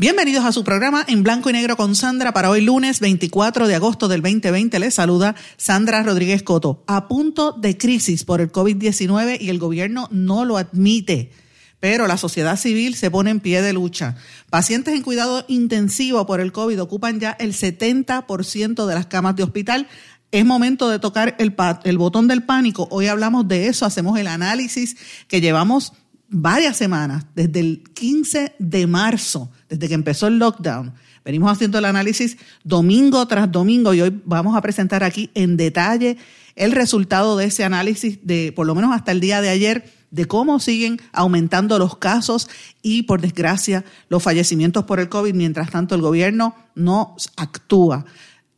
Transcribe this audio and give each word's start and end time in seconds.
Bienvenidos 0.00 0.46
a 0.46 0.52
su 0.52 0.64
programa 0.64 1.04
en 1.08 1.22
blanco 1.22 1.50
y 1.50 1.52
negro 1.52 1.76
con 1.76 1.94
Sandra 1.94 2.32
para 2.32 2.48
hoy 2.48 2.62
lunes 2.62 3.00
24 3.00 3.68
de 3.68 3.74
agosto 3.74 4.08
del 4.08 4.22
2020. 4.22 4.78
Les 4.78 4.94
saluda 4.94 5.36
Sandra 5.58 6.02
Rodríguez 6.02 6.42
Coto. 6.42 6.82
A 6.86 7.06
punto 7.06 7.52
de 7.52 7.76
crisis 7.76 8.24
por 8.24 8.40
el 8.40 8.50
COVID-19 8.50 9.36
y 9.38 9.50
el 9.50 9.58
gobierno 9.58 10.08
no 10.10 10.46
lo 10.46 10.56
admite. 10.56 11.32
Pero 11.80 12.06
la 12.06 12.16
sociedad 12.16 12.56
civil 12.56 12.94
se 12.94 13.10
pone 13.10 13.28
en 13.28 13.40
pie 13.40 13.60
de 13.60 13.74
lucha. 13.74 14.16
Pacientes 14.48 14.94
en 14.94 15.02
cuidado 15.02 15.44
intensivo 15.48 16.24
por 16.24 16.40
el 16.40 16.50
COVID 16.50 16.80
ocupan 16.80 17.20
ya 17.20 17.32
el 17.32 17.52
70% 17.52 18.86
de 18.86 18.94
las 18.94 19.04
camas 19.04 19.36
de 19.36 19.42
hospital. 19.42 19.86
Es 20.32 20.46
momento 20.46 20.88
de 20.88 20.98
tocar 20.98 21.36
el, 21.38 21.54
el 21.84 21.98
botón 21.98 22.26
del 22.26 22.44
pánico. 22.44 22.88
Hoy 22.90 23.08
hablamos 23.08 23.46
de 23.48 23.66
eso, 23.66 23.84
hacemos 23.84 24.18
el 24.18 24.28
análisis 24.28 24.96
que 25.28 25.42
llevamos 25.42 25.92
varias 26.30 26.76
semanas, 26.78 27.26
desde 27.34 27.60
el 27.60 27.82
15 27.92 28.54
de 28.58 28.86
marzo, 28.86 29.50
desde 29.70 29.88
que 29.88 29.94
empezó 29.94 30.26
el 30.26 30.38
lockdown. 30.38 30.92
Venimos 31.24 31.50
haciendo 31.52 31.78
el 31.78 31.84
análisis 31.84 32.36
domingo 32.64 33.26
tras 33.26 33.50
domingo 33.50 33.94
y 33.94 34.02
hoy 34.02 34.20
vamos 34.24 34.56
a 34.56 34.60
presentar 34.60 35.04
aquí 35.04 35.30
en 35.34 35.56
detalle 35.56 36.18
el 36.56 36.72
resultado 36.72 37.36
de 37.36 37.46
ese 37.46 37.64
análisis 37.64 38.18
de, 38.22 38.52
por 38.54 38.66
lo 38.66 38.74
menos 38.74 38.92
hasta 38.92 39.12
el 39.12 39.20
día 39.20 39.40
de 39.40 39.48
ayer, 39.48 39.90
de 40.10 40.26
cómo 40.26 40.58
siguen 40.58 41.00
aumentando 41.12 41.78
los 41.78 41.96
casos 41.96 42.50
y, 42.82 43.04
por 43.04 43.20
desgracia, 43.20 43.84
los 44.08 44.22
fallecimientos 44.22 44.84
por 44.84 44.98
el 44.98 45.08
COVID. 45.08 45.34
Mientras 45.34 45.70
tanto, 45.70 45.94
el 45.94 46.00
gobierno 46.00 46.54
no 46.74 47.16
actúa. 47.36 48.04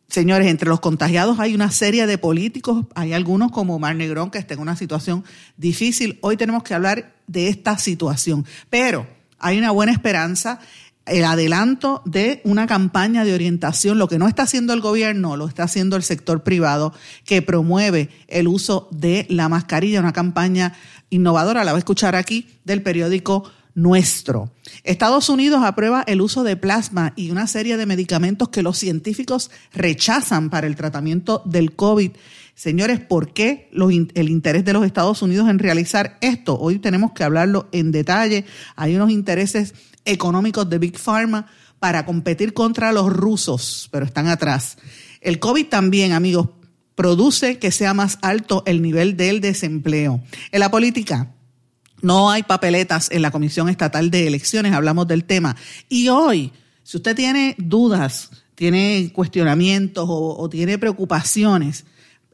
Señores, 0.09 0.49
entre 0.49 0.69
los 0.69 0.81
contagiados 0.81 1.39
hay 1.41 1.55
una 1.55 1.71
serie 1.71 2.07
de 2.07 2.19
políticos, 2.19 2.87
hay 2.95 3.13
algunos 3.13 3.51
como 3.51 3.79
Mar 3.79 3.97
Negrón 3.97 4.31
que 4.31 4.39
está 4.39 4.55
en 4.55 4.61
una 4.61 4.77
situación 4.77 5.25
difícil. 5.57 6.19
Hoy 6.23 6.37
tenemos 6.37 6.63
que 6.63 6.75
hablar 6.75 7.15
de 7.27 7.49
esta 7.49 7.79
situación, 7.79 8.47
pero 8.69 9.07
hay 9.39 9.59
una 9.59 9.71
buena 9.71 9.93
esperanza 9.93 10.61
el 11.07 11.25
adelanto 11.25 12.03
de 12.05 12.41
una 12.45 12.67
campaña 12.67 13.25
de 13.25 13.35
orientación, 13.35 13.99
lo 13.99 14.09
que 14.09 14.19
no 14.19 14.29
está 14.29 14.45
haciendo 14.45 14.73
el 14.73 14.81
gobierno, 14.81 15.37
lo 15.37 15.49
está 15.49 15.65
haciendo 15.65 15.97
el 15.97 16.03
sector 16.03 16.43
privado, 16.43 16.93
que 17.25 17.43
promueve 17.43 18.09
el 18.29 18.49
uso 18.49 18.89
de 18.91 19.27
la 19.29 19.49
mascarilla, 19.49 20.01
una 20.01 20.13
campaña 20.13 20.75
innovadora, 21.11 21.65
la 21.65 21.73
voy 21.73 21.79
a 21.79 21.81
escuchar 21.81 22.15
aquí, 22.15 22.47
del 22.65 22.83
periódico 22.83 23.51
nuestro. 23.75 24.51
Estados 24.85 25.29
Unidos 25.29 25.63
aprueba 25.65 26.05
el 26.07 26.21
uso 26.21 26.45
de 26.45 26.57
plasma 26.57 27.13
y 27.17 27.31
una 27.31 27.47
serie 27.47 27.77
de 27.77 27.87
medicamentos 27.87 28.51
que 28.51 28.63
los 28.63 28.79
científicos 28.79 29.51
rechazan 29.73 30.51
para 30.51 30.67
el 30.67 30.77
tratamiento 30.77 31.43
del 31.47 31.73
COVID. 31.75 32.13
Señores, 32.55 33.01
¿por 33.01 33.33
qué 33.33 33.71
el 33.73 34.29
interés 34.29 34.65
de 34.65 34.75
los 34.75 34.85
Estados 34.85 35.23
Unidos 35.23 35.49
en 35.49 35.59
realizar 35.59 36.19
esto? 36.21 36.59
Hoy 36.59 36.79
tenemos 36.79 37.13
que 37.13 37.25
hablarlo 37.25 37.69
en 37.73 37.93
detalle. 37.93 38.45
Hay 38.77 38.95
unos 38.95 39.11
intereses 39.11 39.75
económicos 40.05 40.69
de 40.69 40.79
Big 40.79 40.99
Pharma 40.99 41.47
para 41.79 42.07
competir 42.07 42.55
contra 42.55 42.93
los 42.93 43.13
rusos, 43.13 43.89
pero 43.91 44.05
están 44.05 44.29
atrás. 44.29 44.79
El 45.21 45.39
COVID 45.39 45.67
también, 45.67 46.13
amigos, 46.13 46.49
produce 46.95 47.59
que 47.59 47.71
sea 47.71 47.95
más 47.95 48.19
alto 48.23 48.63
el 48.67 48.83
nivel 48.83 49.17
del 49.17 49.41
desempleo. 49.41 50.23
En 50.51 50.61
la 50.61 50.71
política, 50.71 51.35
no 52.03 52.31
hay 52.31 52.43
papeletas 52.43 53.11
en 53.11 53.23
la 53.23 53.31
Comisión 53.31 53.69
Estatal 53.69 54.11
de 54.11 54.27
Elecciones, 54.27 54.73
hablamos 54.73 55.07
del 55.07 55.25
tema. 55.25 55.57
Y 55.89 56.09
hoy, 56.09 56.53
si 56.83 56.97
usted 56.97 57.17
tiene 57.17 57.55
dudas, 57.59 58.31
tiene 58.55 59.11
cuestionamientos 59.13 60.05
o, 60.09 60.49
tiene 60.49 60.79
preocupaciones 60.79 61.85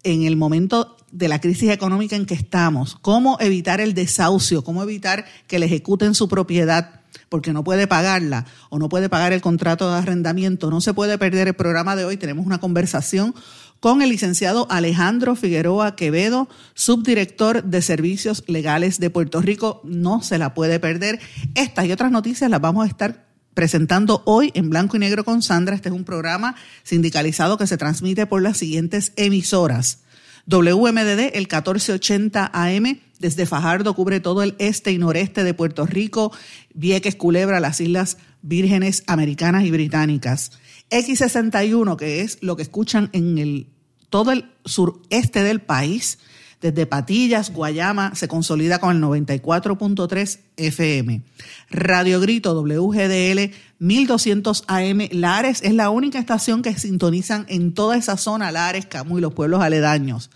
en 0.03 0.25
el 0.25 0.37
momento 0.37 0.97
de 1.11 1.29
la 1.29 1.41
crisis 1.41 1.71
económica 1.71 2.17
en 2.17 2.27
que 2.27 2.35
estamos, 2.35 2.97
cómo 3.01 3.39
evitar 3.41 3.81
el 3.81 3.95
desahucio, 3.95 4.63
cómo 4.63 4.83
evitar 4.83 5.25
que 5.47 5.59
le 5.59 5.67
ejecuten 5.67 6.15
su 6.15 6.29
propiedad 6.29 6.98
porque 7.29 7.53
no 7.53 7.65
puede 7.65 7.87
pagarla 7.87 8.47
o 8.71 8.79
no 8.79 8.89
puede 8.89 9.09
pagar 9.09 9.33
el 9.33 9.41
contrato 9.41 9.91
de 9.91 9.99
arrendamiento, 9.99 10.71
no 10.71 10.81
se 10.81 10.95
puede 10.95 11.19
perder 11.19 11.49
el 11.49 11.55
programa 11.55 11.97
de 11.97 12.05
hoy. 12.05 12.17
Tenemos 12.17 12.47
una 12.47 12.59
conversación 12.59 13.35
con 13.81 14.03
el 14.03 14.09
licenciado 14.09 14.67
Alejandro 14.71 15.37
Figueroa 15.37 15.95
Quevedo, 15.95 16.49
subdirector 16.75 17.63
de 17.65 17.83
Servicios 17.83 18.45
Legales 18.47 18.99
de 18.99 19.11
Puerto 19.11 19.41
Rico. 19.41 19.81
No 19.85 20.23
se 20.23 20.39
la 20.39 20.55
puede 20.55 20.81
perder. 20.81 21.21
Estas 21.55 21.87
y 21.87 21.93
otras 21.93 22.11
noticias 22.11 22.51
las 22.51 22.61
vamos 22.61 22.85
a 22.85 22.89
estar 22.89 23.29
presentando 23.55 24.23
hoy 24.25 24.53
en 24.55 24.71
blanco 24.71 24.97
y 24.97 25.01
negro 25.01 25.25
con 25.25 25.43
Sandra. 25.43 25.75
Este 25.75 25.89
es 25.89 25.95
un 25.95 26.05
programa 26.05 26.55
sindicalizado 26.83 27.59
que 27.59 27.67
se 27.67 27.77
transmite 27.77 28.27
por 28.27 28.43
las 28.43 28.57
siguientes 28.57 29.13
emisoras. 29.17 30.01
WMDD, 30.47 31.35
el 31.35 31.47
1480 31.47 32.51
AM, 32.53 33.01
desde 33.19 33.47
Fajardo 33.47 33.95
cubre 33.95 34.21
todo 34.21 34.43
el 34.43 34.55
este 34.59 34.93
y 34.93 34.99
noreste 34.99 35.45
de 35.45 35.55
Puerto 35.55 35.87
Rico, 35.87 36.33
Vieques, 36.75 37.17
Culebra, 37.17 37.61
las 37.61 37.81
Islas 37.81 38.19
Vírgenes 38.43 39.03
Americanas 39.07 39.65
y 39.65 39.71
Británicas. 39.71 40.53
X61, 40.91 41.97
que 41.97 42.23
es 42.23 42.39
lo 42.41 42.57
que 42.57 42.63
escuchan 42.63 43.11
en 43.13 43.39
el, 43.39 43.67
todo 44.09 44.33
el 44.33 44.51
sureste 44.65 45.43
del 45.43 45.61
país, 45.61 46.19
desde 46.61 46.87
Patillas, 46.87 47.53
Guayama, 47.53 48.17
se 48.17 48.27
consolida 48.27 48.81
con 48.81 48.97
el 48.97 49.03
94.3 49.03 50.41
FM. 50.57 51.23
Radio 51.71 52.21
Grito 52.21 52.53
WGDL 52.61 53.53
1200 53.79 54.65
AM. 54.67 55.09
Lares 55.13 55.63
es 55.63 55.73
la 55.75 55.91
única 55.91 56.19
estación 56.19 56.63
que 56.63 56.77
sintonizan 56.77 57.47
en 57.49 57.75
toda 57.75 57.97
esa 57.97 58.17
zona, 58.17 58.51
Lares, 58.51 58.87
Camus 58.87 59.19
y 59.19 59.23
los 59.23 59.35
pueblos 59.35 59.63
aledaños. 59.63 60.31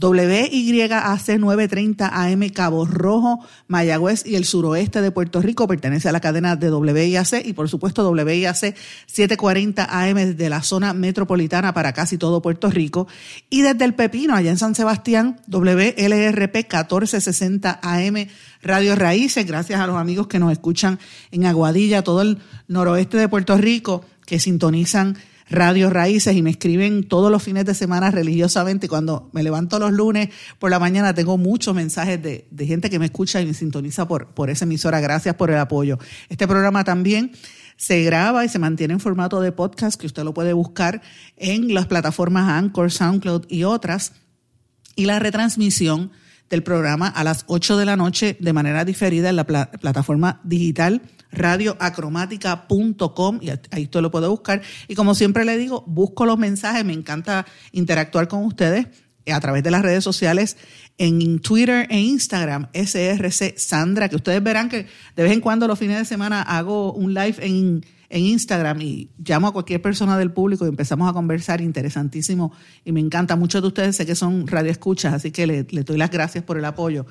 WYAC 0.00 1.38
930 1.38 2.08
AM 2.08 2.48
Cabo 2.50 2.86
Rojo, 2.86 3.40
Mayagüez 3.66 4.24
y 4.24 4.36
el 4.36 4.44
suroeste 4.44 5.00
de 5.00 5.10
Puerto 5.10 5.42
Rico. 5.42 5.66
Pertenece 5.66 6.08
a 6.08 6.12
la 6.12 6.20
cadena 6.20 6.54
de 6.56 6.70
WIAC 6.70 7.44
y 7.44 7.52
por 7.52 7.68
supuesto 7.68 8.08
WIAC 8.08 8.54
740 9.06 9.84
AM 9.90 10.14
desde 10.14 10.48
la 10.48 10.62
zona 10.62 10.94
metropolitana 10.94 11.74
para 11.74 11.92
casi 11.92 12.16
todo 12.16 12.40
Puerto 12.40 12.70
Rico. 12.70 13.08
Y 13.50 13.62
desde 13.62 13.84
el 13.84 13.94
Pepino 13.94 14.34
allá 14.34 14.50
en 14.50 14.58
San 14.58 14.74
Sebastián 14.74 15.40
WLRP 15.48 16.54
1460 16.54 17.80
AM 17.82 18.28
Radio 18.62 18.94
Raíces, 18.94 19.46
gracias 19.46 19.80
a 19.80 19.86
los 19.86 19.96
amigos 19.96 20.28
que 20.28 20.38
nos 20.38 20.52
escuchan 20.52 20.98
en 21.32 21.46
Aguadilla, 21.46 22.02
todo 22.02 22.22
el 22.22 22.38
noroeste 22.68 23.16
de 23.16 23.28
Puerto 23.28 23.56
Rico 23.56 24.04
que 24.26 24.38
sintonizan 24.38 25.16
Radio 25.50 25.90
Raíces 25.90 26.36
y 26.36 26.42
me 26.42 26.50
escriben 26.50 27.04
todos 27.04 27.30
los 27.30 27.42
fines 27.42 27.64
de 27.64 27.74
semana 27.74 28.10
religiosamente. 28.10 28.88
Cuando 28.88 29.30
me 29.32 29.42
levanto 29.42 29.78
los 29.78 29.92
lunes 29.92 30.28
por 30.58 30.70
la 30.70 30.78
mañana 30.78 31.14
tengo 31.14 31.38
muchos 31.38 31.74
mensajes 31.74 32.22
de, 32.22 32.46
gente 32.66 32.90
que 32.90 32.98
me 32.98 33.06
escucha 33.06 33.40
y 33.40 33.46
me 33.46 33.54
sintoniza 33.54 34.06
por, 34.06 34.28
por 34.34 34.50
esa 34.50 34.64
emisora. 34.64 35.00
Gracias 35.00 35.34
por 35.36 35.50
el 35.50 35.58
apoyo. 35.58 35.98
Este 36.28 36.46
programa 36.46 36.84
también 36.84 37.32
se 37.76 38.02
graba 38.02 38.44
y 38.44 38.48
se 38.48 38.58
mantiene 38.58 38.94
en 38.94 39.00
formato 39.00 39.40
de 39.40 39.52
podcast 39.52 39.98
que 39.98 40.06
usted 40.06 40.24
lo 40.24 40.34
puede 40.34 40.52
buscar 40.52 41.00
en 41.36 41.72
las 41.72 41.86
plataformas 41.86 42.48
Anchor, 42.48 42.90
SoundCloud 42.90 43.46
y 43.48 43.64
otras. 43.64 44.12
Y 44.96 45.06
la 45.06 45.18
retransmisión 45.18 46.10
del 46.50 46.62
programa 46.62 47.08
a 47.08 47.24
las 47.24 47.44
8 47.46 47.76
de 47.76 47.84
la 47.84 47.96
noche 47.96 48.36
de 48.40 48.52
manera 48.52 48.84
diferida 48.84 49.28
en 49.28 49.36
la 49.36 49.44
plataforma 49.44 50.40
digital 50.44 51.02
radioacromática.com 51.32 53.40
y 53.42 53.50
ahí 53.70 53.84
usted 53.84 54.00
lo 54.00 54.10
puede 54.10 54.28
buscar. 54.28 54.62
Y 54.88 54.94
como 54.94 55.14
siempre 55.14 55.44
le 55.44 55.56
digo, 55.56 55.84
busco 55.86 56.26
los 56.26 56.38
mensajes, 56.38 56.84
me 56.84 56.92
encanta 56.92 57.46
interactuar 57.72 58.28
con 58.28 58.44
ustedes 58.44 58.88
a 59.32 59.40
través 59.40 59.62
de 59.62 59.70
las 59.70 59.82
redes 59.82 60.04
sociales 60.04 60.56
en 60.96 61.38
Twitter 61.40 61.86
e 61.90 62.00
Instagram, 62.00 62.68
SRC 62.72 63.56
Sandra, 63.56 64.08
que 64.08 64.16
ustedes 64.16 64.42
verán 64.42 64.68
que 64.68 64.86
de 65.16 65.22
vez 65.22 65.32
en 65.32 65.40
cuando 65.40 65.68
los 65.68 65.78
fines 65.78 65.98
de 65.98 66.04
semana 66.04 66.42
hago 66.42 66.92
un 66.92 67.14
live 67.14 67.36
en, 67.40 67.84
en 68.08 68.22
Instagram 68.22 68.80
y 68.80 69.10
llamo 69.18 69.48
a 69.48 69.52
cualquier 69.52 69.80
persona 69.80 70.18
del 70.18 70.32
público 70.32 70.64
y 70.64 70.68
empezamos 70.68 71.08
a 71.08 71.12
conversar, 71.12 71.60
interesantísimo 71.60 72.52
y 72.84 72.92
me 72.92 73.00
encanta. 73.00 73.36
Muchos 73.36 73.62
de 73.62 73.68
ustedes 73.68 73.96
sé 73.96 74.06
que 74.06 74.14
son 74.14 74.46
radioescuchas, 74.46 75.14
así 75.14 75.30
que 75.30 75.46
le, 75.46 75.66
le 75.70 75.84
doy 75.84 75.98
las 75.98 76.10
gracias 76.10 76.44
por 76.44 76.58
el 76.58 76.64
apoyo. 76.64 77.06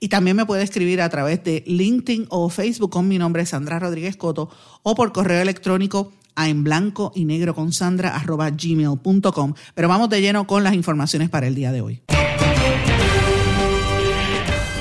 Y 0.00 0.08
también 0.08 0.36
me 0.36 0.46
puede 0.46 0.62
escribir 0.62 1.00
a 1.00 1.08
través 1.08 1.42
de 1.44 1.64
LinkedIn 1.66 2.26
o 2.30 2.48
Facebook 2.50 2.90
con 2.90 3.08
mi 3.08 3.18
nombre, 3.18 3.44
Sandra 3.46 3.78
Rodríguez 3.78 4.16
Coto, 4.16 4.50
o 4.82 4.94
por 4.94 5.12
correo 5.12 5.42
electrónico 5.42 6.12
a 6.36 6.48
en 6.48 6.62
blanco 6.62 7.10
y 7.14 7.24
negro 7.24 7.54
con 7.54 7.72
Sandra 7.72 8.14
arroba 8.14 8.50
gmail.com. 8.50 9.54
Pero 9.74 9.88
vamos 9.88 10.08
de 10.08 10.20
lleno 10.20 10.46
con 10.46 10.62
las 10.62 10.74
informaciones 10.74 11.28
para 11.28 11.48
el 11.48 11.54
día 11.54 11.72
de 11.72 11.80
hoy. 11.80 12.02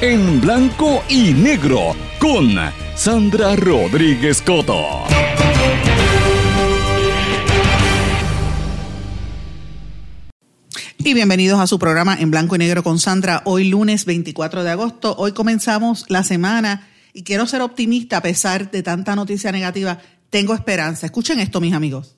en 0.00 0.40
blanco 0.40 1.02
y 1.08 1.32
negro 1.32 1.94
con 2.18 2.54
Sandra 2.96 3.54
Rodríguez 3.56 4.42
Coto. 4.42 5.04
Y 10.98 11.14
bienvenidos 11.14 11.60
a 11.60 11.66
su 11.66 11.78
programa 11.78 12.16
en 12.18 12.30
blanco 12.30 12.56
y 12.56 12.58
negro 12.58 12.82
con 12.82 12.98
Sandra. 12.98 13.42
Hoy 13.44 13.68
lunes 13.68 14.04
24 14.04 14.64
de 14.64 14.70
agosto. 14.70 15.14
Hoy 15.16 15.32
comenzamos 15.32 16.06
la 16.08 16.24
semana 16.24 16.88
y 17.12 17.22
quiero 17.22 17.46
ser 17.46 17.60
optimista 17.60 18.16
a 18.16 18.22
pesar 18.22 18.70
de 18.70 18.82
tanta 18.82 19.14
noticia 19.14 19.52
negativa. 19.52 19.98
Tengo 20.30 20.54
esperanza. 20.54 21.06
Escuchen 21.06 21.40
esto, 21.40 21.60
mis 21.60 21.74
amigos. 21.74 22.16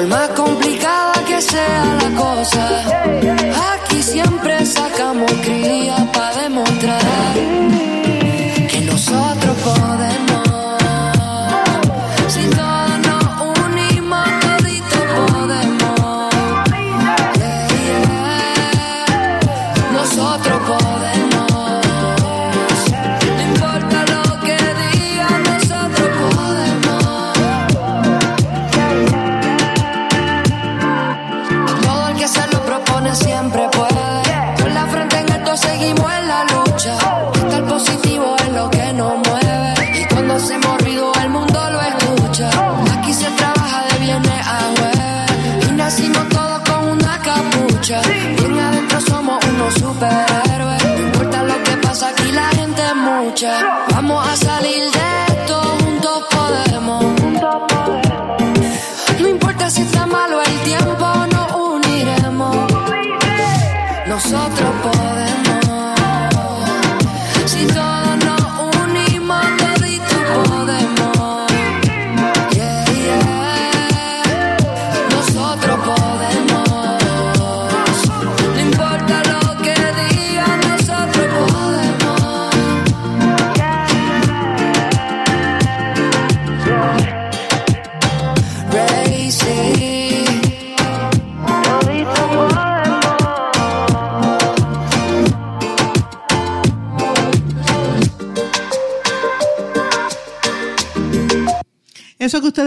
Por 0.00 0.08
más 0.08 0.30
complicada 0.30 1.12
que 1.26 1.42
sea 1.42 1.98
la 2.00 2.16
cosa, 2.16 2.84
aquí 3.74 4.02
siempre 4.02 4.64
sacamos 4.64 5.30
cría 5.44 5.94
para 6.10 6.40
demostrar 6.44 7.34
que 8.66 8.80
nosotros 8.86 9.56
podemos. 9.62 10.19
Vamos 53.42 53.89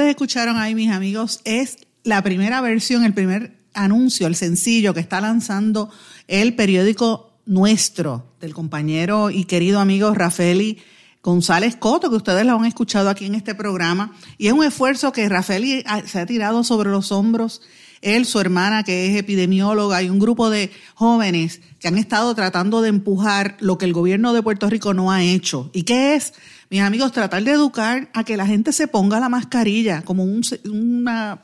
escucharon 0.10 0.58
ahí, 0.58 0.76
mis 0.76 0.92
amigos, 0.92 1.42
es 1.46 1.78
la 2.04 2.22
primera 2.22 2.62
versión, 2.62 3.04
el 3.04 3.14
primer 3.14 3.58
anuncio, 3.74 4.28
el 4.28 4.36
sencillo 4.36 4.94
que 4.94 5.00
está 5.00 5.22
lanzando 5.22 5.90
el 6.28 6.56
periódico 6.56 7.34
nuestro, 7.46 8.34
del 8.40 8.54
compañero 8.54 9.30
y 9.30 9.46
querido 9.46 9.80
amigo 9.80 10.14
Rafaeli 10.14 10.80
González 11.22 11.76
Coto, 11.78 12.10
que 12.10 12.18
ustedes 12.18 12.46
lo 12.46 12.58
han 12.58 12.66
escuchado 12.66 13.10
aquí 13.10 13.26
en 13.26 13.36
este 13.36 13.56
programa. 13.56 14.14
Y 14.38 14.48
es 14.48 14.54
un 14.54 14.64
esfuerzo 14.64 15.12
que 15.12 15.30
Rafaeli 15.30 15.84
se 16.06 16.20
ha 16.20 16.26
tirado 16.26 16.64
sobre 16.64 16.90
los 16.90 17.12
hombros. 17.12 17.62
Él, 18.02 18.26
su 18.26 18.42
hermana, 18.42 18.84
que 18.84 19.08
es 19.08 19.18
epidemióloga, 19.18 20.04
y 20.04 20.10
un 20.10 20.20
grupo 20.20 20.50
de 20.50 20.72
jóvenes 20.96 21.62
que 21.80 21.88
han 21.88 21.98
estado 21.98 22.36
tratando 22.36 22.82
de 22.82 22.90
empujar 22.90 23.56
lo 23.62 23.78
que 23.78 23.86
el 23.86 23.94
gobierno 23.94 24.34
de 24.34 24.44
Puerto 24.44 24.70
Rico 24.70 24.94
no 24.94 25.12
ha 25.12 25.24
hecho. 25.24 25.70
¿Y 25.74 25.84
qué 25.84 26.16
es? 26.16 26.34
Mis 26.74 26.81
amigos, 26.81 27.12
tratar 27.12 27.44
de 27.44 27.52
educar 27.52 28.10
a 28.16 28.24
que 28.24 28.36
la 28.36 28.48
gente 28.48 28.72
se 28.74 28.88
ponga 28.88 29.20
la 29.20 29.30
mascarilla 29.30 30.02
como 30.02 30.24
una 30.24 31.44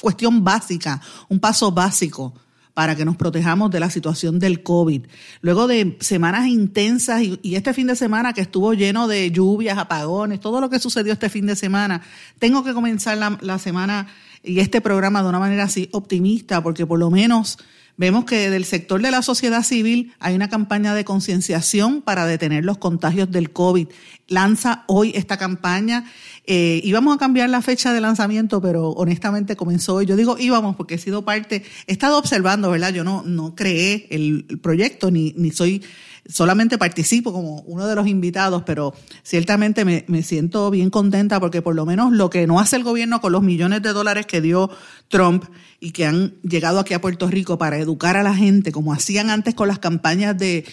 cuestión 0.00 0.42
básica, 0.42 1.00
un 1.28 1.38
paso 1.38 1.70
básico 1.70 2.34
para 2.74 2.96
que 2.96 3.04
nos 3.04 3.14
protejamos 3.14 3.70
de 3.70 3.78
la 3.78 3.88
situación 3.88 4.40
del 4.40 4.64
COVID. 4.64 5.06
Luego 5.42 5.68
de 5.68 5.96
semanas 6.00 6.48
intensas 6.48 7.22
y, 7.22 7.54
este 7.54 7.72
fin 7.72 7.86
de 7.86 7.94
semana 7.94 8.32
que 8.32 8.40
estuvo 8.40 8.74
lleno 8.74 9.06
de 9.06 9.30
lluvias, 9.30 9.78
apagones, 9.78 10.40
todo 10.40 10.60
lo 10.60 10.68
que 10.68 10.80
sucedió 10.80 11.12
este 11.12 11.28
fin 11.30 11.46
de 11.46 11.54
semana, 11.54 12.02
tengo 12.40 12.64
que 12.64 12.74
comenzar 12.74 13.16
la, 13.16 13.38
la 13.42 13.60
semana 13.60 14.08
y 14.42 14.58
este 14.58 14.80
programa 14.80 15.22
de 15.22 15.28
una 15.28 15.38
manera 15.38 15.62
así 15.62 15.88
optimista, 15.92 16.64
porque 16.64 16.84
por 16.84 16.98
lo 16.98 17.12
menos 17.12 17.58
Vemos 17.96 18.24
que 18.24 18.50
del 18.50 18.64
sector 18.64 19.00
de 19.00 19.12
la 19.12 19.22
sociedad 19.22 19.62
civil 19.62 20.12
hay 20.18 20.34
una 20.34 20.48
campaña 20.48 20.94
de 20.94 21.04
concienciación 21.04 22.02
para 22.02 22.26
detener 22.26 22.64
los 22.64 22.78
contagios 22.78 23.30
del 23.30 23.52
COVID. 23.52 23.86
Lanza 24.28 24.84
hoy 24.86 25.12
esta 25.14 25.36
campaña. 25.36 26.04
Eh, 26.46 26.80
íbamos 26.84 27.14
a 27.14 27.18
cambiar 27.18 27.48
la 27.50 27.62
fecha 27.62 27.92
de 27.92 28.00
lanzamiento, 28.00 28.60
pero 28.60 28.90
honestamente 28.90 29.56
comenzó 29.56 29.96
hoy. 29.96 30.06
Yo 30.06 30.16
digo 30.16 30.36
íbamos 30.38 30.76
porque 30.76 30.94
he 30.94 30.98
sido 30.98 31.24
parte, 31.24 31.62
he 31.86 31.92
estado 31.92 32.18
observando, 32.18 32.70
¿verdad? 32.70 32.92
Yo 32.92 33.04
no, 33.04 33.22
no 33.22 33.54
creé 33.54 34.06
el, 34.10 34.46
proyecto 34.62 35.10
ni, 35.10 35.34
ni 35.36 35.50
soy 35.50 35.82
solamente 36.26 36.78
participo 36.78 37.32
como 37.32 37.60
uno 37.62 37.86
de 37.86 37.94
los 37.94 38.06
invitados, 38.06 38.62
pero 38.64 38.94
ciertamente 39.22 39.84
me, 39.84 40.04
me, 40.08 40.22
siento 40.22 40.70
bien 40.70 40.88
contenta 40.88 41.38
porque 41.38 41.60
por 41.60 41.74
lo 41.74 41.84
menos 41.84 42.12
lo 42.12 42.30
que 42.30 42.46
no 42.46 42.60
hace 42.60 42.76
el 42.76 42.82
gobierno 42.82 43.20
con 43.20 43.32
los 43.32 43.42
millones 43.42 43.82
de 43.82 43.92
dólares 43.92 44.24
que 44.24 44.40
dio 44.40 44.70
Trump 45.08 45.44
y 45.80 45.90
que 45.90 46.06
han 46.06 46.34
llegado 46.42 46.78
aquí 46.78 46.94
a 46.94 47.00
Puerto 47.00 47.28
Rico 47.28 47.58
para 47.58 47.78
educar 47.78 48.16
a 48.16 48.22
la 48.22 48.34
gente, 48.34 48.72
como 48.72 48.94
hacían 48.94 49.28
antes 49.28 49.54
con 49.54 49.68
las 49.68 49.78
campañas 49.78 50.38
de 50.38 50.64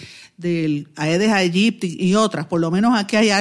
del 0.42 0.88
Aedes 0.96 1.30
aegypti 1.30 1.98
y 2.00 2.16
otras, 2.16 2.48
por 2.48 2.60
lo 2.60 2.72
menos 2.72 2.98
aquí 2.98 3.16
hay 3.16 3.30
algo 3.30 3.41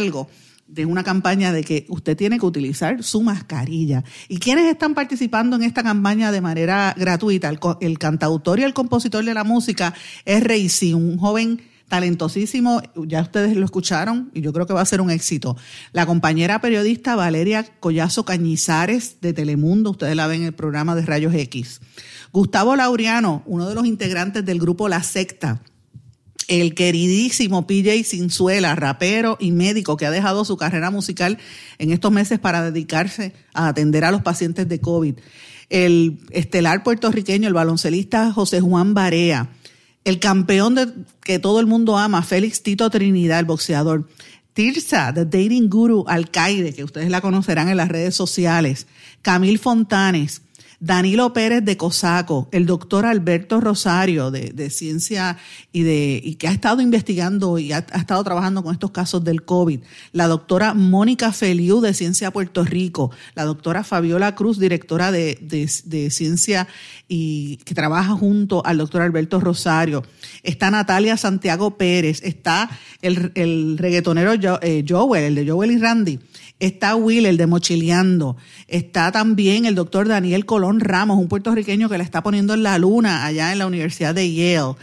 de 0.66 0.86
una 0.86 1.02
campaña 1.02 1.52
de 1.52 1.64
que 1.64 1.84
usted 1.88 2.16
tiene 2.16 2.38
que 2.38 2.46
utilizar 2.46 3.02
su 3.02 3.22
mascarilla. 3.22 4.04
¿Y 4.28 4.38
quiénes 4.38 4.66
están 4.66 4.94
participando 4.94 5.56
en 5.56 5.62
esta 5.62 5.82
campaña 5.82 6.30
de 6.30 6.40
manera 6.40 6.94
gratuita? 6.96 7.48
El, 7.48 7.58
el 7.80 7.98
cantautor 7.98 8.60
y 8.60 8.62
el 8.62 8.72
compositor 8.72 9.24
de 9.24 9.34
la 9.34 9.44
música 9.44 9.94
es 10.24 10.42
Reisi, 10.42 10.94
un 10.94 11.18
joven 11.18 11.60
talentosísimo, 11.90 12.80
ya 12.94 13.20
ustedes 13.20 13.56
lo 13.56 13.64
escucharon 13.64 14.30
y 14.32 14.42
yo 14.42 14.52
creo 14.52 14.64
que 14.64 14.72
va 14.72 14.80
a 14.80 14.86
ser 14.86 15.00
un 15.00 15.10
éxito. 15.10 15.56
La 15.92 16.06
compañera 16.06 16.60
periodista 16.60 17.16
Valeria 17.16 17.66
Collazo 17.80 18.24
Cañizares 18.24 19.20
de 19.20 19.32
Telemundo, 19.32 19.90
ustedes 19.90 20.14
la 20.14 20.28
ven 20.28 20.42
en 20.42 20.46
el 20.46 20.52
programa 20.52 20.94
de 20.94 21.04
Rayos 21.04 21.34
X. 21.34 21.80
Gustavo 22.32 22.76
Laureano, 22.76 23.42
uno 23.44 23.68
de 23.68 23.74
los 23.74 23.86
integrantes 23.86 24.46
del 24.46 24.60
grupo 24.60 24.88
La 24.88 25.02
Secta. 25.02 25.62
El 26.50 26.74
queridísimo 26.74 27.66
PJ 27.66 28.04
Cinzuela, 28.04 28.74
rapero 28.74 29.38
y 29.40 29.52
médico 29.52 29.96
que 29.96 30.04
ha 30.04 30.10
dejado 30.10 30.44
su 30.44 30.58
carrera 30.58 30.90
musical 30.90 31.38
en 31.78 31.92
estos 31.92 32.12
meses 32.12 32.38
para 32.38 32.70
dedicarse 32.70 33.32
a 33.54 33.68
atender 33.68 34.04
a 34.04 34.10
los 34.10 34.20
pacientes 34.20 34.68
de 34.68 34.80
COVID. 34.80 35.14
El 35.70 36.18
estelar 36.30 36.82
puertorriqueño, 36.82 37.48
el 37.48 37.54
baloncelista 37.54 38.32
José 38.32 38.60
Juan 38.60 38.92
Barea 38.92 39.48
el 40.04 40.18
campeón 40.18 41.06
que 41.22 41.38
todo 41.38 41.60
el 41.60 41.66
mundo 41.66 41.98
ama, 41.98 42.22
Félix 42.22 42.62
Tito 42.62 42.88
Trinidad, 42.90 43.40
el 43.40 43.44
boxeador. 43.44 44.08
Tirsa, 44.52 45.14
The 45.14 45.24
Dating 45.26 45.68
Guru 45.68 46.04
Alcaide, 46.08 46.74
que 46.74 46.82
ustedes 46.82 47.10
la 47.10 47.20
conocerán 47.20 47.68
en 47.68 47.76
las 47.76 47.88
redes 47.88 48.14
sociales. 48.14 48.86
Camil 49.22 49.58
Fontanes. 49.58 50.42
Danilo 50.80 51.34
Pérez 51.34 51.62
de 51.62 51.76
Cosaco, 51.76 52.48
el 52.52 52.64
doctor 52.64 53.04
Alberto 53.04 53.60
Rosario 53.60 54.30
de, 54.30 54.70
Ciencia 54.70 55.36
y, 55.72 55.82
de, 55.82 56.18
y 56.24 56.36
que 56.36 56.48
ha 56.48 56.52
estado 56.52 56.80
investigando 56.80 57.58
y 57.58 57.72
ha, 57.72 57.78
estado 57.78 58.24
trabajando 58.24 58.62
con 58.62 58.72
estos 58.72 58.90
casos 58.90 59.22
del 59.22 59.44
COVID, 59.44 59.80
la 60.12 60.26
doctora 60.26 60.72
Mónica 60.72 61.32
Feliu 61.32 61.82
de 61.82 61.92
Ciencia 61.92 62.30
Puerto 62.30 62.64
Rico, 62.64 63.10
la 63.34 63.44
doctora 63.44 63.84
Fabiola 63.84 64.34
Cruz, 64.34 64.58
directora 64.58 65.12
de, 65.12 65.38
de 65.42 66.10
Ciencia 66.10 66.66
y 67.08 67.58
que 67.58 67.74
trabaja 67.74 68.14
junto 68.14 68.64
al 68.64 68.78
doctor 68.78 69.02
Alberto 69.02 69.38
Rosario, 69.38 70.02
está 70.42 70.70
Natalia 70.70 71.18
Santiago 71.18 71.76
Pérez, 71.76 72.22
está 72.22 72.70
el, 73.02 73.32
el 73.34 73.76
reggaetonero 73.76 74.32
eh, 74.62 74.84
Joel, 74.88 75.24
el 75.24 75.34
de 75.34 75.50
Joel 75.50 75.72
y 75.72 75.78
Randy, 75.78 76.20
está 76.60 76.94
Will, 76.94 77.26
el 77.26 77.36
de 77.36 77.46
Mochileando, 77.46 78.36
está 78.68 79.10
también 79.10 79.64
el 79.64 79.74
doctor 79.74 80.06
Daniel 80.06 80.46
Colón 80.46 80.80
Ramos, 80.80 81.18
un 81.18 81.28
puertorriqueño 81.28 81.88
que 81.88 81.98
le 81.98 82.04
está 82.04 82.22
poniendo 82.22 82.54
en 82.54 82.62
la 82.62 82.78
luna 82.78 83.24
allá 83.24 83.50
en 83.50 83.58
la 83.58 83.66
Universidad 83.66 84.14
de 84.14 84.32
Yale, 84.32 84.74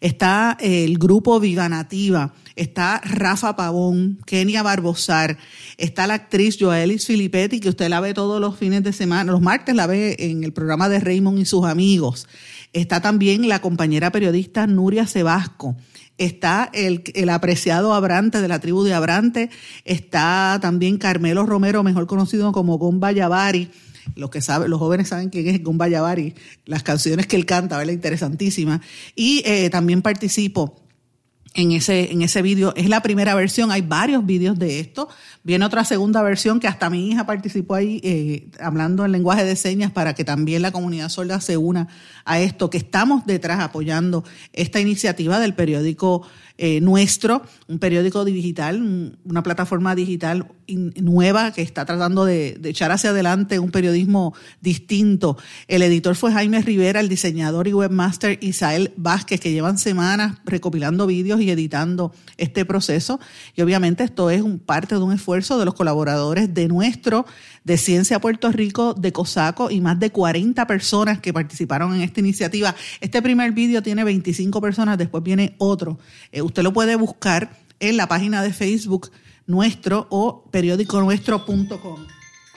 está 0.00 0.56
el 0.60 0.96
grupo 0.98 1.40
Viva 1.40 1.68
Nativa, 1.68 2.32
está 2.56 3.00
Rafa 3.04 3.56
Pavón, 3.56 4.18
Kenia 4.26 4.62
Barbosar, 4.62 5.36
está 5.76 6.06
la 6.06 6.14
actriz 6.14 6.56
Joelis 6.58 7.06
Filippetti, 7.06 7.58
que 7.58 7.68
usted 7.68 7.88
la 7.88 8.00
ve 8.00 8.14
todos 8.14 8.40
los 8.40 8.56
fines 8.56 8.84
de 8.84 8.92
semana, 8.92 9.32
los 9.32 9.40
martes 9.40 9.74
la 9.74 9.86
ve 9.86 10.16
en 10.20 10.44
el 10.44 10.52
programa 10.52 10.88
de 10.88 11.00
Raymond 11.00 11.38
y 11.40 11.44
sus 11.44 11.64
amigos. 11.64 12.28
Está 12.74 13.00
también 13.00 13.48
la 13.48 13.60
compañera 13.60 14.12
periodista 14.12 14.66
Nuria 14.66 15.06
Sebasco 15.06 15.76
está 16.18 16.70
el, 16.72 17.02
el, 17.14 17.28
apreciado 17.28 17.94
Abrante 17.94 18.40
de 18.40 18.48
la 18.48 18.60
tribu 18.60 18.84
de 18.84 18.94
Abrante, 18.94 19.50
está 19.84 20.58
también 20.60 20.98
Carmelo 20.98 21.44
Romero, 21.46 21.82
mejor 21.82 22.06
conocido 22.06 22.52
como 22.52 22.78
Gomba 22.78 23.12
Yavari. 23.12 23.70
Los, 24.16 24.28
que 24.28 24.42
saben, 24.42 24.70
los 24.70 24.78
jóvenes 24.78 25.08
saben 25.08 25.30
quién 25.30 25.48
es 25.48 25.62
Gomba 25.62 25.88
Yavari, 25.88 26.34
las 26.66 26.82
canciones 26.82 27.26
que 27.26 27.36
él 27.36 27.46
canta, 27.46 27.78
¿verdad? 27.78 27.94
Interesantísima. 27.94 28.82
Y 29.16 29.42
eh, 29.46 29.70
también 29.70 30.02
participo 30.02 30.83
en 31.54 31.70
ese, 31.70 32.12
en 32.12 32.22
ese 32.22 32.42
vídeo. 32.42 32.74
Es 32.76 32.88
la 32.88 33.00
primera 33.00 33.34
versión, 33.34 33.70
hay 33.70 33.80
varios 33.80 34.26
vídeos 34.26 34.58
de 34.58 34.80
esto. 34.80 35.08
Viene 35.44 35.64
otra 35.64 35.84
segunda 35.84 36.20
versión 36.22 36.58
que 36.58 36.66
hasta 36.66 36.90
mi 36.90 37.08
hija 37.08 37.26
participó 37.26 37.76
ahí 37.76 38.00
eh, 38.02 38.48
hablando 38.60 39.04
en 39.04 39.12
lenguaje 39.12 39.44
de 39.44 39.54
señas 39.54 39.92
para 39.92 40.14
que 40.14 40.24
también 40.24 40.62
la 40.62 40.72
comunidad 40.72 41.08
sorda 41.08 41.40
se 41.40 41.56
una 41.56 41.88
a 42.24 42.40
esto, 42.40 42.70
que 42.70 42.78
estamos 42.78 43.24
detrás 43.24 43.60
apoyando 43.60 44.24
esta 44.52 44.80
iniciativa 44.80 45.38
del 45.38 45.54
periódico 45.54 46.26
eh, 46.56 46.80
Nuestro, 46.80 47.42
un 47.66 47.78
periódico 47.78 48.24
digital, 48.24 48.80
una 49.24 49.42
plataforma 49.42 49.94
digital 49.94 50.46
nueva 50.68 51.52
que 51.52 51.62
está 51.62 51.84
tratando 51.84 52.24
de, 52.24 52.60
echar 52.64 52.92
hacia 52.92 53.10
adelante 53.10 53.58
un 53.58 53.70
periodismo 53.70 54.34
distinto. 54.60 55.36
El 55.68 55.82
editor 55.82 56.14
fue 56.14 56.32
Jaime 56.32 56.62
Rivera, 56.62 57.00
el 57.00 57.08
diseñador 57.08 57.68
y 57.68 57.74
webmaster 57.74 58.38
Isael 58.40 58.92
Vázquez, 58.96 59.40
que 59.40 59.52
llevan 59.52 59.78
semanas 59.78 60.38
recopilando 60.44 61.06
vídeos 61.06 61.40
y 61.40 61.50
editando 61.50 62.12
este 62.36 62.64
proceso. 62.64 63.20
Y 63.56 63.62
obviamente 63.62 64.04
esto 64.04 64.30
es 64.30 64.42
un, 64.42 64.58
parte 64.58 64.94
de 64.94 65.02
un 65.02 65.12
esfuerzo 65.12 65.58
de 65.58 65.64
los 65.64 65.74
colaboradores 65.74 66.54
de 66.54 66.68
nuestro, 66.68 67.26
de 67.64 67.76
Ciencia 67.76 68.20
Puerto 68.20 68.50
Rico, 68.52 68.94
de 68.94 69.12
COSACO 69.12 69.70
y 69.70 69.80
más 69.80 69.98
de 69.98 70.10
40 70.10 70.66
personas 70.66 71.18
que 71.18 71.32
participaron 71.32 71.94
en 71.94 72.02
esta 72.02 72.20
iniciativa. 72.20 72.74
Este 73.00 73.20
primer 73.22 73.52
vídeo 73.52 73.82
tiene 73.82 74.04
25 74.04 74.60
personas, 74.60 74.98
después 74.98 75.22
viene 75.22 75.54
otro. 75.58 75.98
Eh, 76.30 76.42
usted 76.44 76.62
lo 76.62 76.72
puede 76.72 76.96
buscar 76.96 77.56
en 77.80 77.96
la 77.96 78.08
página 78.08 78.42
de 78.42 78.52
Facebook 78.52 79.10
nuestro 79.46 80.06
o 80.10 80.44
periódiconuestro.com. 80.50 82.06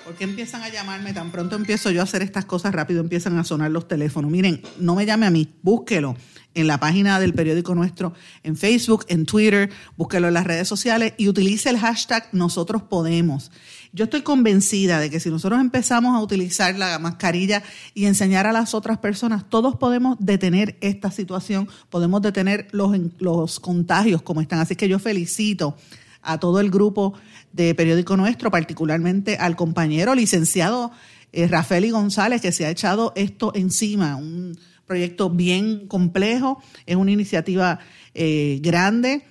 ¿Por 0.07 0.15
qué 0.15 0.23
empiezan 0.23 0.61
a 0.61 0.69
llamarme? 0.69 1.11
Tan 1.11 1.31
pronto 1.31 1.57
empiezo 1.57 1.91
yo 1.91 1.99
a 1.99 2.05
hacer 2.05 2.21
estas 2.21 2.45
cosas 2.45 2.73
rápido, 2.73 3.01
empiezan 3.01 3.37
a 3.37 3.43
sonar 3.43 3.71
los 3.71 3.89
teléfonos. 3.89 4.31
Miren, 4.31 4.61
no 4.79 4.95
me 4.95 5.05
llame 5.05 5.25
a 5.25 5.29
mí, 5.29 5.53
búsquelo 5.61 6.15
en 6.53 6.65
la 6.65 6.79
página 6.79 7.19
del 7.19 7.33
periódico 7.33 7.75
nuestro, 7.75 8.13
en 8.41 8.55
Facebook, 8.55 9.05
en 9.09 9.25
Twitter, 9.25 9.69
búsquelo 9.95 10.27
en 10.27 10.33
las 10.33 10.47
redes 10.47 10.67
sociales 10.67 11.13
y 11.17 11.27
utilice 11.27 11.69
el 11.69 11.77
hashtag 11.77 12.29
Nosotros 12.31 12.83
Podemos. 12.83 13.51
Yo 13.97 14.03
estoy 14.03 14.21
convencida 14.21 14.99
de 14.99 15.09
que 15.09 15.19
si 15.19 15.31
nosotros 15.31 15.59
empezamos 15.59 16.15
a 16.15 16.21
utilizar 16.21 16.75
la 16.75 16.99
mascarilla 16.99 17.63
y 17.95 18.05
enseñar 18.05 18.45
a 18.45 18.51
las 18.51 18.75
otras 18.75 18.99
personas, 18.99 19.49
todos 19.49 19.75
podemos 19.75 20.17
detener 20.19 20.77
esta 20.81 21.09
situación, 21.09 21.67
podemos 21.89 22.21
detener 22.21 22.67
los, 22.73 22.95
los 23.17 23.59
contagios 23.59 24.21
como 24.21 24.41
están. 24.41 24.59
Así 24.59 24.75
que 24.75 24.87
yo 24.87 24.99
felicito 24.99 25.75
a 26.21 26.39
todo 26.39 26.59
el 26.59 26.69
grupo 26.69 27.15
de 27.53 27.73
Periódico 27.73 28.15
Nuestro, 28.17 28.51
particularmente 28.51 29.37
al 29.37 29.55
compañero 29.55 30.13
licenciado 30.13 30.91
eh, 31.33 31.47
Rafael 31.47 31.91
González, 31.91 32.39
que 32.39 32.51
se 32.51 32.67
ha 32.67 32.69
echado 32.69 33.13
esto 33.15 33.51
encima, 33.55 34.15
un 34.15 34.59
proyecto 34.85 35.31
bien 35.31 35.87
complejo, 35.87 36.61
es 36.85 36.97
una 36.97 37.09
iniciativa 37.09 37.79
eh, 38.13 38.59
grande 38.61 39.23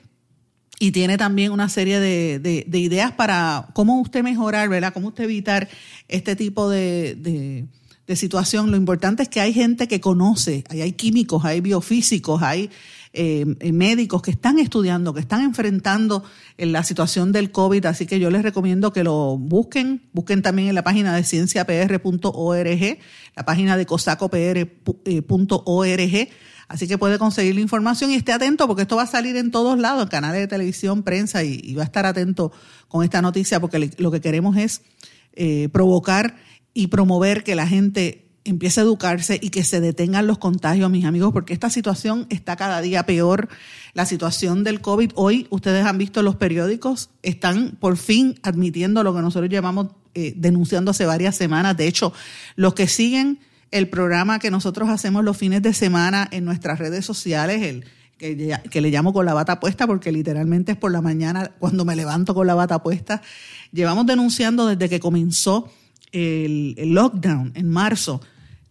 y 0.78 0.92
tiene 0.92 1.16
también 1.16 1.52
una 1.52 1.68
serie 1.68 2.00
de, 2.00 2.66
ideas 2.72 3.12
para 3.12 3.68
cómo 3.72 4.00
usted 4.00 4.22
mejorar, 4.22 4.68
¿verdad? 4.68 4.92
Cómo 4.92 5.08
usted 5.08 5.24
evitar 5.24 5.68
este 6.08 6.36
tipo 6.36 6.68
de, 6.68 7.66
de 8.06 8.16
situación. 8.16 8.70
Lo 8.70 8.76
importante 8.76 9.22
es 9.22 9.28
que 9.28 9.40
hay 9.40 9.52
gente 9.52 9.88
que 9.88 10.00
conoce, 10.00 10.64
hay 10.68 10.92
químicos, 10.92 11.44
hay 11.44 11.60
biofísicos, 11.60 12.42
hay 12.42 12.70
eh, 13.18 13.46
médicos 13.72 14.20
que 14.20 14.30
están 14.30 14.58
estudiando, 14.58 15.14
que 15.14 15.20
están 15.20 15.40
enfrentando 15.40 16.22
eh, 16.58 16.66
la 16.66 16.84
situación 16.84 17.32
del 17.32 17.50
COVID, 17.50 17.86
así 17.86 18.04
que 18.04 18.20
yo 18.20 18.30
les 18.30 18.42
recomiendo 18.42 18.92
que 18.92 19.04
lo 19.04 19.38
busquen, 19.38 20.02
busquen 20.12 20.42
también 20.42 20.68
en 20.68 20.74
la 20.74 20.84
página 20.84 21.16
de 21.16 21.24
cienciapr.org, 21.24 22.98
la 23.34 23.44
página 23.46 23.78
de 23.78 23.86
cosacopr.org, 23.86 24.68
así 26.68 26.88
que 26.88 26.98
puede 26.98 27.18
conseguir 27.18 27.54
la 27.54 27.60
información 27.60 28.10
y 28.10 28.14
esté 28.14 28.32
atento 28.32 28.66
porque 28.66 28.82
esto 28.82 28.96
va 28.96 29.02
a 29.02 29.06
salir 29.06 29.36
en 29.36 29.50
todos 29.50 29.78
lados, 29.78 30.02
en 30.02 30.08
canales 30.08 30.40
de 30.40 30.48
televisión, 30.48 31.02
prensa, 31.02 31.44
y, 31.44 31.74
va 31.74 31.82
a 31.82 31.86
estar 31.86 32.06
atento 32.06 32.52
con 32.88 33.04
esta 33.04 33.22
noticia 33.22 33.60
porque 33.60 33.90
lo 33.98 34.10
que 34.10 34.20
queremos 34.20 34.56
es 34.56 34.82
eh, 35.34 35.68
provocar 35.72 36.36
y 36.74 36.88
promover 36.88 37.44
que 37.44 37.54
la 37.54 37.66
gente 37.66 38.26
empiece 38.46 38.80
a 38.80 38.84
educarse 38.84 39.38
y 39.42 39.50
que 39.50 39.64
se 39.64 39.80
detengan 39.80 40.26
los 40.26 40.38
contagios, 40.38 40.90
mis 40.90 41.04
amigos, 41.04 41.32
porque 41.32 41.52
esta 41.52 41.68
situación 41.68 42.26
está 42.30 42.56
cada 42.56 42.80
día 42.80 43.04
peor. 43.04 43.48
La 43.92 44.06
situación 44.06 44.64
del 44.64 44.80
COVID, 44.80 45.12
hoy 45.14 45.46
ustedes 45.50 45.84
han 45.84 45.98
visto 45.98 46.22
los 46.22 46.36
periódicos, 46.36 47.10
están 47.22 47.76
por 47.80 47.96
fin 47.96 48.38
admitiendo 48.42 49.02
lo 49.02 49.14
que 49.14 49.22
nosotros 49.22 49.50
llamamos 49.50 49.88
eh, 50.14 50.32
denunciando 50.36 50.92
hace 50.92 51.06
varias 51.06 51.36
semanas. 51.36 51.76
De 51.76 51.86
hecho, 51.86 52.12
los 52.54 52.74
que 52.74 52.86
siguen 52.86 53.40
el 53.70 53.88
programa 53.88 54.38
que 54.38 54.50
nosotros 54.50 54.88
hacemos 54.88 55.24
los 55.24 55.36
fines 55.36 55.62
de 55.62 55.72
semana 55.72 56.28
en 56.30 56.44
nuestras 56.44 56.78
redes 56.78 57.04
sociales, 57.04 57.62
el 57.62 57.84
que, 58.18 58.58
que, 58.70 58.80
le 58.80 58.90
llamo 58.90 59.12
con 59.12 59.26
la 59.26 59.34
bata 59.34 59.60
puesta, 59.60 59.86
porque 59.86 60.12
literalmente 60.12 60.72
es 60.72 60.78
por 60.78 60.90
la 60.90 61.02
mañana 61.02 61.50
cuando 61.58 61.84
me 61.84 61.96
levanto 61.96 62.34
con 62.34 62.46
la 62.46 62.54
bata 62.54 62.82
puesta, 62.82 63.22
llevamos 63.72 64.06
denunciando 64.06 64.66
desde 64.66 64.88
que 64.88 65.00
comenzó 65.00 65.70
el, 66.12 66.74
el 66.78 66.94
lockdown 66.94 67.52
en 67.54 67.68
marzo 67.68 68.22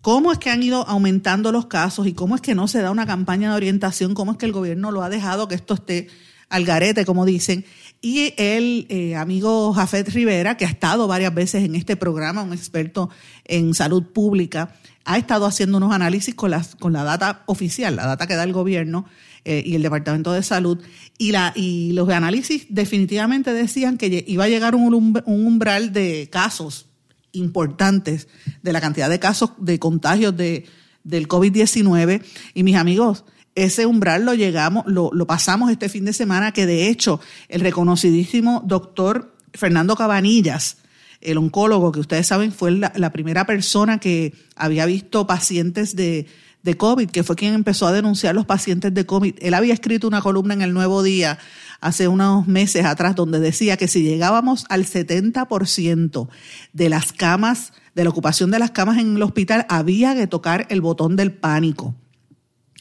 cómo 0.06 0.32
es 0.32 0.38
que 0.38 0.52
han 0.52 0.62
ido 0.62 0.88
aumentando 0.88 1.52
los 1.52 1.66
casos 1.66 2.06
y 2.06 2.14
cómo 2.14 2.36
es 2.36 2.42
que 2.42 2.54
no 2.54 2.68
se 2.68 2.80
da 2.80 2.92
una 2.92 3.08
campaña 3.08 3.50
de 3.50 3.56
orientación, 3.56 4.14
cómo 4.14 4.34
es 4.34 4.38
que 4.38 4.46
el 4.46 4.52
gobierno 4.52 4.92
lo 4.92 5.02
ha 5.02 5.10
dejado 5.10 5.48
que 5.48 5.56
esto 5.56 5.74
esté 5.74 6.10
al 6.50 6.66
garete, 6.66 7.06
como 7.06 7.26
dicen. 7.26 7.66
Y 8.02 8.34
el 8.38 8.86
eh, 8.90 9.16
amigo 9.16 9.74
Jafet 9.74 10.10
Rivera, 10.10 10.58
que 10.58 10.66
ha 10.66 10.70
estado 10.70 11.08
varias 11.08 11.34
veces 11.34 11.64
en 11.64 11.76
este 11.76 11.96
programa, 11.96 12.44
un 12.44 12.54
experto 12.54 13.10
en 13.46 13.74
salud 13.74 14.04
pública, 14.04 14.76
ha 15.06 15.18
estado 15.18 15.46
haciendo 15.46 15.78
unos 15.78 15.94
análisis 15.94 16.36
con, 16.36 16.52
las, 16.52 16.76
con 16.76 16.94
la 16.94 17.04
data 17.04 17.44
oficial, 17.46 17.96
la 17.96 18.06
data 18.06 18.28
que 18.28 18.36
da 18.36 18.44
el 18.44 18.54
gobierno 18.54 19.06
eh, 19.44 19.64
y 19.66 19.76
el 19.76 19.82
Departamento 19.82 20.34
de 20.34 20.44
Salud. 20.44 20.80
Y, 21.18 21.32
la, 21.32 21.54
y 21.56 21.94
los 21.94 22.10
análisis 22.10 22.66
definitivamente 22.70 23.54
decían 23.54 23.98
que 23.98 24.24
iba 24.28 24.44
a 24.44 24.50
llegar 24.50 24.76
un, 24.76 24.94
un 24.94 25.46
umbral 25.48 25.94
de 25.94 26.30
casos 26.32 26.88
importantes 27.32 28.28
de 28.62 28.74
la 28.74 28.82
cantidad 28.82 29.10
de 29.10 29.20
casos 29.20 29.52
de 29.58 29.80
contagios 29.80 30.36
de, 30.36 30.66
del 31.04 31.28
COVID-19. 31.28 32.22
Y 32.54 32.64
mis 32.64 32.76
amigos, 32.76 33.26
ese 33.56 33.86
umbral 33.86 34.26
lo 34.26 34.34
llegamos, 34.34 34.86
lo, 34.86 35.12
pasamos 35.26 35.72
este 35.72 35.90
fin 35.90 36.06
de 36.06 36.14
semana, 36.14 36.52
que 36.52 36.66
de 36.66 36.90
hecho 36.90 37.20
el 37.48 37.62
reconocidísimo 37.62 38.62
doctor 38.66 39.34
Fernando 39.54 39.96
Cabanillas, 39.96 40.78
el 41.22 41.38
oncólogo 41.38 41.92
que 41.92 42.02
ustedes 42.02 42.28
saben 42.28 42.52
fue 42.52 42.72
la, 42.72 42.92
la 42.96 43.12
primera 43.12 43.46
persona 43.46 44.00
que 44.00 44.34
había 44.56 44.86
visto 44.86 45.26
pacientes 45.26 45.96
de, 45.96 46.28
de 46.66 46.76
COVID, 46.76 47.12
que 47.12 47.24
fue 47.24 47.36
quien 47.36 47.54
empezó 47.54 47.86
a 47.86 47.92
denunciar 47.92 48.34
los 48.34 48.48
pacientes 48.48 48.92
de 48.92 49.06
COVID. 49.06 49.36
Él 49.40 49.54
había 49.54 49.74
escrito 49.74 50.08
una 50.08 50.22
columna 50.22 50.56
en 50.56 50.64
el 50.64 50.74
Nuevo 50.74 51.04
Día 51.04 51.38
hace 51.80 52.08
unos 52.08 52.48
meses 52.48 52.86
atrás 52.86 53.16
donde 53.16 53.40
decía 53.40 53.78
que 53.78 53.88
si 53.88 54.02
llegábamos 54.02 54.66
al 54.70 54.86
70% 54.86 56.28
de 56.74 56.90
las 56.90 57.14
camas, 57.14 57.72
de 57.94 58.04
la 58.04 58.10
ocupación 58.10 58.50
de 58.50 58.58
las 58.58 58.72
camas 58.72 58.98
en 58.98 59.16
el 59.16 59.22
hospital, 59.22 59.68
había 59.70 60.16
que 60.16 60.26
tocar 60.26 60.66
el 60.72 60.82
botón 60.82 61.16
del 61.16 61.32
pánico. 61.32 61.94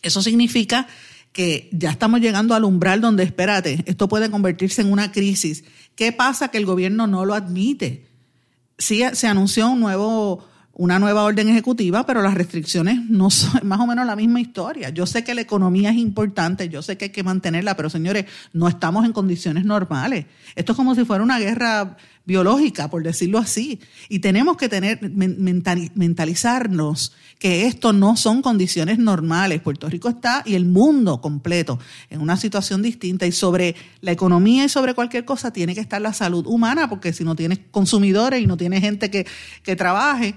Eso 0.04 0.22
significa 0.22 0.86
que 1.32 1.68
ya 1.72 1.90
estamos 1.90 2.20
llegando 2.20 2.54
al 2.54 2.62
umbral 2.62 3.00
donde, 3.00 3.24
espérate, 3.24 3.82
esto 3.86 4.06
puede 4.06 4.30
convertirse 4.30 4.82
en 4.82 4.92
una 4.92 5.10
crisis. 5.10 5.64
¿Qué 5.96 6.12
pasa 6.12 6.48
que 6.48 6.58
el 6.58 6.66
gobierno 6.66 7.08
no 7.08 7.24
lo 7.24 7.34
admite? 7.34 8.06
Sí, 8.78 9.02
se 9.14 9.26
anunció 9.26 9.68
un 9.68 9.80
nuevo 9.80 10.46
una 10.76 10.98
nueva 10.98 11.22
orden 11.22 11.48
ejecutiva, 11.48 12.04
pero 12.04 12.20
las 12.20 12.34
restricciones 12.34 12.98
no 13.08 13.30
son 13.30 13.60
más 13.66 13.80
o 13.80 13.86
menos 13.86 14.06
la 14.06 14.16
misma 14.16 14.40
historia. 14.40 14.90
Yo 14.90 15.06
sé 15.06 15.24
que 15.24 15.34
la 15.34 15.40
economía 15.40 15.90
es 15.90 15.96
importante, 15.96 16.68
yo 16.68 16.82
sé 16.82 16.96
que 16.96 17.06
hay 17.06 17.10
que 17.10 17.22
mantenerla, 17.22 17.76
pero 17.76 17.90
señores, 17.90 18.26
no 18.52 18.68
estamos 18.68 19.04
en 19.04 19.12
condiciones 19.12 19.64
normales. 19.64 20.26
Esto 20.54 20.72
es 20.72 20.76
como 20.76 20.94
si 20.94 21.04
fuera 21.04 21.22
una 21.22 21.38
guerra 21.38 21.96
biológica, 22.26 22.88
por 22.88 23.02
decirlo 23.02 23.38
así. 23.38 23.80
Y 24.08 24.18
tenemos 24.18 24.56
que 24.56 24.68
tener, 24.68 25.00
mentalizarnos 25.12 27.12
que 27.38 27.66
esto 27.66 27.92
no 27.92 28.16
son 28.16 28.42
condiciones 28.42 28.98
normales. 28.98 29.60
Puerto 29.60 29.88
Rico 29.88 30.08
está 30.08 30.42
y 30.46 30.54
el 30.54 30.64
mundo 30.64 31.20
completo 31.20 31.78
en 32.10 32.20
una 32.20 32.36
situación 32.36 32.82
distinta. 32.82 33.26
Y 33.26 33.32
sobre 33.32 33.76
la 34.00 34.12
economía 34.12 34.64
y 34.64 34.68
sobre 34.68 34.94
cualquier 34.94 35.24
cosa 35.24 35.52
tiene 35.52 35.74
que 35.74 35.80
estar 35.80 36.00
la 36.00 36.14
salud 36.14 36.46
humana, 36.46 36.88
porque 36.88 37.12
si 37.12 37.22
no 37.22 37.36
tienes 37.36 37.60
consumidores 37.70 38.40
y 38.40 38.46
no 38.46 38.56
tienes 38.56 38.80
gente 38.80 39.10
que, 39.10 39.26
que 39.62 39.76
trabaje, 39.76 40.34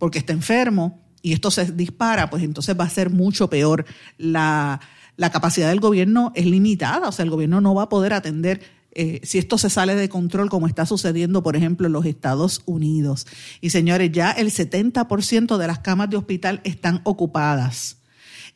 porque 0.00 0.18
está 0.18 0.32
enfermo 0.32 0.98
y 1.22 1.32
esto 1.32 1.52
se 1.52 1.70
dispara, 1.70 2.28
pues 2.30 2.42
entonces 2.42 2.76
va 2.76 2.84
a 2.84 2.90
ser 2.90 3.10
mucho 3.10 3.48
peor. 3.48 3.84
La, 4.18 4.80
la 5.16 5.30
capacidad 5.30 5.68
del 5.68 5.78
gobierno 5.78 6.32
es 6.34 6.46
limitada, 6.46 7.08
o 7.08 7.12
sea, 7.12 7.22
el 7.22 7.30
gobierno 7.30 7.60
no 7.60 7.74
va 7.74 7.84
a 7.84 7.88
poder 7.88 8.12
atender 8.14 8.60
eh, 8.92 9.20
si 9.22 9.38
esto 9.38 9.56
se 9.56 9.70
sale 9.70 9.94
de 9.94 10.08
control, 10.08 10.50
como 10.50 10.66
está 10.66 10.84
sucediendo, 10.86 11.42
por 11.42 11.56
ejemplo, 11.56 11.86
en 11.86 11.92
los 11.92 12.06
Estados 12.06 12.62
Unidos. 12.66 13.26
Y 13.60 13.70
señores, 13.70 14.10
ya 14.10 14.32
el 14.32 14.50
70% 14.50 15.58
de 15.58 15.66
las 15.66 15.78
camas 15.78 16.10
de 16.10 16.16
hospital 16.16 16.60
están 16.64 17.00
ocupadas. 17.04 17.98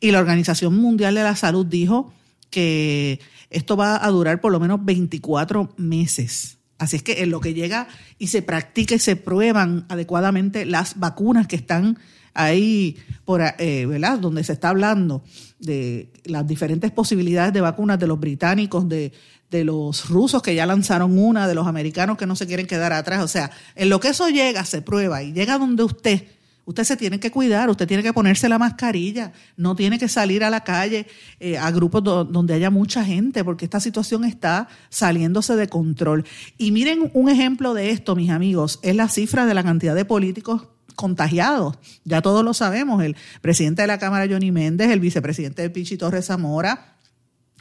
Y 0.00 0.10
la 0.10 0.18
Organización 0.18 0.76
Mundial 0.76 1.14
de 1.14 1.22
la 1.22 1.36
Salud 1.36 1.66
dijo 1.66 2.12
que 2.50 3.20
esto 3.50 3.76
va 3.76 4.04
a 4.04 4.10
durar 4.10 4.40
por 4.40 4.50
lo 4.50 4.58
menos 4.58 4.84
24 4.84 5.74
meses. 5.76 6.58
Así 6.85 6.97
es 6.97 7.03
que 7.03 7.23
en 7.23 7.31
lo 7.31 7.41
que 7.41 7.55
llega 7.55 7.88
y 8.19 8.29
se 8.29 8.43
practica 8.43 8.95
y 8.95 8.99
se 8.99 9.17
prueban 9.17 9.87
adecuadamente 9.88 10.64
las 10.64 10.99
vacunas 10.99 11.47
que 11.47 11.57
están 11.57 11.99
ahí, 12.35 12.97
por, 13.25 13.43
eh, 13.59 13.87
¿verdad? 13.87 14.19
Donde 14.19 14.45
se 14.45 14.53
está 14.53 14.69
hablando 14.69 15.23
de 15.59 16.11
las 16.25 16.47
diferentes 16.47 16.91
posibilidades 16.91 17.53
de 17.53 17.61
vacunas 17.61 17.99
de 17.99 18.07
los 18.07 18.21
británicos, 18.21 18.88
de, 18.88 19.12
de 19.50 19.64
los 19.64 20.09
rusos 20.09 20.43
que 20.43 20.55
ya 20.55 20.67
lanzaron 20.67 21.19
una, 21.19 21.47
de 21.47 21.55
los 21.55 21.67
americanos 21.67 22.19
que 22.19 22.26
no 22.26 22.37
se 22.37 22.47
quieren 22.47 22.67
quedar 22.67 22.93
atrás. 22.93 23.23
O 23.23 23.29
sea, 23.29 23.50
en 23.76 23.88
lo 23.88 24.00
que 24.00 24.09
eso 24.09 24.29
llega, 24.29 24.64
se 24.64 24.83
prueba 24.83 25.23
y 25.23 25.33
llega 25.33 25.59
donde 25.59 25.85
usted 25.85 26.25
Usted 26.66 26.85
se 26.85 26.97
tiene 26.97 27.21
que 27.21 27.30
cuidar, 27.30 27.68
usted 27.68 27.87
tiene 27.87 28.02
que 28.02 28.12
ponerse 28.12 28.49
la 28.49 28.59
mascarilla, 28.59 29.33
no 29.56 29.76
tiene 29.76 29.99
que 29.99 30.09
salir 30.09 30.44
a 30.44 30.50
la 30.50 30.64
calle 30.64 31.06
eh, 31.38 31.59
a 31.59 31.71
grupos 31.71 32.02
donde 32.02 32.54
haya 32.54 32.71
mucha 32.71 33.04
gente, 33.04 33.44
porque 33.44 33.66
esta 33.66 33.80
situación 33.80 34.25
está 34.25 34.68
saliéndose 34.88 35.56
de 35.56 35.68
control. 35.68 36.25
Y 36.56 36.73
miren 36.73 37.11
un 37.12 37.28
ejemplo 37.28 37.75
de 37.75 37.90
esto, 37.90 38.16
mis 38.16 38.30
amigos, 38.30 38.80
es 38.83 38.97
la 38.97 39.09
cifra 39.09 39.44
de 39.44 39.54
la 39.54 39.62
cantidad 39.62 39.94
de 39.94 40.06
políticos 40.06 40.68
contagiados. 40.94 41.76
Ya 42.04 42.23
todos 42.23 42.44
lo 42.44 42.54
sabemos, 42.54 43.02
el 43.02 43.16
presidente 43.42 43.83
de 43.83 43.88
la 43.88 43.99
Cámara, 43.99 44.26
Johnny 44.30 44.50
Méndez, 44.50 44.90
el 44.90 45.00
vicepresidente 45.00 45.61
de 45.62 45.71
Pichi 45.71 45.99
Torres 45.99 46.26
Zamora, 46.26 46.97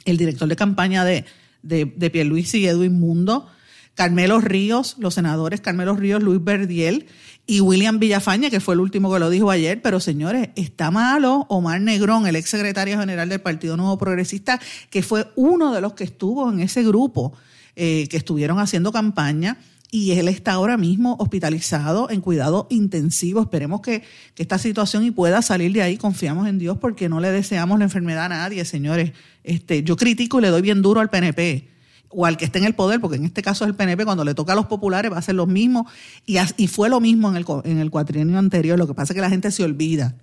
el 0.04 0.16
director 0.16 0.48
de 0.48 0.56
campaña 0.56 1.04
de, 1.04 1.24
de, 1.62 1.84
de 1.84 2.10
Edwin 2.14 2.98
Mundo, 2.98 3.48
Carmelo 3.94 4.40
Ríos, 4.40 4.96
los 4.98 5.14
senadores 5.14 5.60
Carmelo 5.60 5.94
Ríos, 5.94 6.22
Luis 6.22 6.42
Verdiel 6.42 7.06
y 7.46 7.60
William 7.60 7.98
Villafaña, 7.98 8.50
que 8.50 8.60
fue 8.60 8.74
el 8.74 8.80
último 8.80 9.12
que 9.12 9.18
lo 9.18 9.30
dijo 9.30 9.50
ayer, 9.50 9.80
pero 9.82 10.00
señores, 10.00 10.50
está 10.56 10.90
malo 10.90 11.46
Omar 11.48 11.80
Negrón, 11.80 12.26
el 12.26 12.36
ex 12.36 12.50
secretario 12.50 12.98
general 12.98 13.28
del 13.28 13.40
Partido 13.40 13.76
Nuevo 13.76 13.98
Progresista, 13.98 14.60
que 14.90 15.02
fue 15.02 15.30
uno 15.36 15.72
de 15.72 15.80
los 15.80 15.92
que 15.92 16.04
estuvo 16.04 16.50
en 16.50 16.60
ese 16.60 16.82
grupo 16.82 17.32
eh, 17.76 18.08
que 18.08 18.16
estuvieron 18.16 18.58
haciendo 18.58 18.92
campaña 18.92 19.58
y 19.90 20.10
él 20.12 20.26
está 20.26 20.54
ahora 20.54 20.76
mismo 20.76 21.16
hospitalizado 21.20 22.10
en 22.10 22.20
cuidado 22.20 22.66
intensivo. 22.68 23.40
Esperemos 23.42 23.80
que, 23.80 24.02
esta 24.36 24.58
situación 24.58 25.04
y 25.04 25.12
pueda 25.12 25.40
salir 25.40 25.72
de 25.72 25.82
ahí. 25.82 25.96
Confiamos 25.96 26.48
en 26.48 26.58
Dios 26.58 26.78
porque 26.78 27.08
no 27.08 27.20
le 27.20 27.30
deseamos 27.30 27.78
la 27.78 27.84
enfermedad 27.84 28.24
a 28.24 28.28
nadie, 28.30 28.64
señores. 28.64 29.12
Este, 29.44 29.84
yo 29.84 29.96
critico 29.96 30.40
y 30.40 30.42
le 30.42 30.48
doy 30.48 30.62
bien 30.62 30.82
duro 30.82 31.00
al 31.00 31.10
PNP 31.10 31.73
o 32.14 32.26
al 32.26 32.36
que 32.36 32.44
esté 32.44 32.58
en 32.58 32.64
el 32.64 32.74
poder, 32.74 33.00
porque 33.00 33.16
en 33.16 33.24
este 33.24 33.42
caso 33.42 33.64
es 33.64 33.70
el 33.70 33.76
PNP, 33.76 34.04
cuando 34.04 34.24
le 34.24 34.34
toca 34.34 34.52
a 34.52 34.56
los 34.56 34.66
populares 34.66 35.12
va 35.12 35.18
a 35.18 35.22
ser 35.22 35.34
lo 35.34 35.46
mismo, 35.46 35.86
y, 36.26 36.66
fue 36.68 36.88
lo 36.88 37.00
mismo 37.00 37.28
en 37.28 37.36
el, 37.36 37.44
en 37.64 37.78
el 37.78 37.90
cuatrienio 37.90 38.38
anterior, 38.38 38.78
lo 38.78 38.86
que 38.86 38.94
pasa 38.94 39.12
es 39.12 39.14
que 39.14 39.20
la 39.20 39.30
gente 39.30 39.50
se 39.50 39.64
olvida. 39.64 40.16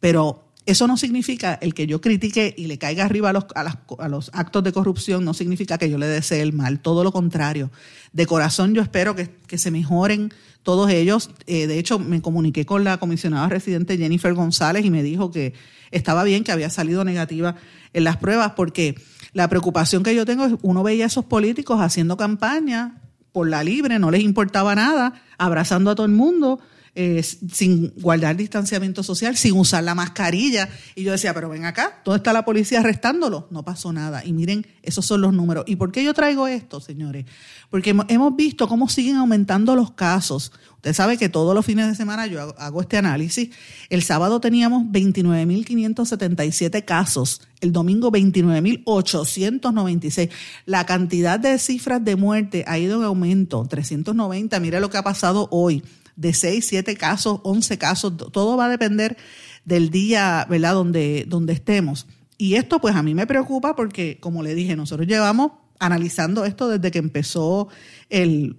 Pero 0.00 0.48
eso 0.66 0.86
no 0.86 0.96
significa 0.96 1.58
el 1.62 1.72
que 1.72 1.86
yo 1.86 2.00
critique 2.00 2.54
y 2.56 2.66
le 2.66 2.76
caiga 2.76 3.04
arriba 3.04 3.30
a 3.30 3.32
los, 3.32 3.46
a, 3.54 4.08
los 4.08 4.30
actos 4.34 4.62
de 4.62 4.72
corrupción, 4.72 5.24
no 5.24 5.32
significa 5.32 5.78
que 5.78 5.88
yo 5.88 5.96
le 5.96 6.06
desee 6.06 6.42
el 6.42 6.52
mal, 6.52 6.80
todo 6.80 7.04
lo 7.04 7.10
contrario. 7.10 7.70
De 8.12 8.26
corazón 8.26 8.74
yo 8.74 8.82
espero 8.82 9.14
que, 9.16 9.30
que 9.46 9.56
se 9.56 9.70
mejoren 9.70 10.30
todos 10.62 10.90
ellos. 10.90 11.30
Eh, 11.46 11.66
de 11.66 11.78
hecho, 11.78 11.98
me 11.98 12.20
comuniqué 12.20 12.66
con 12.66 12.84
la 12.84 12.98
comisionada 12.98 13.48
residente 13.48 13.96
Jennifer 13.96 14.34
González 14.34 14.84
y 14.84 14.90
me 14.90 15.02
dijo 15.02 15.30
que 15.30 15.54
estaba 15.90 16.22
bien, 16.24 16.44
que 16.44 16.52
había 16.52 16.68
salido 16.68 17.02
negativa 17.04 17.56
en 17.94 18.04
las 18.04 18.18
pruebas, 18.18 18.52
porque 18.54 18.94
la 19.38 19.48
preocupación 19.48 20.02
que 20.02 20.16
yo 20.16 20.26
tengo 20.26 20.44
es, 20.46 20.54
uno 20.62 20.82
veía 20.82 21.04
a 21.04 21.06
esos 21.06 21.24
políticos 21.24 21.80
haciendo 21.80 22.16
campaña 22.16 23.00
por 23.30 23.48
la 23.48 23.62
libre, 23.62 24.00
no 24.00 24.10
les 24.10 24.24
importaba 24.24 24.74
nada, 24.74 25.14
abrazando 25.38 25.92
a 25.92 25.94
todo 25.94 26.06
el 26.06 26.12
mundo, 26.12 26.58
eh, 27.00 27.22
sin 27.22 27.92
guardar 27.98 28.36
distanciamiento 28.36 29.04
social, 29.04 29.36
sin 29.36 29.52
usar 29.52 29.84
la 29.84 29.94
mascarilla. 29.94 30.68
Y 30.96 31.04
yo 31.04 31.12
decía, 31.12 31.32
pero 31.32 31.48
ven 31.48 31.64
acá, 31.64 32.02
¿dónde 32.04 32.16
está 32.16 32.32
la 32.32 32.44
policía 32.44 32.80
arrestándolo? 32.80 33.46
No 33.52 33.64
pasó 33.64 33.92
nada. 33.92 34.24
Y 34.24 34.32
miren, 34.32 34.66
esos 34.82 35.06
son 35.06 35.20
los 35.20 35.32
números. 35.32 35.62
¿Y 35.68 35.76
por 35.76 35.92
qué 35.92 36.02
yo 36.02 36.12
traigo 36.12 36.48
esto, 36.48 36.80
señores? 36.80 37.24
Porque 37.70 37.94
hemos 38.08 38.34
visto 38.34 38.66
cómo 38.66 38.88
siguen 38.88 39.14
aumentando 39.14 39.76
los 39.76 39.92
casos. 39.92 40.50
Usted 40.74 40.92
sabe 40.92 41.18
que 41.18 41.28
todos 41.28 41.54
los 41.54 41.64
fines 41.64 41.86
de 41.86 41.94
semana 41.94 42.26
yo 42.26 42.52
hago 42.58 42.80
este 42.80 42.96
análisis. 42.96 43.50
El 43.90 44.02
sábado 44.02 44.40
teníamos 44.40 44.82
29.577 44.86 46.84
casos, 46.84 47.42
el 47.60 47.72
domingo 47.72 48.10
29.896. 48.10 50.30
La 50.66 50.84
cantidad 50.86 51.38
de 51.38 51.60
cifras 51.60 52.04
de 52.04 52.16
muerte 52.16 52.64
ha 52.66 52.76
ido 52.78 52.98
en 52.98 53.04
aumento, 53.04 53.64
390. 53.68 54.58
Mire 54.58 54.80
lo 54.80 54.90
que 54.90 54.98
ha 54.98 55.04
pasado 55.04 55.46
hoy 55.52 55.84
de 56.18 56.34
6, 56.34 56.66
7 56.66 56.96
casos, 56.96 57.40
11 57.44 57.78
casos, 57.78 58.16
todo 58.16 58.56
va 58.56 58.66
a 58.66 58.68
depender 58.68 59.16
del 59.64 59.90
día, 59.90 60.46
¿verdad?, 60.50 60.74
donde, 60.74 61.24
donde 61.28 61.52
estemos. 61.52 62.08
Y 62.36 62.54
esto 62.54 62.80
pues 62.80 62.96
a 62.96 63.04
mí 63.04 63.14
me 63.14 63.26
preocupa 63.26 63.76
porque, 63.76 64.18
como 64.18 64.42
le 64.42 64.56
dije, 64.56 64.74
nosotros 64.74 65.06
llevamos 65.06 65.52
analizando 65.78 66.44
esto 66.44 66.68
desde 66.68 66.90
que 66.90 66.98
empezó 66.98 67.68
el, 68.10 68.58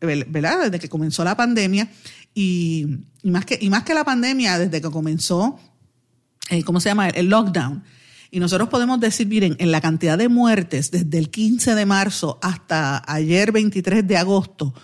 ¿verdad?, 0.00 0.64
desde 0.64 0.80
que 0.80 0.88
comenzó 0.88 1.22
la 1.22 1.36
pandemia 1.36 1.88
y, 2.34 2.86
más, 3.22 3.44
que, 3.44 3.58
y 3.60 3.70
más 3.70 3.84
que 3.84 3.94
la 3.94 4.02
pandemia, 4.02 4.58
desde 4.58 4.80
que 4.80 4.90
comenzó, 4.90 5.56
eh, 6.50 6.64
¿cómo 6.64 6.80
se 6.80 6.88
llama?, 6.88 7.10
el 7.10 7.28
lockdown. 7.28 7.84
Y 8.32 8.40
nosotros 8.40 8.68
podemos 8.70 8.98
decir, 8.98 9.28
miren, 9.28 9.54
en 9.60 9.70
la 9.70 9.80
cantidad 9.80 10.18
de 10.18 10.28
muertes 10.28 10.90
desde 10.90 11.16
el 11.16 11.30
15 11.30 11.76
de 11.76 11.86
marzo 11.86 12.40
hasta 12.42 13.04
ayer 13.06 13.52
23 13.52 14.06
de 14.06 14.16
agosto, 14.16 14.74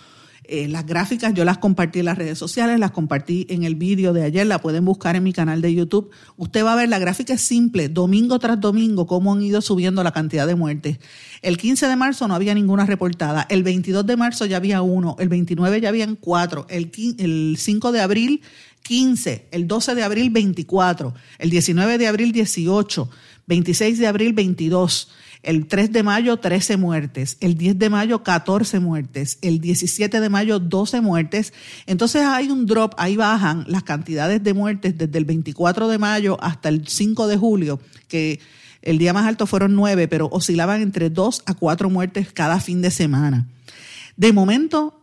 eh, 0.47 0.69
las 0.69 0.87
gráficas 0.87 1.33
yo 1.35 1.45
las 1.45 1.59
compartí 1.59 2.01
en 2.01 2.07
las 2.07 2.19
redes 2.19 2.39
sociales, 2.39 2.79
las 2.79 2.91
compartí 2.91 3.47
en 3.49 3.65
el 3.65 3.75
vídeo 3.75 4.13
de 4.13 4.23
ayer, 4.23 4.47
la 4.47 4.61
pueden 4.61 4.85
buscar 4.85 5.17
en 5.17 5.23
mi 5.23 5.33
canal 5.33 5.61
de 5.61 5.75
YouTube. 5.75 6.11
Usted 6.37 6.65
va 6.65 6.75
a 6.75 6.77
ver, 6.77 6.89
la 6.89 6.99
gráfica 6.99 7.35
es 7.35 7.41
simple, 7.41 7.89
domingo 7.89 8.39
tras 8.39 8.61
domingo, 8.61 9.07
cómo 9.07 9.33
han 9.33 9.43
ido 9.43 9.61
subiendo 9.63 10.03
la 10.03 10.13
cantidad 10.13 10.47
de 10.47 10.55
muertes. 10.55 10.99
El 11.43 11.57
15 11.57 11.89
de 11.89 11.97
marzo 11.97 12.29
no 12.29 12.35
había 12.35 12.55
ninguna 12.55 12.87
reportada, 12.87 13.47
el 13.49 13.63
22 13.63 14.07
de 14.07 14.17
marzo 14.17 14.47
ya 14.47 14.59
había 14.59 14.83
uno, 14.83 15.17
el 15.19 15.29
29 15.29 15.81
ya 15.81 15.89
habían 15.89 16.17
cuatro, 16.17 16.67
el, 16.69 16.91
el 17.19 17.57
5 17.59 17.93
de 17.93 18.01
abril 18.01 18.43
15, 18.83 19.49
el 19.51 19.67
12 19.67 19.95
de 19.95 20.03
abril 20.03 20.31
24, 20.31 21.15
el 21.39 21.51
19 21.51 21.99
de 21.99 22.07
abril 22.07 22.33
18, 22.33 23.11
26 23.47 23.99
de 23.99 24.07
abril 24.07 24.33
22. 24.35 25.09
El 25.45 25.67
3 25.67 25.93
de 25.93 26.03
mayo, 26.03 26.39
13 26.39 26.77
muertes. 26.77 27.37
El 27.41 27.57
10 27.57 27.79
de 27.79 27.91
mayo, 27.91 28.23
14 28.23 28.81
muertes. 28.81 29.39
El 29.43 29.61
17 29.61 30.21
de 30.21 30.29
mayo, 30.29 30.59
12 30.59 31.01
muertes. 31.01 31.53
Entonces 31.87 32.23
hay 32.23 32.51
un 32.51 32.67
drop, 32.67 32.95
ahí 32.97 33.17
bajan 33.17 33.65
las 33.69 33.83
cantidades 33.83 34.43
de 34.43 34.55
muertes 34.55 34.97
desde 34.97 35.19
el 35.19 35.25
24 35.25 35.89
de 35.89 35.99
mayo 35.99 36.39
hasta 36.43 36.69
el 36.69 36.89
5 36.89 37.29
de 37.29 37.37
julio, 37.37 37.81
que 38.09 38.41
el 38.83 38.99
día 38.99 39.13
más 39.13 39.27
alto 39.27 39.47
fueron 39.47 39.75
9, 39.75 40.09
pero 40.09 40.29
oscilaban 40.33 40.83
entre 40.83 41.11
2 41.11 41.43
a 41.47 41.55
4 41.55 41.91
muertes 41.91 42.33
cada 42.33 42.61
fin 42.61 42.83
de 42.83 42.91
semana. 42.91 43.47
De 44.17 44.33
momento, 44.33 45.01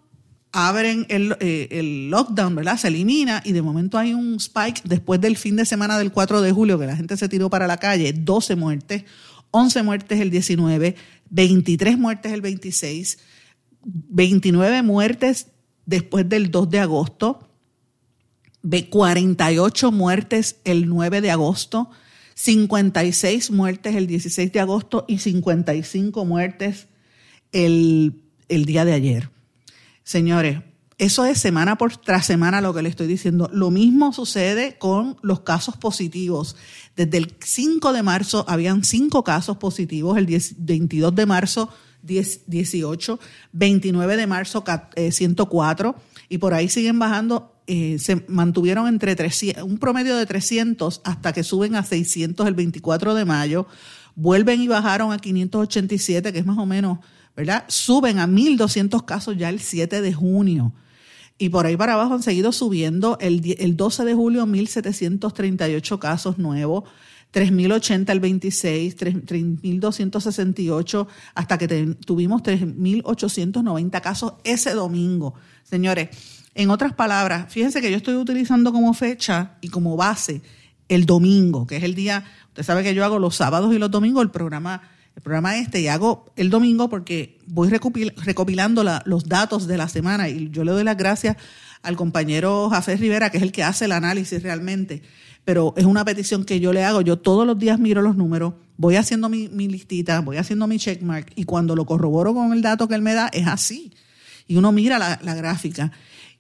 abren 0.51 1.06
el, 1.10 1.36
eh, 1.39 1.67
el, 1.71 2.10
lockdown, 2.10 2.56
¿verdad? 2.56 2.77
Se 2.77 2.89
elimina 2.89 3.41
y 3.45 3.54
de 3.54 3.62
momento 3.62 3.97
hay 3.97 4.13
un 4.13 4.36
spike 4.36 4.82
después 4.84 5.21
del 5.21 5.38
fin 5.38 5.56
de 5.56 5.65
semana 5.65 5.97
del 5.97 6.12
4 6.12 6.41
de 6.41 6.51
julio 6.51 6.77
que 6.77 6.86
la 6.86 6.95
gente 6.95 7.17
se 7.17 7.30
tiró 7.30 7.49
para 7.49 7.67
la 7.67 7.77
calle, 7.77 8.13
12 8.13 8.56
muertes, 8.56 9.04
11 9.52 9.84
muertes 9.84 10.20
el 10.20 10.32
19, 10.32 10.96
23 11.30 11.98
muertes 11.98 12.32
el 12.32 12.42
26, 12.42 13.20
29 13.84 14.82
muertes 14.82 15.48
después 15.86 16.28
del 16.28 16.52
2 16.52 16.70
de 16.70 16.80
agosto, 16.80 17.50
48 18.90 19.92
muertes 19.92 20.58
el 20.64 20.88
9 20.88 21.22
de 21.22 21.32
agosto, 21.32 21.90
56 22.36 23.52
muertes 23.52 23.96
el 23.96 24.08
16 24.08 24.52
de 24.52 24.60
agosto 24.60 25.06
y 25.08 25.20
55 25.20 26.26
muertes 26.26 26.88
el, 27.52 28.24
el 28.48 28.66
día 28.66 28.86
de 28.86 28.94
ayer. 28.94 29.30
Señores, 30.04 30.60
Eso 31.02 31.26
es 31.26 31.40
semana 31.40 31.80
por 31.80 31.98
tras 31.98 32.28
semana 32.28 32.62
lo 32.62 32.76
que 32.76 32.84
le 32.84 32.90
estoy 32.90 33.08
diciendo. 33.08 33.50
Lo 33.52 33.72
mismo 33.72 34.14
sucede 34.14 34.78
con 34.78 35.18
los 35.24 35.40
casos 35.40 35.76
positivos. 35.76 36.56
Desde 36.96 37.18
el 37.18 37.34
5 37.40 37.92
de 37.92 38.04
marzo 38.04 38.46
habían 38.48 38.84
5 38.84 39.24
casos 39.24 39.58
positivos, 39.58 40.16
el 40.20 40.28
22 40.28 41.16
de 41.16 41.26
marzo 41.26 41.70
18, 42.04 43.20
29 43.52 44.16
de 44.16 44.28
marzo 44.28 44.64
104 45.10 45.90
eh, 45.90 46.26
y 46.30 46.38
por 46.38 46.54
ahí 46.54 46.70
siguen 46.70 47.00
bajando. 47.00 47.52
Eh, 47.66 47.98
se 47.98 48.24
mantuvieron 48.28 48.88
entre 48.88 49.16
300, 49.16 49.64
un 49.64 49.80
promedio 49.80 50.16
de 50.16 50.28
300 50.28 51.02
hasta 51.04 51.34
que 51.34 51.44
suben 51.44 51.74
a 51.74 51.84
600 51.84 52.48
el 52.48 52.54
24 52.54 53.16
de 53.16 53.26
mayo. 53.26 53.66
Vuelven 54.14 54.62
y 54.62 54.68
bajaron 54.68 55.12
a 55.12 55.18
587, 55.18 56.32
que 56.32 56.38
es 56.38 56.46
más 56.46 56.60
o 56.60 56.68
menos, 56.68 57.00
¿verdad? 57.36 57.66
Suben 57.70 58.20
a 58.20 58.28
1.200 58.28 59.04
casos 59.04 59.36
ya 59.36 59.50
el 59.50 59.62
7 59.62 60.00
de 60.02 60.14
junio 60.14 60.76
y 61.41 61.49
por 61.49 61.65
ahí 61.65 61.75
para 61.75 61.93
abajo 61.93 62.13
han 62.13 62.21
seguido 62.21 62.51
subiendo. 62.51 63.17
El, 63.19 63.56
el 63.58 63.75
12 63.75 64.06
de 64.06 64.13
julio, 64.13 64.45
1.738 64.45 65.97
casos 65.97 66.38
nuevos, 66.38 66.84
3.080 67.34 68.12
el 68.12 68.19
26, 68.19 68.95
3.268, 68.95 71.08
hasta 71.34 71.58
que 71.58 71.95
tuvimos 72.06 72.43
3.890 72.43 74.01
casos 74.01 74.34
ese 74.43 74.75
domingo. 74.75 75.34
Señores, 75.63 76.10
en 76.54 76.69
otras 76.69 76.93
palabras, 76.93 77.51
fíjense 77.51 77.82
que 77.82 77.89
yo 77.89 77.97
estoy 77.97 78.17
utilizando 78.17 78.71
como 78.71 78.93
fecha 78.93 79.58
y 79.62 79.69
como 79.69 79.97
base 79.97 80.43
el 80.89 81.08
domingo, 81.08 81.65
que 81.65 81.77
es 81.77 81.84
el 81.84 81.95
día, 81.95 82.23
usted 82.49 82.62
sabe 82.62 82.84
que 82.84 82.93
yo 82.93 83.04
hago 83.04 83.17
los 83.17 83.36
sábados 83.36 83.73
y 83.73 83.80
los 83.80 83.89
domingos 83.89 84.21
el 84.21 84.30
programa 84.30 84.84
el 85.15 85.21
programa 85.21 85.58
este 85.58 85.82
y 85.82 85.88
hago 85.88 86.32
el 86.36 86.50
domingo 86.50 86.89
porque 86.89 87.38
voy 87.45 87.69
recopilando 87.69 88.84
los 89.06 89.26
datos 89.26 89.67
de 89.67 89.78
la 89.78 89.89
semana 89.89 90.30
y 90.30 90.50
yo 90.52 90.63
le 90.63 90.71
doy 90.71 90.84
las 90.84 90.97
gracias 90.97 91.38
al 91.84 91.95
compañero 91.95 92.69
Jafé 92.69 92.95
Rivera, 92.95 93.30
que 93.30 93.38
es 93.38 93.43
el 93.43 93.52
que 93.52 93.63
hace 93.63 93.86
el 93.86 93.91
análisis 93.91 94.41
realmente. 94.41 95.02
Pero 95.43 95.74
es 95.76 95.86
una 95.86 96.06
petición 96.06 96.45
que 96.45 96.60
yo 96.60 96.71
le 96.71 96.84
hago. 96.84 97.02
Yo 97.02 97.17
todos 97.19 97.47
los 97.47 97.58
días 97.58 97.80
miro 97.80 98.02
los 98.02 98.15
números, 98.15 98.54
voy 98.78 98.95
haciendo 98.95 99.28
mi, 99.28 99.47
listita, 99.47 100.21
voy 100.21 100.38
haciendo 100.38 100.67
mi 100.67 100.78
checkmark 100.78 101.34
y 101.36 101.45
cuando 101.45 101.76
lo 101.76 101.86
corroboro 101.86 102.34
con 102.34 102.54
el 102.54 102.62
dato 102.62 102.88
que 102.88 102.95
él 102.95 103.02
me 103.02 103.13
da, 103.13 103.28
es 103.34 103.47
así. 103.47 103.93
Y 104.47 104.58
uno 104.58 104.71
mira 104.71 105.00
la, 105.00 105.36
gráfica. 105.36 105.91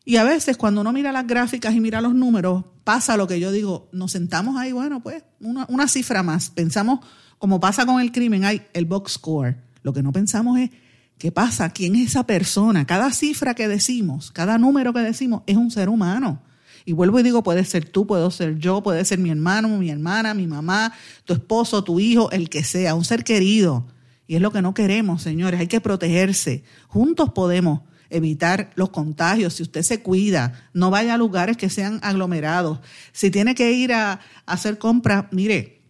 Y 0.05 0.17
a 0.17 0.23
veces 0.23 0.57
cuando 0.57 0.81
uno 0.81 0.93
mira 0.93 1.11
las 1.11 1.27
gráficas 1.27 1.73
y 1.73 1.79
mira 1.79 2.01
los 2.01 2.13
números, 2.13 2.65
pasa 2.83 3.17
lo 3.17 3.27
que 3.27 3.39
yo 3.39 3.51
digo, 3.51 3.89
nos 3.91 4.11
sentamos 4.11 4.57
ahí, 4.57 4.71
bueno, 4.71 5.01
pues 5.01 5.23
una, 5.39 5.65
una 5.69 5.87
cifra 5.87 6.23
más. 6.23 6.49
Pensamos 6.49 6.99
como 7.41 7.59
pasa 7.59 7.87
con 7.87 7.99
el 7.99 8.11
crimen, 8.11 8.45
hay 8.45 8.61
el 8.73 8.85
box 8.85 9.13
score. 9.13 9.57
Lo 9.81 9.93
que 9.93 10.03
no 10.03 10.11
pensamos 10.11 10.59
es 10.59 10.69
qué 11.17 11.31
pasa, 11.31 11.71
quién 11.71 11.95
es 11.95 12.09
esa 12.09 12.27
persona. 12.27 12.85
Cada 12.85 13.11
cifra 13.11 13.55
que 13.55 13.67
decimos, 13.67 14.29
cada 14.29 14.59
número 14.59 14.93
que 14.93 14.99
decimos 14.99 15.41
es 15.47 15.57
un 15.57 15.71
ser 15.71 15.89
humano. 15.89 16.43
Y 16.85 16.93
vuelvo 16.93 17.19
y 17.19 17.23
digo, 17.23 17.41
puede 17.41 17.65
ser 17.65 17.89
tú, 17.89 18.05
puedo 18.05 18.29
ser 18.29 18.59
yo, 18.59 18.83
puede 18.83 19.03
ser 19.05 19.17
mi 19.17 19.31
hermano, 19.31 19.69
mi 19.69 19.89
hermana, 19.89 20.35
mi 20.35 20.45
mamá, 20.45 20.93
tu 21.25 21.33
esposo, 21.33 21.83
tu 21.83 21.99
hijo, 21.99 22.29
el 22.29 22.47
que 22.47 22.63
sea, 22.63 22.93
un 22.93 23.05
ser 23.05 23.23
querido. 23.23 23.87
Y 24.27 24.35
es 24.35 24.41
lo 24.41 24.51
que 24.51 24.61
no 24.61 24.75
queremos, 24.75 25.23
señores. 25.23 25.59
Hay 25.59 25.67
que 25.67 25.81
protegerse. 25.81 26.63
Juntos 26.89 27.31
podemos 27.33 27.81
evitar 28.11 28.69
los 28.75 28.91
contagios. 28.91 29.55
Si 29.55 29.63
usted 29.63 29.81
se 29.81 30.03
cuida, 30.03 30.69
no 30.73 30.91
vaya 30.91 31.15
a 31.15 31.17
lugares 31.17 31.57
que 31.57 31.71
sean 31.71 31.99
aglomerados. 32.03 32.81
Si 33.13 33.31
tiene 33.31 33.55
que 33.55 33.71
ir 33.71 33.93
a, 33.93 34.11
a 34.11 34.19
hacer 34.45 34.77
compras, 34.77 35.25
mire, 35.31 35.80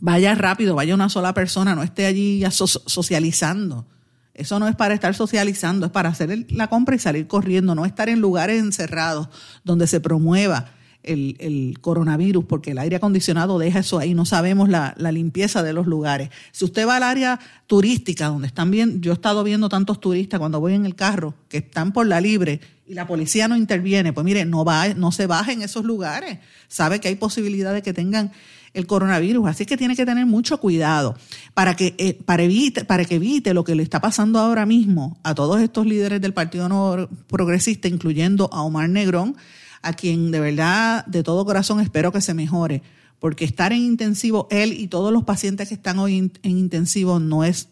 vaya 0.00 0.34
rápido, 0.34 0.74
vaya 0.74 0.94
una 0.94 1.08
sola 1.08 1.34
persona, 1.34 1.74
no 1.74 1.82
esté 1.82 2.06
allí 2.06 2.42
socializando. 2.50 3.86
Eso 4.34 4.58
no 4.58 4.68
es 4.68 4.76
para 4.76 4.94
estar 4.94 5.14
socializando, 5.14 5.86
es 5.86 5.92
para 5.92 6.10
hacer 6.10 6.46
la 6.50 6.68
compra 6.68 6.94
y 6.94 6.98
salir 6.98 7.26
corriendo, 7.26 7.74
no 7.74 7.86
estar 7.86 8.08
en 8.08 8.20
lugares 8.20 8.60
encerrados 8.60 9.28
donde 9.64 9.86
se 9.86 10.00
promueva 10.00 10.72
el, 11.06 11.78
coronavirus, 11.80 12.44
porque 12.44 12.72
el 12.72 12.78
aire 12.78 12.96
acondicionado 12.96 13.58
deja 13.58 13.78
eso 13.78 13.98
ahí, 13.98 14.14
no 14.14 14.24
sabemos 14.24 14.68
la, 14.68 14.94
la, 14.98 15.12
limpieza 15.12 15.62
de 15.62 15.72
los 15.72 15.86
lugares. 15.86 16.30
Si 16.52 16.64
usted 16.64 16.86
va 16.86 16.96
al 16.96 17.02
área 17.02 17.40
turística, 17.66 18.26
donde 18.26 18.48
están 18.48 18.70
bien, 18.70 19.00
yo 19.00 19.12
he 19.12 19.14
estado 19.14 19.44
viendo 19.44 19.68
tantos 19.68 20.00
turistas 20.00 20.40
cuando 20.40 20.60
voy 20.60 20.74
en 20.74 20.84
el 20.84 20.94
carro 20.94 21.34
que 21.48 21.58
están 21.58 21.92
por 21.92 22.06
la 22.06 22.20
libre 22.20 22.60
y 22.86 22.94
la 22.94 23.06
policía 23.06 23.48
no 23.48 23.56
interviene, 23.56 24.12
pues 24.12 24.24
mire, 24.24 24.44
no, 24.44 24.64
va, 24.64 24.88
no 24.94 25.12
se 25.12 25.26
baje 25.26 25.52
en 25.52 25.62
esos 25.62 25.84
lugares. 25.84 26.38
Sabe 26.68 27.00
que 27.00 27.08
hay 27.08 27.16
posibilidad 27.16 27.72
de 27.72 27.82
que 27.82 27.92
tengan 27.92 28.32
el 28.76 28.86
coronavirus. 28.86 29.48
Así 29.48 29.66
que 29.66 29.76
tiene 29.76 29.96
que 29.96 30.06
tener 30.06 30.26
mucho 30.26 30.58
cuidado 30.60 31.16
para 31.54 31.74
que, 31.74 31.94
eh, 31.98 32.14
para, 32.24 32.44
evite, 32.44 32.84
para 32.84 33.04
que 33.04 33.16
evite 33.16 33.54
lo 33.54 33.64
que 33.64 33.74
le 33.74 33.82
está 33.82 34.00
pasando 34.00 34.38
ahora 34.38 34.66
mismo 34.66 35.18
a 35.22 35.34
todos 35.34 35.60
estos 35.60 35.86
líderes 35.86 36.20
del 36.20 36.34
Partido 36.34 37.08
Progresista, 37.26 37.88
incluyendo 37.88 38.48
a 38.52 38.62
Omar 38.62 38.88
Negrón, 38.88 39.36
a 39.82 39.92
quien 39.92 40.30
de 40.30 40.40
verdad, 40.40 41.04
de 41.06 41.22
todo 41.22 41.44
corazón, 41.44 41.80
espero 41.80 42.12
que 42.12 42.20
se 42.20 42.34
mejore. 42.34 42.82
Porque 43.18 43.44
estar 43.44 43.72
en 43.72 43.80
intensivo, 43.80 44.46
él 44.50 44.74
y 44.74 44.88
todos 44.88 45.12
los 45.12 45.24
pacientes 45.24 45.68
que 45.68 45.74
están 45.74 45.98
hoy 45.98 46.18
en 46.18 46.50
intensivo 46.50 47.18
no 47.18 47.44
es 47.44 47.68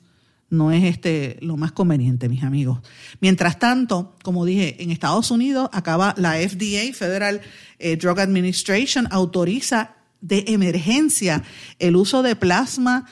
no 0.51 0.71
es 0.71 0.85
este 0.85 1.37
lo 1.41 1.57
más 1.57 1.73
conveniente, 1.73 2.29
mis 2.29 2.43
amigos. 2.43 2.81
Mientras 3.21 3.59
tanto, 3.59 4.15
como 4.23 4.45
dije, 4.45 4.83
en 4.83 4.91
Estados 4.91 5.31
Unidos 5.31 5.69
acaba 5.73 6.15
la 6.17 6.35
FDA, 6.35 6.93
Federal 6.95 7.41
eh, 7.79 7.97
Drug 7.97 8.21
Administration, 8.21 9.07
autoriza 9.11 9.97
de 10.25 10.45
emergencia 10.49 11.43
el 11.79 11.97
uso 11.97 12.23
de 12.23 12.35
plasma 12.35 13.05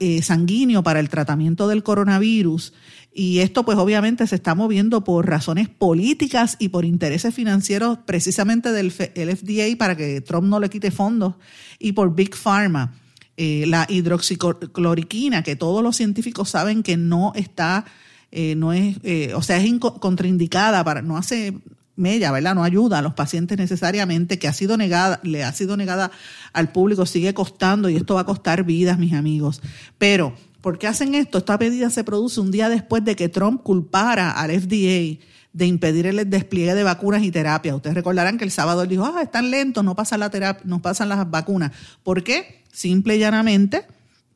eh, 0.00 0.22
sanguíneo 0.22 0.82
para 0.82 1.00
el 1.00 1.08
tratamiento 1.08 1.66
del 1.66 1.82
coronavirus. 1.82 2.74
Y 3.14 3.38
esto 3.38 3.64
pues 3.64 3.78
obviamente 3.78 4.26
se 4.26 4.34
está 4.34 4.54
moviendo 4.54 5.02
por 5.02 5.26
razones 5.26 5.68
políticas 5.68 6.56
y 6.58 6.68
por 6.68 6.84
intereses 6.84 7.34
financieros 7.34 7.98
precisamente 8.04 8.70
del 8.72 8.90
FDA 8.90 9.76
para 9.78 9.96
que 9.96 10.20
Trump 10.20 10.48
no 10.48 10.60
le 10.60 10.70
quite 10.70 10.90
fondos 10.90 11.34
y 11.78 11.92
por 11.92 12.14
Big 12.14 12.34
Pharma. 12.34 12.94
Eh, 13.38 13.64
la 13.66 13.86
hidroxicloroquina, 13.88 15.42
que 15.42 15.56
todos 15.56 15.82
los 15.82 15.96
científicos 15.96 16.50
saben 16.50 16.82
que 16.82 16.98
no 16.98 17.32
está, 17.34 17.86
eh, 18.30 18.54
no 18.56 18.74
es, 18.74 18.98
o 19.34 19.40
sea, 19.40 19.56
es 19.56 19.72
contraindicada 19.78 20.84
para, 20.84 21.00
no 21.00 21.16
hace 21.16 21.54
mella, 21.96 22.32
¿verdad? 22.32 22.54
No 22.54 22.64
ayuda 22.64 22.98
a 22.98 23.02
los 23.02 23.14
pacientes 23.14 23.58
necesariamente, 23.58 24.38
que 24.38 24.48
ha 24.48 24.52
sido 24.52 24.76
negada, 24.76 25.20
le 25.22 25.44
ha 25.44 25.52
sido 25.52 25.76
negada 25.76 26.10
al 26.52 26.72
público, 26.72 27.06
sigue 27.06 27.34
costando 27.34 27.88
y 27.88 27.96
esto 27.96 28.14
va 28.14 28.22
a 28.22 28.26
costar 28.26 28.64
vidas, 28.64 28.98
mis 28.98 29.12
amigos. 29.12 29.60
Pero, 29.98 30.34
¿por 30.60 30.78
qué 30.78 30.86
hacen 30.86 31.14
esto? 31.14 31.38
Esta 31.38 31.58
medida 31.58 31.90
se 31.90 32.04
produce 32.04 32.40
un 32.40 32.50
día 32.50 32.68
después 32.68 33.04
de 33.04 33.16
que 33.16 33.28
Trump 33.28 33.62
culpara 33.62 34.30
al 34.32 34.50
FDA 34.50 35.22
de 35.52 35.66
impedir 35.66 36.06
el 36.06 36.30
despliegue 36.30 36.74
de 36.74 36.82
vacunas 36.82 37.22
y 37.22 37.30
terapias. 37.30 37.76
Ustedes 37.76 37.94
recordarán 37.94 38.38
que 38.38 38.44
el 38.44 38.50
sábado 38.50 38.82
él 38.82 38.88
dijo, 38.88 39.04
ah, 39.04 39.22
están 39.22 39.50
lentos, 39.50 39.84
no 39.84 39.94
pasan, 39.94 40.20
la 40.20 40.30
terapia, 40.30 40.62
no 40.64 40.80
pasan 40.80 41.10
las 41.10 41.30
vacunas. 41.30 41.72
¿Por 42.02 42.24
qué? 42.24 42.62
Simple 42.72 43.16
y 43.16 43.18
llanamente 43.18 43.84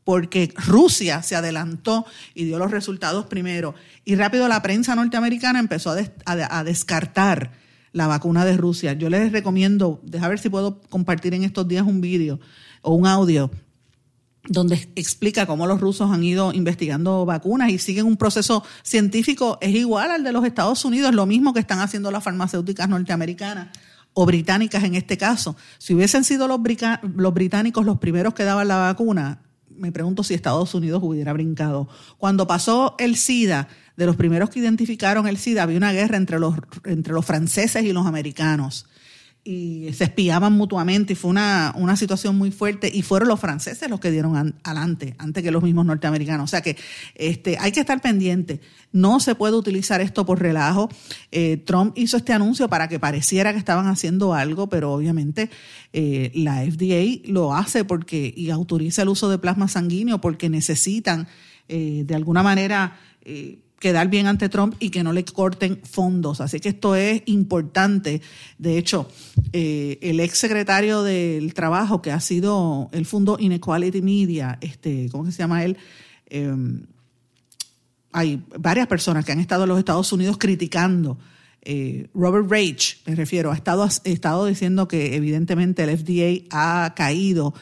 porque 0.07 0.55
Rusia 0.55 1.21
se 1.25 1.35
adelantó 1.35 2.07
y 2.33 2.45
dio 2.45 2.61
los 2.61 2.71
resultados 2.71 3.27
primero. 3.27 3.75
Y 4.05 4.15
rápido 4.15 4.47
la 4.47 4.63
prensa 4.63 4.95
norteamericana 4.95 5.59
empezó 5.59 5.97
a, 6.25 6.63
descartar 6.63 7.51
la 7.91 8.07
vacuna 8.07 8.45
de 8.45 8.57
Rusia. 8.57 8.93
Yo 8.93 9.11
les 9.11 9.33
recomiendo, 9.33 10.01
deja 10.05 10.29
ver 10.29 10.39
si 10.39 10.49
puedo 10.49 10.81
compartir 10.91 11.35
en 11.35 11.43
estos 11.43 11.67
días 11.67 11.85
un 11.85 12.01
vídeo 12.01 12.39
o 12.83 12.95
un 12.95 13.09
audio 13.09 13.51
donde 14.49 14.77
explica 14.95 15.45
cómo 15.45 15.67
los 15.67 15.81
rusos 15.81 16.09
han 16.09 16.23
ido 16.23 16.53
investigando 16.53 17.27
vacunas 17.27 17.71
y 17.71 17.79
siguen 17.79 18.07
un 18.07 18.17
proceso 18.17 18.63
científico, 18.85 19.59
es 19.61 19.75
igual 19.75 20.13
al 20.13 20.23
de 20.23 20.31
los 20.31 20.45
Estados 20.45 20.85
Unidos, 20.85 21.17
lo 21.17 21.27
mismo 21.27 21.53
que 21.53 21.59
están 21.59 21.81
haciendo 21.81 22.13
las 22.13 22.23
farmacéuticas 22.23 22.89
norteamericanas 22.89 23.77
o 24.13 24.25
británicas 24.25 24.85
en 24.85 24.95
este 24.95 25.19
caso. 25.19 25.57
Si 25.79 25.95
hubiesen 25.95 26.23
sido 26.23 26.47
los, 26.47 26.61
los 27.17 27.35
británicos 27.35 27.85
los 27.85 27.99
primeros 27.99 28.35
que 28.35 28.45
daban 28.45 28.69
la 28.69 28.77
vacuna, 28.77 29.41
me 29.79 29.93
pregunto 29.93 30.23
si 30.23 30.35
Estados 30.35 30.75
Unidos 30.75 31.03
hubiera 31.03 31.33
brincado. 31.33 31.89
Cuando 32.19 32.47
pasó 32.47 32.95
el 32.99 33.17
SIDA, 33.17 33.69
de 33.97 34.07
los 34.07 34.17
primeros 34.17 34.51
que 34.51 34.59
identificaron 34.59 35.27
el 35.27 35.39
SIDA, 35.39 35.63
había 35.63 35.79
una 35.79 35.93
guerra 35.93 36.17
entre 36.17 36.39
los, 36.39 36.55
entre 36.85 37.15
los 37.15 37.25
franceses 37.25 37.83
y 37.85 37.93
los 37.93 38.07
americanos. 38.07 38.87
Y 39.49 39.93
se 39.93 40.05
espiaban 40.05 40.55
mutuamente 40.55 41.13
y 41.13 41.17
fue 41.17 41.31
una, 41.31 41.73
una 41.77 41.97
situación 41.97 42.37
muy 42.37 42.51
fuerte. 42.51 42.91
Y 42.93 43.03
fueron 43.03 43.29
los 43.29 43.39
franceses 43.39 43.89
los 43.89 44.01
que 44.01 44.11
dieron 44.11 44.55
adelante, 44.65 45.15
antes 45.19 45.45
que 45.45 45.53
los 45.53 45.63
mismos 45.63 45.87
norteamericanos. 45.87 46.45
O 46.45 46.49
sea 46.49 46.63
que 46.63 46.77
este, 47.15 47.57
hay 47.61 47.71
que 47.71 47.79
estar 47.79 48.01
pendiente. 48.01 48.61
No 48.91 49.21
se 49.21 49.37
puede 49.37 49.55
utilizar 49.55 50.01
esto 50.01 50.27
por 50.27 50.41
relajo. 50.41 50.89
Eh, 51.31 51.59
Trump 51.59 51.97
hizo 51.97 52.17
este 52.17 52.33
anuncio 52.33 52.69
para 52.69 52.89
que 52.89 52.99
pareciera 52.99 53.53
que 53.53 53.59
estaban 53.59 53.87
haciendo 53.87 54.35
algo, 54.35 54.69
pero 54.69 54.93
obviamente 54.93 55.49
eh, 55.93 56.33
la 56.35 56.65
FDA 56.65 57.31
lo 57.31 57.55
hace 57.55 57.85
porque 57.85 58.35
y 58.37 58.51
autoriza 58.51 59.03
el 59.03 59.11
uso 59.11 59.29
de 59.29 59.39
plasma 59.39 59.69
sanguíneo 59.69 60.21
porque 60.21 60.49
necesitan 60.49 61.29
eh, 61.69 62.03
de 62.05 62.15
alguna 62.17 62.43
manera 62.43 62.99
quedar 63.79 64.09
bien 64.09 64.27
ante 64.27 64.49
Trump 64.49 64.75
y 64.79 64.91
que 64.91 65.03
no 65.03 65.13
le 65.13 65.25
corten 65.25 65.81
fondos. 65.83 66.41
Así 66.41 66.61
que 66.61 66.71
esto 66.71 66.95
es 66.95 67.23
importante. 67.27 68.23
De 68.59 68.79
hecho, 68.79 69.09
eh, 69.53 69.99
el 70.01 70.21
ex 70.21 70.39
secretario 70.39 71.03
del 71.03 71.53
Trabajo, 71.55 72.01
que 72.01 72.11
ha 72.11 72.21
sido 72.21 72.89
el 72.93 73.07
Fondo 73.07 73.37
Inequality 73.39 74.03
Media, 74.03 74.59
este, 74.61 75.09
¿cómo 75.11 75.31
se 75.31 75.39
llama 75.39 75.65
él? 75.65 75.77
Em, 76.27 76.87
hay 78.13 78.43
varias 78.59 78.87
personas 78.87 79.25
que 79.25 79.33
han 79.33 79.41
estado 79.41 79.65
en 79.65 79.69
los 79.69 79.79
Estados 79.79 80.11
Unidos 80.13 80.39
criticando 80.39 81.19
eh, 81.69 82.09
Robert 82.15 82.49
Rage, 82.49 82.99
me 83.07 83.17
refiero, 83.17 83.51
ha 83.51 83.55
estado, 83.57 83.83
ha 83.83 83.89
estado 84.05 84.47
diciendo 84.47 84.87
que 84.87 85.17
evidentemente 85.17 85.83
el 85.83 85.99
FDA 85.99 86.47
ha 86.51 86.95
caído, 86.95 87.55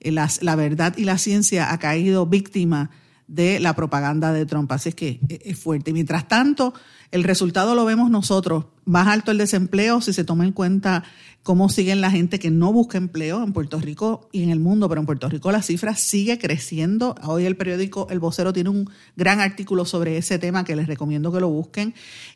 eh, 0.00 0.10
la 0.10 0.56
verdad 0.56 0.94
y 0.98 1.04
la 1.04 1.16
ciencia 1.16 1.72
ha 1.72 1.78
caído 1.78 2.26
víctima 2.26 2.90
de 3.32 3.60
la 3.60 3.74
propaganda 3.74 4.30
de 4.30 4.44
Trump. 4.44 4.70
Así 4.72 4.90
es 4.90 4.94
que 4.94 5.18
es 5.28 5.58
fuerte. 5.58 5.94
mientras 5.94 6.28
tanto, 6.28 6.74
el 7.10 7.24
resultado 7.24 7.74
lo 7.74 7.86
vemos 7.86 8.10
nosotros. 8.10 8.66
Más 8.84 9.08
alto 9.08 9.30
el 9.30 9.38
desempleo 9.38 10.02
si 10.02 10.12
se 10.12 10.22
toma 10.22 10.44
en 10.44 10.52
cuenta 10.52 11.02
cómo 11.42 11.70
siguen 11.70 12.02
la 12.02 12.10
gente 12.10 12.38
que 12.38 12.50
no 12.50 12.74
busca 12.74 12.98
empleo 12.98 13.42
en 13.42 13.54
Puerto 13.54 13.80
Rico 13.80 14.28
y 14.32 14.42
en 14.42 14.50
el 14.50 14.60
mundo, 14.60 14.86
pero 14.86 15.00
en 15.00 15.06
Puerto 15.06 15.30
Rico 15.30 15.50
la 15.50 15.62
cifra 15.62 15.94
sigue 15.94 16.38
creciendo. 16.38 17.14
Hoy 17.22 17.46
el 17.46 17.56
periódico 17.56 18.06
El 18.10 18.20
Vocero 18.20 18.52
tiene 18.52 18.68
un 18.68 18.90
gran 19.16 19.40
artículo 19.40 19.86
sobre 19.86 20.18
ese 20.18 20.38
tema 20.38 20.64
que 20.64 20.76
les 20.76 20.86
recomiendo 20.86 21.32
que 21.32 21.40
lo 21.40 21.48
busquen. 21.48 21.94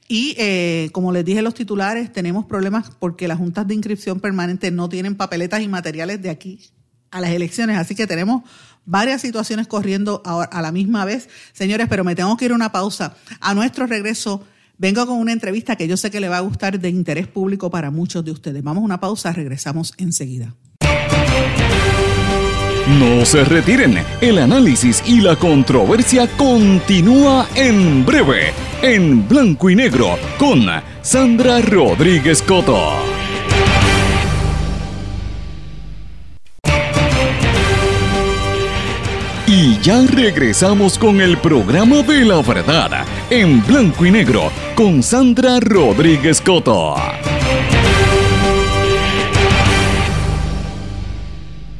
Y 0.09 0.35
eh, 0.39 0.89
como 0.93 1.13
les 1.13 1.27
dije 1.27 1.43
los 1.43 1.53
titulares, 1.53 2.11
tenemos 2.11 2.47
problemas 2.47 2.91
porque 2.99 3.29
las 3.29 3.37
juntas 3.37 3.69
de 3.69 3.75
inscripción 3.75 4.21
permanente 4.21 4.71
no 4.71 4.89
tienen 4.89 5.15
papeletas 5.15 5.61
y 5.61 5.69
materiales 5.69 6.23
de 6.23 6.31
aquí 6.31 6.59
a 7.11 7.21
las 7.21 7.31
elecciones, 7.31 7.79
así 7.79 7.95
que 7.95 8.07
tenemos 8.07 8.43
varias 8.87 9.21
situaciones 9.21 9.67
corriendo 9.67 10.23
a 10.25 10.63
la 10.63 10.73
misma 10.73 11.05
vez. 11.05 11.29
Señores, 11.53 11.87
pero 11.89 12.05
me 12.05 12.15
tengo 12.15 12.37
que 12.37 12.47
ir 12.47 12.53
a 12.53 12.55
una 12.55 12.73
pausa. 12.73 13.17
A 13.41 13.55
nuestro 13.55 13.87
regreso 13.87 14.45
Vengo 14.79 15.07
con 15.07 15.19
una 15.19 15.33
entrevista 15.33 15.77
que 15.77 15.89
yo 15.89 15.97
sé 15.97 16.11
que 16.11 16.21
le 16.21 16.29
va 16.29 16.37
a 16.37 16.41
gustar 16.41 16.79
de 16.79 16.91
interés 16.91 17.27
público 17.27 17.71
para 17.71 17.91
muchos 17.91 18.25
de 18.25 18.31
ustedes. 18.31 18.63
Vamos 18.63 18.83
a 18.83 18.85
una 18.85 19.01
pausa, 19.01 19.33
regresamos 19.33 19.95
enseguida. 19.97 20.55
No 22.87 23.25
se 23.25 23.43
retiren, 23.45 23.99
el 24.21 24.39
análisis 24.39 25.03
y 25.07 25.21
la 25.21 25.35
controversia 25.35 26.29
continúa 26.37 27.49
en 27.55 28.05
breve, 28.05 28.53
en 28.83 29.27
blanco 29.27 29.71
y 29.71 29.77
negro, 29.77 30.19
con 30.39 30.67
Sandra 31.03 31.61
Rodríguez 31.63 32.43
Coto. 32.43 33.26
Ya 39.87 40.03
regresamos 40.03 40.99
con 40.99 41.21
el 41.21 41.39
programa 41.39 42.03
de 42.03 42.25
la 42.25 42.43
verdad, 42.43 43.07
en 43.31 43.65
blanco 43.65 44.05
y 44.05 44.11
negro, 44.11 44.51
con 44.75 45.01
Sandra 45.01 45.61
Rodríguez 45.61 46.41
Coto. 46.41 46.97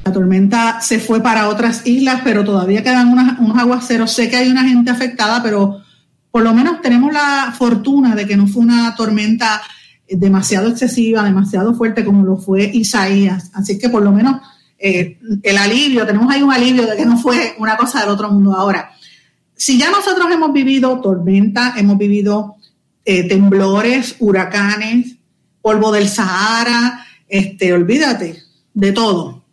La 0.05 0.13
tormenta 0.13 0.81
se 0.81 1.01
fue 1.01 1.21
para 1.21 1.49
otras 1.49 1.85
islas, 1.85 2.21
pero 2.23 2.45
todavía 2.45 2.85
quedan 2.85 3.09
unos 3.41 3.59
aguaceros. 3.59 4.13
Sé 4.13 4.31
que 4.31 4.37
hay 4.37 4.53
una 4.53 4.63
gente 4.63 4.93
afectada, 4.93 5.43
pero 5.43 5.83
por 6.31 6.45
lo 6.45 6.55
menos 6.55 6.81
tenemos 6.81 7.13
la 7.13 7.53
fortuna 7.59 8.15
de 8.15 8.25
que 8.25 8.37
no 8.37 8.47
fue 8.47 8.63
una 8.63 8.95
tormenta 8.95 9.61
demasiado 10.09 10.69
excesiva, 10.69 11.25
demasiado 11.25 11.75
fuerte 11.75 12.05
como 12.05 12.25
lo 12.25 12.37
fue 12.37 12.71
Isaías. 12.73 13.51
Así 13.53 13.81
que 13.81 13.89
por 13.89 14.05
lo 14.05 14.13
menos 14.13 14.43
eh, 14.79 15.19
el 15.43 15.57
alivio, 15.57 16.07
tenemos 16.07 16.33
ahí 16.33 16.43
un 16.43 16.53
alivio 16.53 16.87
de 16.87 16.97
que 16.97 17.07
no 17.07 17.17
fue 17.19 17.55
una 17.59 17.77
cosa 17.77 18.01
del 18.01 18.11
otro 18.11 18.31
mundo. 18.31 18.55
Ahora, 18.55 18.91
si 19.55 19.79
ya 19.79 19.91
nosotros 19.91 20.31
hemos 20.31 20.53
vivido 20.53 21.01
tormenta, 21.01 21.75
hemos 21.77 21.97
vivido 21.97 22.57
eh, 23.05 23.27
temblores, 23.29 24.17
huracanes, 24.19 25.17
polvo 25.63 25.93
del 25.93 26.09
Sahara, 26.09 27.07
este, 27.29 27.73
olvídate 27.73 28.43
de 28.75 28.93
todo. 28.93 29.45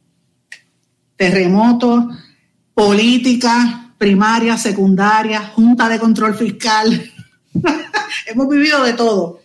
Terremotos, 1.16 2.06
política, 2.74 3.94
primaria, 3.98 4.58
secundaria, 4.58 5.42
junta 5.56 5.88
de 5.88 6.00
control 6.00 6.36
fiscal. 6.36 7.12
hemos 8.28 8.50
vivido 8.50 8.84
de 8.84 8.94
todo. 8.94 9.43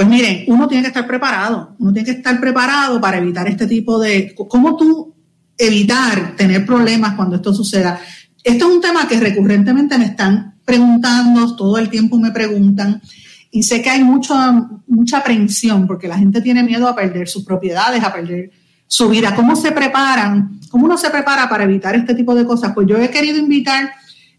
Pues 0.00 0.08
miren, 0.08 0.44
uno 0.46 0.66
tiene 0.66 0.80
que 0.80 0.88
estar 0.88 1.06
preparado, 1.06 1.76
uno 1.78 1.92
tiene 1.92 2.06
que 2.06 2.16
estar 2.16 2.40
preparado 2.40 2.98
para 3.02 3.18
evitar 3.18 3.46
este 3.48 3.66
tipo 3.66 3.98
de... 3.98 4.34
¿Cómo 4.48 4.74
tú 4.74 5.14
evitar 5.58 6.36
tener 6.36 6.64
problemas 6.64 7.16
cuando 7.16 7.36
esto 7.36 7.52
suceda? 7.52 8.00
Esto 8.42 8.66
es 8.66 8.74
un 8.76 8.80
tema 8.80 9.06
que 9.06 9.20
recurrentemente 9.20 9.98
me 9.98 10.06
están 10.06 10.54
preguntando, 10.64 11.54
todo 11.54 11.76
el 11.76 11.90
tiempo 11.90 12.18
me 12.18 12.30
preguntan, 12.30 13.02
y 13.50 13.62
sé 13.62 13.82
que 13.82 13.90
hay 13.90 14.02
mucha, 14.02 14.70
mucha 14.86 15.18
aprensión 15.18 15.86
porque 15.86 16.08
la 16.08 16.16
gente 16.16 16.40
tiene 16.40 16.62
miedo 16.62 16.88
a 16.88 16.96
perder 16.96 17.28
sus 17.28 17.44
propiedades, 17.44 18.02
a 18.02 18.10
perder 18.10 18.52
su 18.86 19.10
vida. 19.10 19.34
¿Cómo 19.34 19.54
se 19.54 19.70
preparan? 19.70 20.60
¿Cómo 20.70 20.86
uno 20.86 20.96
se 20.96 21.10
prepara 21.10 21.46
para 21.46 21.64
evitar 21.64 21.94
este 21.94 22.14
tipo 22.14 22.34
de 22.34 22.46
cosas? 22.46 22.72
Pues 22.74 22.86
yo 22.88 22.96
he 22.96 23.10
querido 23.10 23.36
invitar 23.36 23.90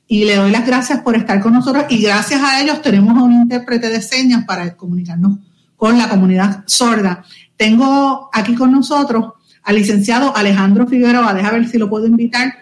y 0.07 0.25
le 0.25 0.37
doy 0.37 0.49
las 0.49 0.65
gracias 0.65 1.01
por 1.01 1.15
estar 1.15 1.39
con 1.39 1.53
nosotros 1.53 1.85
y 1.89 2.01
gracias 2.01 2.41
a 2.41 2.59
ellos 2.59 2.81
tenemos 2.81 3.15
a 3.15 3.21
un 3.21 3.33
intérprete 3.33 3.89
de 3.89 4.01
señas 4.01 4.43
para 4.45 4.75
comunicarnos 4.75 5.37
con 5.81 5.97
la 5.97 6.07
comunidad 6.07 6.63
sorda. 6.67 7.25
Tengo 7.57 8.29
aquí 8.31 8.53
con 8.53 8.71
nosotros 8.71 9.33
al 9.63 9.75
licenciado 9.75 10.31
Alejandro 10.35 10.85
Figueroa. 10.85 11.33
Deja 11.33 11.49
ver 11.49 11.67
si 11.67 11.79
lo 11.79 11.89
puedo 11.89 12.05
invitar. 12.05 12.53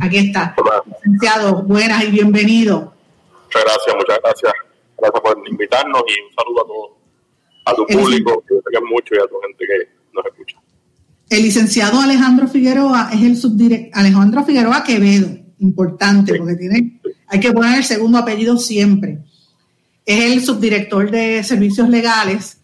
Aquí 0.00 0.18
está. 0.18 0.54
Licenciado, 0.86 1.64
buenas 1.64 2.04
y 2.04 2.12
bienvenido. 2.12 2.94
Muchas 3.46 3.64
gracias, 3.64 3.96
muchas 3.96 4.20
gracias. 4.22 4.52
Gracias 4.96 5.20
por 5.20 5.48
invitarnos 5.50 6.02
y 6.06 6.22
un 6.22 6.34
saludo 6.36 6.60
a 6.62 6.66
todos, 6.68 6.90
a 7.64 7.74
tu 7.74 7.86
público, 8.00 8.44
que 8.48 8.54
que 8.54 8.84
mucho, 8.84 9.12
y 9.16 9.18
a 9.18 9.26
tu 9.26 9.40
gente 9.40 9.66
que 9.66 9.88
nos 10.14 10.26
escucha. 10.26 10.58
El 11.30 11.42
licenciado 11.42 12.00
Alejandro 12.00 12.46
Figueroa 12.46 13.10
es 13.12 13.22
el 13.22 13.36
subdirector, 13.36 13.98
Alejandro 13.98 14.44
Figueroa 14.44 14.84
Quevedo, 14.84 15.36
importante, 15.58 16.38
porque 16.38 16.54
tiene, 16.54 17.00
hay 17.26 17.40
que 17.40 17.50
poner 17.50 17.78
el 17.78 17.84
segundo 17.84 18.18
apellido 18.18 18.56
siempre. 18.56 19.18
Es 20.06 20.32
el 20.32 20.44
subdirector 20.44 21.10
de 21.10 21.42
servicios 21.42 21.88
legales 21.88 22.57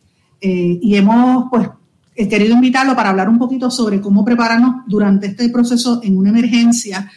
eh, 0.47 0.79
y 0.83 0.95
hemos 0.95 1.47
pues 1.51 1.71
querido 2.29 2.55
invitarlo 2.55 2.95
para 2.95 3.09
hablar 3.09 3.31
un 3.31 3.39
poquito 3.39 3.71
sobre 3.71 4.03
cómo 4.03 4.27
prepararnos 4.27 4.83
durante 4.87 5.29
este 5.29 5.49
proceso 5.49 6.01
en 6.03 6.19
una 6.19 6.29
emergencia, 6.29 7.11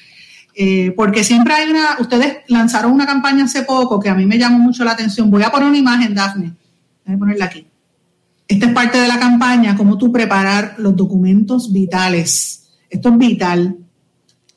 eh, 0.56 0.94
porque 0.96 1.26
siempre 1.26 1.54
hay 1.54 1.70
una, 1.70 1.98
ustedes 2.00 2.38
lanzaron 2.48 2.94
una 2.94 3.06
campaña 3.06 3.44
hace 3.44 3.64
poco 3.64 4.00
que 4.00 4.08
a 4.08 4.16
mí 4.16 4.26
me 4.26 4.38
llamó 4.38 4.60
mucho 4.60 4.86
la 4.86 4.92
atención. 4.92 5.30
Voy 5.30 5.44
a 5.44 5.52
poner 5.52 5.68
una 5.68 5.78
imagen, 5.78 6.16
Dafne, 6.16 6.54
voy 7.06 7.16
a 7.16 7.20
ponerla 7.20 7.46
aquí. 7.46 7.68
Esta 8.48 8.68
es 8.68 8.72
parte 8.72 8.98
de 8.98 9.10
la 9.10 9.20
campaña, 9.20 9.76
cómo 9.76 9.98
tú 9.98 10.10
preparar 10.10 10.76
los 10.78 10.96
documentos 10.96 11.74
vitales. 11.74 12.70
Esto 12.90 13.10
es 13.10 13.18
vital, 13.18 13.76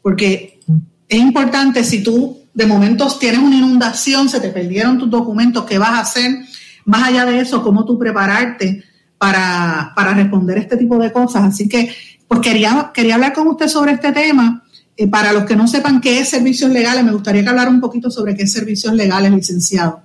porque 0.00 0.60
es 1.08 1.18
importante 1.18 1.82
si 1.82 2.04
tú 2.04 2.38
de 2.54 2.66
momentos 2.66 3.18
tienes 3.18 3.40
una 3.40 3.56
inundación, 3.56 4.28
se 4.28 4.38
te 4.38 4.50
perdieron 4.50 4.96
tus 4.96 5.10
documentos, 5.10 5.64
¿qué 5.64 5.76
vas 5.76 5.90
a 5.90 6.00
hacer? 6.02 6.44
Más 6.84 7.08
allá 7.08 7.24
de 7.26 7.40
eso, 7.40 7.62
cómo 7.62 7.84
tú 7.84 7.98
prepararte 7.98 8.84
para, 9.18 9.92
para 9.94 10.14
responder 10.14 10.58
este 10.58 10.76
tipo 10.76 10.96
de 10.98 11.12
cosas. 11.12 11.44
Así 11.44 11.68
que, 11.68 11.94
pues 12.26 12.40
quería, 12.40 12.90
quería 12.94 13.16
hablar 13.16 13.34
con 13.34 13.48
usted 13.48 13.68
sobre 13.68 13.92
este 13.92 14.12
tema. 14.12 14.64
Eh, 14.96 15.08
para 15.08 15.32
los 15.32 15.44
que 15.44 15.56
no 15.56 15.66
sepan 15.66 16.00
qué 16.00 16.18
es 16.18 16.30
servicios 16.30 16.70
legales, 16.70 17.04
me 17.04 17.12
gustaría 17.12 17.42
que 17.42 17.48
hablara 17.48 17.70
un 17.70 17.80
poquito 17.80 18.10
sobre 18.10 18.34
qué 18.34 18.44
es 18.44 18.52
servicios 18.52 18.94
legales, 18.94 19.30
licenciado. 19.30 20.02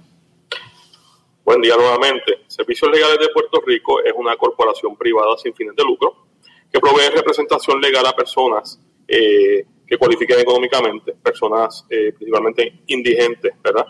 Buen 1.44 1.62
día 1.62 1.76
nuevamente. 1.76 2.44
Servicios 2.48 2.90
Legales 2.92 3.20
de 3.20 3.28
Puerto 3.34 3.62
Rico 3.66 4.02
es 4.04 4.14
una 4.16 4.36
corporación 4.36 4.96
privada 4.96 5.38
sin 5.38 5.54
fines 5.54 5.76
de 5.76 5.84
lucro 5.84 6.26
que 6.72 6.80
provee 6.80 7.10
representación 7.14 7.80
legal 7.80 8.06
a 8.06 8.14
personas 8.14 8.80
eh, 9.08 9.66
que 9.86 9.98
cualifiquen 9.98 10.40
económicamente, 10.40 11.14
personas 11.14 11.86
eh, 11.90 12.12
principalmente 12.14 12.82
indigentes, 12.88 13.54
¿verdad? 13.64 13.86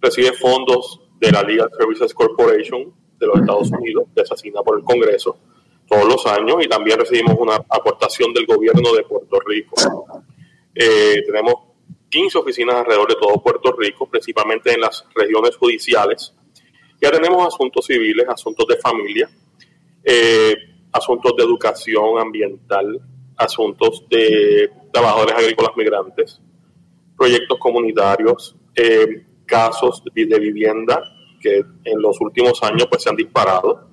recibe 0.00 0.32
fondos 0.32 1.00
de 1.20 1.30
la 1.30 1.42
Legal 1.42 1.70
Services 1.78 2.14
Corporation 2.14 2.92
de 3.18 3.26
los 3.26 3.40
Estados 3.40 3.70
Unidos, 3.70 4.04
que 4.16 4.24
se 4.24 4.34
asigna 4.34 4.62
por 4.62 4.78
el 4.78 4.84
Congreso 4.84 5.36
todos 5.86 6.06
los 6.06 6.26
años, 6.26 6.56
y 6.64 6.68
también 6.68 6.98
recibimos 6.98 7.36
una 7.38 7.56
aportación 7.68 8.32
del 8.32 8.46
gobierno 8.46 8.92
de 8.94 9.02
Puerto 9.02 9.38
Rico. 9.40 9.74
Eh, 10.74 11.22
tenemos 11.26 11.54
15 12.08 12.38
oficinas 12.38 12.76
alrededor 12.76 13.08
de 13.08 13.16
todo 13.16 13.42
Puerto 13.42 13.72
Rico, 13.72 14.08
principalmente 14.08 14.72
en 14.72 14.80
las 14.80 15.04
regiones 15.14 15.56
judiciales. 15.56 16.34
Ya 17.00 17.10
tenemos 17.10 17.46
asuntos 17.46 17.86
civiles, 17.86 18.26
asuntos 18.28 18.66
de 18.66 18.76
familia, 18.76 19.28
eh, 20.04 20.54
asuntos 20.92 21.36
de 21.36 21.44
educación 21.44 22.18
ambiental, 22.18 23.00
asuntos 23.36 24.04
de 24.08 24.70
trabajadores 24.92 25.34
agrícolas 25.34 25.76
migrantes, 25.76 26.40
proyectos 27.16 27.58
comunitarios, 27.58 28.56
eh, 28.74 29.24
casos 29.50 30.02
de 30.14 30.38
vivienda 30.38 31.02
que 31.40 31.64
en 31.84 32.00
los 32.00 32.20
últimos 32.20 32.62
años 32.62 32.86
pues 32.88 33.02
se 33.02 33.10
han 33.10 33.16
disparado, 33.16 33.88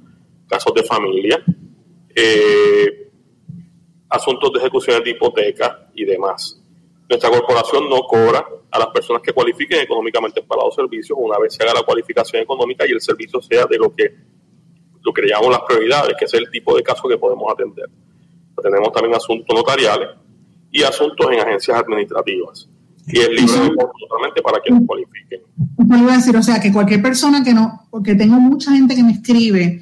casos 0.47 0.73
de 0.75 0.83
familia, 0.83 1.43
eh, 2.13 3.09
asuntos 4.09 4.53
de 4.53 4.59
ejecuciones 4.59 5.03
de 5.03 5.09
hipoteca 5.11 5.89
y 5.95 6.05
demás. 6.05 6.61
Nuestra 7.09 7.29
corporación 7.29 7.89
no 7.89 8.01
cobra 8.01 8.45
a 8.69 8.79
las 8.79 8.87
personas 8.89 9.21
que 9.21 9.33
cualifiquen 9.33 9.79
económicamente 9.79 10.43
para 10.43 10.63
los 10.63 10.75
servicios 10.75 11.17
una 11.19 11.39
vez 11.39 11.55
se 11.55 11.63
haga 11.63 11.73
la 11.73 11.83
cualificación 11.83 12.43
económica 12.43 12.85
y 12.85 12.91
el 12.91 13.01
servicio 13.01 13.41
sea 13.41 13.65
de 13.65 13.77
lo 13.77 13.95
que, 13.95 14.13
lo 15.01 15.13
que 15.13 15.25
llamamos 15.25 15.51
las 15.51 15.61
prioridades, 15.61 16.15
que 16.19 16.25
es 16.25 16.33
el 16.33 16.51
tipo 16.51 16.75
de 16.75 16.83
caso 16.83 17.07
que 17.07 17.17
podemos 17.17 17.51
atender. 17.51 17.89
Tenemos 18.61 18.91
también 18.91 19.15
asuntos 19.15 19.55
notariales 19.55 20.09
y 20.69 20.83
asuntos 20.83 21.31
en 21.31 21.39
agencias 21.39 21.79
administrativas 21.79 22.69
y 23.07 23.19
es 23.19 23.29
libre 23.29 23.71
totalmente 23.99 24.41
para 24.41 24.59
quienes 24.59 24.85
cualifiquen. 24.85 25.41
Yo 25.77 25.97
iba 25.97 26.13
a 26.13 26.17
decir, 26.17 26.35
o 26.35 26.43
sea, 26.43 26.59
que 26.59 26.73
cualquier 26.73 27.01
persona 27.01 27.43
que 27.43 27.53
no, 27.53 27.87
porque 27.89 28.15
tengo 28.15 28.37
mucha 28.39 28.71
gente 28.71 28.95
que 28.95 29.03
me 29.03 29.13
escribe 29.13 29.81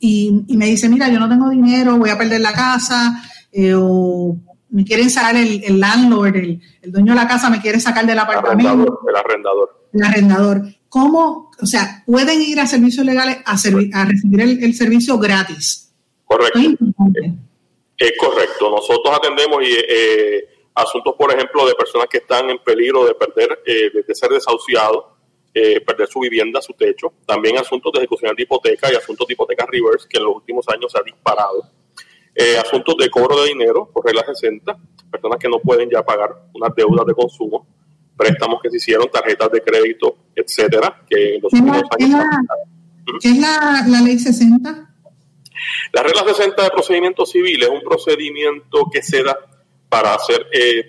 y, 0.00 0.44
me 0.48 0.66
dice, 0.66 0.88
mira, 0.88 1.08
yo 1.08 1.20
no 1.20 1.28
tengo 1.28 1.50
dinero, 1.50 1.96
voy 1.96 2.10
a 2.10 2.18
perder 2.18 2.40
la 2.40 2.52
casa, 2.52 3.22
eh, 3.52 3.74
o 3.76 4.36
me 4.70 4.84
quieren 4.84 5.08
sacar 5.08 5.36
el, 5.36 5.78
landlord, 5.78 6.36
el, 6.36 6.60
dueño 6.86 7.12
de 7.12 7.20
la 7.20 7.28
casa 7.28 7.48
me 7.48 7.60
quiere 7.60 7.78
sacar 7.78 8.04
del 8.04 8.18
apartamento. 8.18 9.00
El 9.08 9.16
arrendador. 9.16 9.88
El 9.92 10.02
arrendador. 10.02 10.62
¿Cómo, 10.88 11.50
o 11.60 11.66
sea, 11.66 12.02
pueden 12.06 12.42
ir 12.42 12.58
a 12.58 12.66
servicios 12.66 13.06
legales 13.06 13.38
a, 13.46 13.52
a 13.52 14.04
recibir 14.04 14.40
el, 14.40 14.74
servicio 14.74 15.16
gratis? 15.18 15.92
Correcto. 16.24 16.58
Es, 17.96 18.12
correcto. 18.18 18.70
Nosotros 18.70 19.16
atendemos 19.16 19.62
y, 19.62 19.72
eh, 19.72 20.44
asuntos, 20.74 21.14
por 21.16 21.32
ejemplo, 21.32 21.66
de 21.66 21.74
personas 21.74 22.08
que 22.08 22.18
están 22.18 22.50
en 22.50 22.58
peligro 22.58 23.04
de 23.04 23.14
perder, 23.14 23.62
eh, 23.64 23.90
de 24.06 24.14
ser 24.14 24.30
desahuciados, 24.30 25.04
eh, 25.54 25.80
perder 25.80 26.08
su 26.08 26.18
vivienda, 26.20 26.60
su 26.60 26.72
techo. 26.72 27.12
También 27.24 27.56
asuntos 27.58 27.92
de 27.92 28.00
ejecución 28.00 28.34
de 28.34 28.42
hipoteca 28.42 28.92
y 28.92 28.96
asuntos 28.96 29.26
de 29.26 29.34
hipoteca 29.34 29.66
reverse, 29.70 30.08
que 30.08 30.18
en 30.18 30.24
los 30.24 30.34
últimos 30.34 30.66
años 30.68 30.90
se 30.90 30.98
ha 30.98 31.02
disparado. 31.02 31.70
Eh, 32.34 32.58
asuntos 32.58 32.96
de 32.96 33.08
cobro 33.08 33.40
de 33.42 33.48
dinero 33.48 33.88
por 33.92 34.04
regla 34.04 34.24
60, 34.26 34.76
personas 35.10 35.38
que 35.38 35.48
no 35.48 35.60
pueden 35.60 35.88
ya 35.88 36.04
pagar 36.04 36.34
unas 36.52 36.74
deudas 36.74 37.06
de 37.06 37.14
consumo, 37.14 37.68
préstamos 38.16 38.60
que 38.60 38.70
se 38.70 38.78
hicieron, 38.78 39.08
tarjetas 39.08 39.52
de 39.52 39.60
crédito, 39.60 40.16
etcétera, 40.34 41.04
que 41.08 41.36
en 41.36 41.42
los 41.42 41.52
últimos 41.52 41.82
años. 42.00 42.24
¿Qué 43.20 43.28
es 43.28 43.38
la, 43.38 43.84
la 43.86 44.00
ley 44.00 44.18
60? 44.18 44.90
La 45.92 46.02
regla 46.02 46.24
60 46.24 46.64
de 46.64 46.70
procedimiento 46.70 47.24
civil 47.24 47.62
es 47.62 47.68
un 47.68 47.82
procedimiento 47.82 48.88
que 48.92 49.02
se 49.02 49.22
da 49.22 49.38
para 49.94 50.14
hacer 50.14 50.48
eh, 50.50 50.86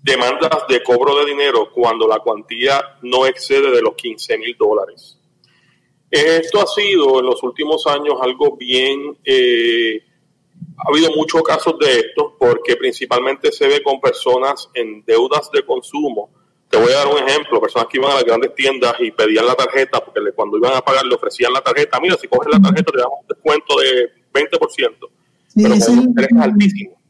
demandas 0.00 0.64
de 0.68 0.80
cobro 0.84 1.16
de 1.16 1.26
dinero 1.26 1.72
cuando 1.74 2.06
la 2.06 2.20
cuantía 2.20 2.80
no 3.02 3.26
excede 3.26 3.72
de 3.72 3.82
los 3.82 3.96
15 3.96 4.38
mil 4.38 4.56
dólares. 4.56 5.18
Esto 6.08 6.62
ha 6.62 6.66
sido 6.68 7.18
en 7.18 7.26
los 7.26 7.42
últimos 7.42 7.84
años 7.88 8.14
algo 8.22 8.56
bien, 8.56 9.18
eh, 9.24 10.04
ha 10.76 10.88
habido 10.88 11.10
muchos 11.16 11.42
casos 11.42 11.76
de 11.80 11.98
esto 11.98 12.36
porque 12.38 12.76
principalmente 12.76 13.50
se 13.50 13.66
ve 13.66 13.82
con 13.82 14.00
personas 14.00 14.68
en 14.72 15.04
deudas 15.04 15.50
de 15.50 15.66
consumo. 15.66 16.30
Te 16.70 16.78
voy 16.78 16.92
a 16.92 16.98
dar 16.98 17.08
un 17.08 17.28
ejemplo, 17.28 17.60
personas 17.60 17.88
que 17.90 17.98
iban 17.98 18.12
a 18.12 18.14
las 18.14 18.24
grandes 18.24 18.54
tiendas 18.54 18.94
y 19.00 19.10
pedían 19.10 19.46
la 19.46 19.56
tarjeta 19.56 19.98
porque 19.98 20.20
cuando 20.32 20.58
iban 20.58 20.76
a 20.76 20.80
pagar 20.80 21.04
le 21.06 21.16
ofrecían 21.16 21.52
la 21.52 21.60
tarjeta, 21.60 21.98
mira, 21.98 22.16
si 22.16 22.28
coges 22.28 22.52
la 22.52 22.60
tarjeta 22.60 22.92
te 22.92 22.98
damos 22.98 23.18
un 23.22 23.26
descuento 23.26 23.80
de 23.80 24.12
20%, 24.32 25.08
pero 25.56 25.74
con 25.74 25.98
un 25.98 26.04
interés 26.04 26.30
altísimo 26.40 27.01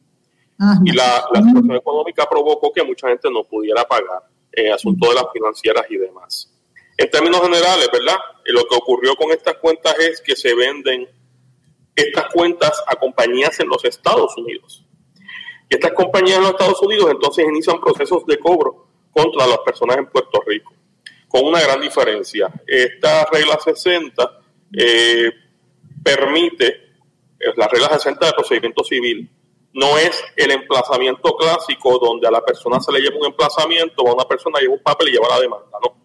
y 0.85 0.93
la, 0.93 1.25
situación 1.33 1.73
económica 1.73 2.27
provocó 2.29 2.73
que 2.73 2.85
mucha 2.85 3.09
gente 3.09 3.29
no 3.31 3.45
pudiera 3.45 3.85
pagar 3.85 4.23
en 4.53 4.67
eh, 4.67 4.73
asunto 4.73 5.09
de 5.09 5.15
las 5.15 5.25
financieras 5.33 5.85
y 5.89 5.97
demás. 5.97 6.53
En 6.97 7.11
términos 7.11 7.41
generales, 7.41 7.89
¿verdad? 7.93 8.17
Eh, 8.45 8.53
lo 8.53 8.65
que 8.65 8.77
ocurrió 8.77 9.17
con 9.17 9.31
estas 9.33 9.57
cuentas 9.57 9.99
es 9.99 10.21
que 10.21 10.37
se 10.37 10.55
venden 10.55 11.09
estas 11.97 12.27
cuentas 12.33 12.83
a 12.87 12.97
compañías 12.97 13.59
en 13.61 13.69
los 13.69 13.85
Estados 13.85 14.37
Unidos. 14.37 14.85
Y 15.69 15.75
estas 15.75 15.93
compañías 15.93 16.39
en 16.39 16.43
los 16.43 16.53
Estados 16.53 16.83
Unidos 16.83 17.11
entonces 17.11 17.45
inician 17.47 17.81
procesos 17.81 18.25
de 18.27 18.39
cobro 18.39 18.87
contra 19.11 19.47
las 19.47 19.59
personas 19.59 19.99
en 19.99 20.07
Puerto 20.07 20.43
Rico, 20.47 20.73
con 21.29 21.45
una 21.45 21.61
gran 21.61 21.81
diferencia. 21.81 22.53
Esta 22.67 23.27
regla 23.33 23.59
60 23.59 24.41
eh, 24.79 25.31
permite, 26.03 26.93
la 27.57 27.69
regla 27.69 27.89
60 27.89 28.27
de 28.27 28.33
procedimiento 28.33 28.85
civil, 28.85 29.29
no 29.75 29.99
es 29.99 30.23
el 30.37 30.51
emplazamiento 30.51 31.37
clásico 31.37 31.99
donde 31.99 32.29
a 32.29 32.31
la 32.31 32.45
persona 32.45 32.81
se 32.81 32.93
le 32.93 33.01
lleva 33.01 33.17
un 33.19 33.27
emplazamiento, 33.27 34.07
a 34.07 34.15
una 34.15 34.25
persona 34.25 34.61
lleva 34.61 34.75
un 34.75 34.83
papel 34.83 35.09
y 35.09 35.13
lleva 35.13 35.29
la 35.29 35.41
demanda, 35.41 35.79
no. 35.83 35.97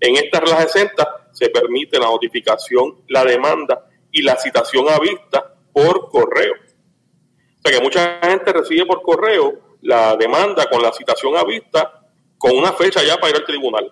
En 0.00 0.16
esta 0.16 0.40
regla 0.40 0.62
60 0.62 1.28
se 1.32 1.50
permite 1.50 1.98
la 1.98 2.06
notificación, 2.06 3.02
la 3.08 3.24
demanda 3.24 3.86
y 4.10 4.22
la 4.22 4.36
citación 4.36 4.88
a 4.88 4.98
vista 4.98 5.54
por 5.72 6.08
correo. 6.08 6.54
O 6.54 7.68
sea 7.68 7.78
que 7.78 7.84
mucha 7.84 8.18
gente 8.22 8.52
recibe 8.52 8.86
por 8.86 9.02
correo 9.02 9.76
la 9.82 10.16
demanda 10.16 10.68
con 10.68 10.82
la 10.82 10.92
citación 10.92 11.36
a 11.36 11.44
vista 11.44 12.02
con 12.38 12.56
una 12.56 12.72
fecha 12.72 13.02
ya 13.04 13.16
para 13.16 13.30
ir 13.30 13.36
al 13.36 13.44
tribunal. 13.44 13.90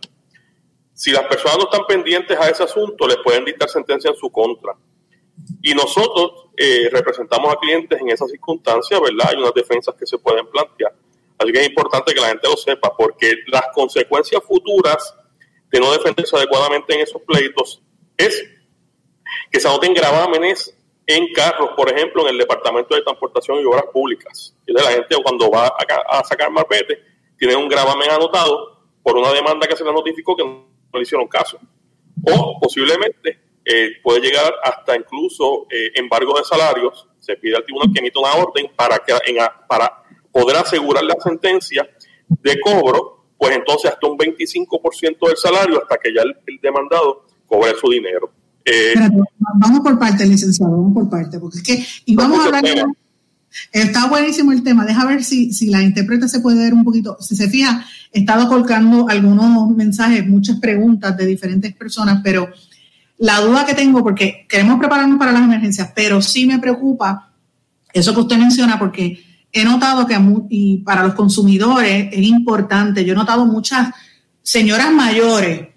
Si 0.92 1.12
las 1.12 1.26
personas 1.26 1.58
no 1.58 1.64
están 1.64 1.86
pendientes 1.86 2.38
a 2.38 2.48
ese 2.48 2.64
asunto, 2.64 3.06
les 3.06 3.18
pueden 3.18 3.44
dictar 3.44 3.68
sentencia 3.68 4.10
en 4.10 4.16
su 4.16 4.30
contra. 4.30 4.74
Y 5.62 5.74
nosotros 5.74 6.48
eh, 6.56 6.88
representamos 6.90 7.52
a 7.52 7.56
clientes 7.56 8.00
en 8.00 8.10
esas 8.10 8.30
circunstancias, 8.30 9.00
¿verdad? 9.00 9.28
Hay 9.30 9.36
unas 9.36 9.54
defensas 9.54 9.94
que 9.94 10.06
se 10.06 10.18
pueden 10.18 10.46
plantear. 10.48 10.94
Así 11.38 11.52
que 11.52 11.60
es 11.60 11.68
importante 11.68 12.12
que 12.12 12.20
la 12.20 12.28
gente 12.28 12.48
lo 12.48 12.56
sepa, 12.56 12.94
porque 12.96 13.34
las 13.46 13.68
consecuencias 13.72 14.42
futuras 14.44 15.14
de 15.70 15.80
no 15.80 15.92
defenderse 15.92 16.36
adecuadamente 16.36 16.94
en 16.94 17.00
esos 17.00 17.22
pleitos 17.22 17.82
es 18.16 18.44
que 19.50 19.60
se 19.60 19.68
anoten 19.68 19.94
gravámenes 19.94 20.76
en 21.06 21.32
carros, 21.32 21.70
por 21.76 21.90
ejemplo, 21.90 22.22
en 22.22 22.28
el 22.28 22.38
Departamento 22.38 22.94
de 22.94 23.02
Transportación 23.02 23.60
y 23.60 23.64
Obras 23.64 23.86
Públicas. 23.92 24.54
De 24.66 24.72
la 24.72 24.92
gente 24.92 25.16
cuando 25.22 25.50
va 25.50 25.66
a, 25.66 26.18
a 26.18 26.24
sacar 26.24 26.50
marbete, 26.50 27.02
tiene 27.38 27.56
un 27.56 27.68
gravamen 27.68 28.10
anotado 28.10 28.84
por 29.02 29.16
una 29.16 29.32
demanda 29.32 29.66
que 29.66 29.76
se 29.76 29.84
le 29.84 29.92
notificó 29.92 30.36
que 30.36 30.44
no 30.44 30.66
le 30.92 31.02
hicieron 31.02 31.26
caso. 31.26 31.58
O 32.30 32.60
posiblemente 32.60 33.49
eh, 33.64 33.90
puede 34.02 34.20
llegar 34.20 34.52
hasta 34.64 34.96
incluso 34.96 35.66
eh, 35.70 35.92
embargo 35.94 36.38
de 36.38 36.44
salarios. 36.44 37.08
Se 37.18 37.36
pide 37.36 37.56
al 37.56 37.64
tribunal 37.64 37.92
que 37.92 38.00
emita 38.00 38.20
una 38.20 38.34
orden 38.34 38.66
para, 38.74 38.98
que, 38.98 39.14
para 39.68 40.02
poder 40.32 40.56
asegurar 40.56 41.04
la 41.04 41.16
sentencia 41.22 41.88
de 42.28 42.60
cobro, 42.60 43.26
pues 43.36 43.56
entonces 43.56 43.90
hasta 43.90 44.06
un 44.06 44.16
25% 44.16 45.26
del 45.26 45.36
salario 45.36 45.82
hasta 45.82 45.96
que 45.98 46.14
ya 46.14 46.22
el, 46.22 46.36
demandado 46.62 47.26
cobre 47.46 47.72
su 47.80 47.90
dinero. 47.90 48.32
Eh, 48.64 48.94
vamos 49.58 49.80
por 49.80 49.98
parte, 49.98 50.26
licenciado, 50.26 50.72
vamos 50.72 50.94
por 50.94 51.10
parte, 51.10 51.38
porque 51.38 51.58
es 51.58 51.62
que, 51.62 51.84
y 52.04 52.14
vamos 52.14 52.40
a 52.40 52.44
hablar 52.44 52.64
Está 53.72 54.08
buenísimo 54.08 54.52
el 54.52 54.62
tema. 54.62 54.84
Deja 54.84 55.04
ver 55.06 55.24
si, 55.24 55.52
si 55.52 55.70
la 55.70 55.82
intérprete 55.82 56.28
se 56.28 56.40
puede 56.40 56.58
ver 56.58 56.72
un 56.72 56.84
poquito. 56.84 57.16
Si 57.20 57.34
se 57.34 57.48
fija, 57.48 57.84
he 58.12 58.20
estado 58.20 58.48
colocando 58.48 59.08
algunos 59.08 59.70
mensajes, 59.70 60.26
muchas 60.26 60.60
preguntas 60.60 61.16
de 61.16 61.26
diferentes 61.26 61.74
personas, 61.74 62.20
pero 62.22 62.48
la 63.20 63.40
duda 63.40 63.66
que 63.66 63.74
tengo, 63.74 64.02
porque 64.02 64.46
queremos 64.48 64.78
prepararnos 64.78 65.18
para 65.18 65.32
las 65.32 65.42
emergencias, 65.42 65.92
pero 65.94 66.22
sí 66.22 66.46
me 66.46 66.58
preocupa 66.58 67.30
eso 67.92 68.14
que 68.14 68.20
usted 68.20 68.38
menciona, 68.38 68.78
porque 68.78 69.22
he 69.52 69.62
notado 69.62 70.06
que 70.06 70.18
y 70.48 70.78
para 70.78 71.04
los 71.04 71.14
consumidores 71.14 72.08
es 72.12 72.22
importante. 72.22 73.04
Yo 73.04 73.12
he 73.12 73.16
notado 73.16 73.44
muchas 73.44 73.92
señoras 74.42 74.90
mayores, 74.90 75.68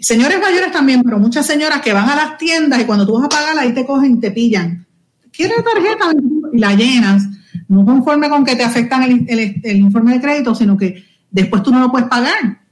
señores 0.00 0.40
mayores 0.40 0.72
también, 0.72 1.02
pero 1.04 1.20
muchas 1.20 1.46
señoras 1.46 1.80
que 1.82 1.92
van 1.92 2.08
a 2.08 2.16
las 2.16 2.36
tiendas 2.36 2.80
y 2.80 2.84
cuando 2.84 3.06
tú 3.06 3.14
vas 3.14 3.26
a 3.26 3.28
pagar 3.28 3.56
ahí 3.56 3.72
te 3.72 3.86
cogen 3.86 4.16
y 4.16 4.20
te 4.20 4.32
pillan. 4.32 4.84
¿Quieres 5.30 5.62
tarjeta? 5.62 6.06
Y 6.52 6.58
la 6.58 6.74
llenas, 6.74 7.28
no 7.68 7.84
conforme 7.84 8.28
con 8.28 8.44
que 8.44 8.56
te 8.56 8.64
afectan 8.64 9.04
el 9.04 9.76
informe 9.76 10.14
de 10.14 10.20
crédito, 10.20 10.52
sino 10.52 10.76
que 10.76 11.04
después 11.30 11.62
tú 11.62 11.70
no 11.70 11.78
lo 11.78 11.92
puedes 11.92 12.08
pagar. 12.08 12.67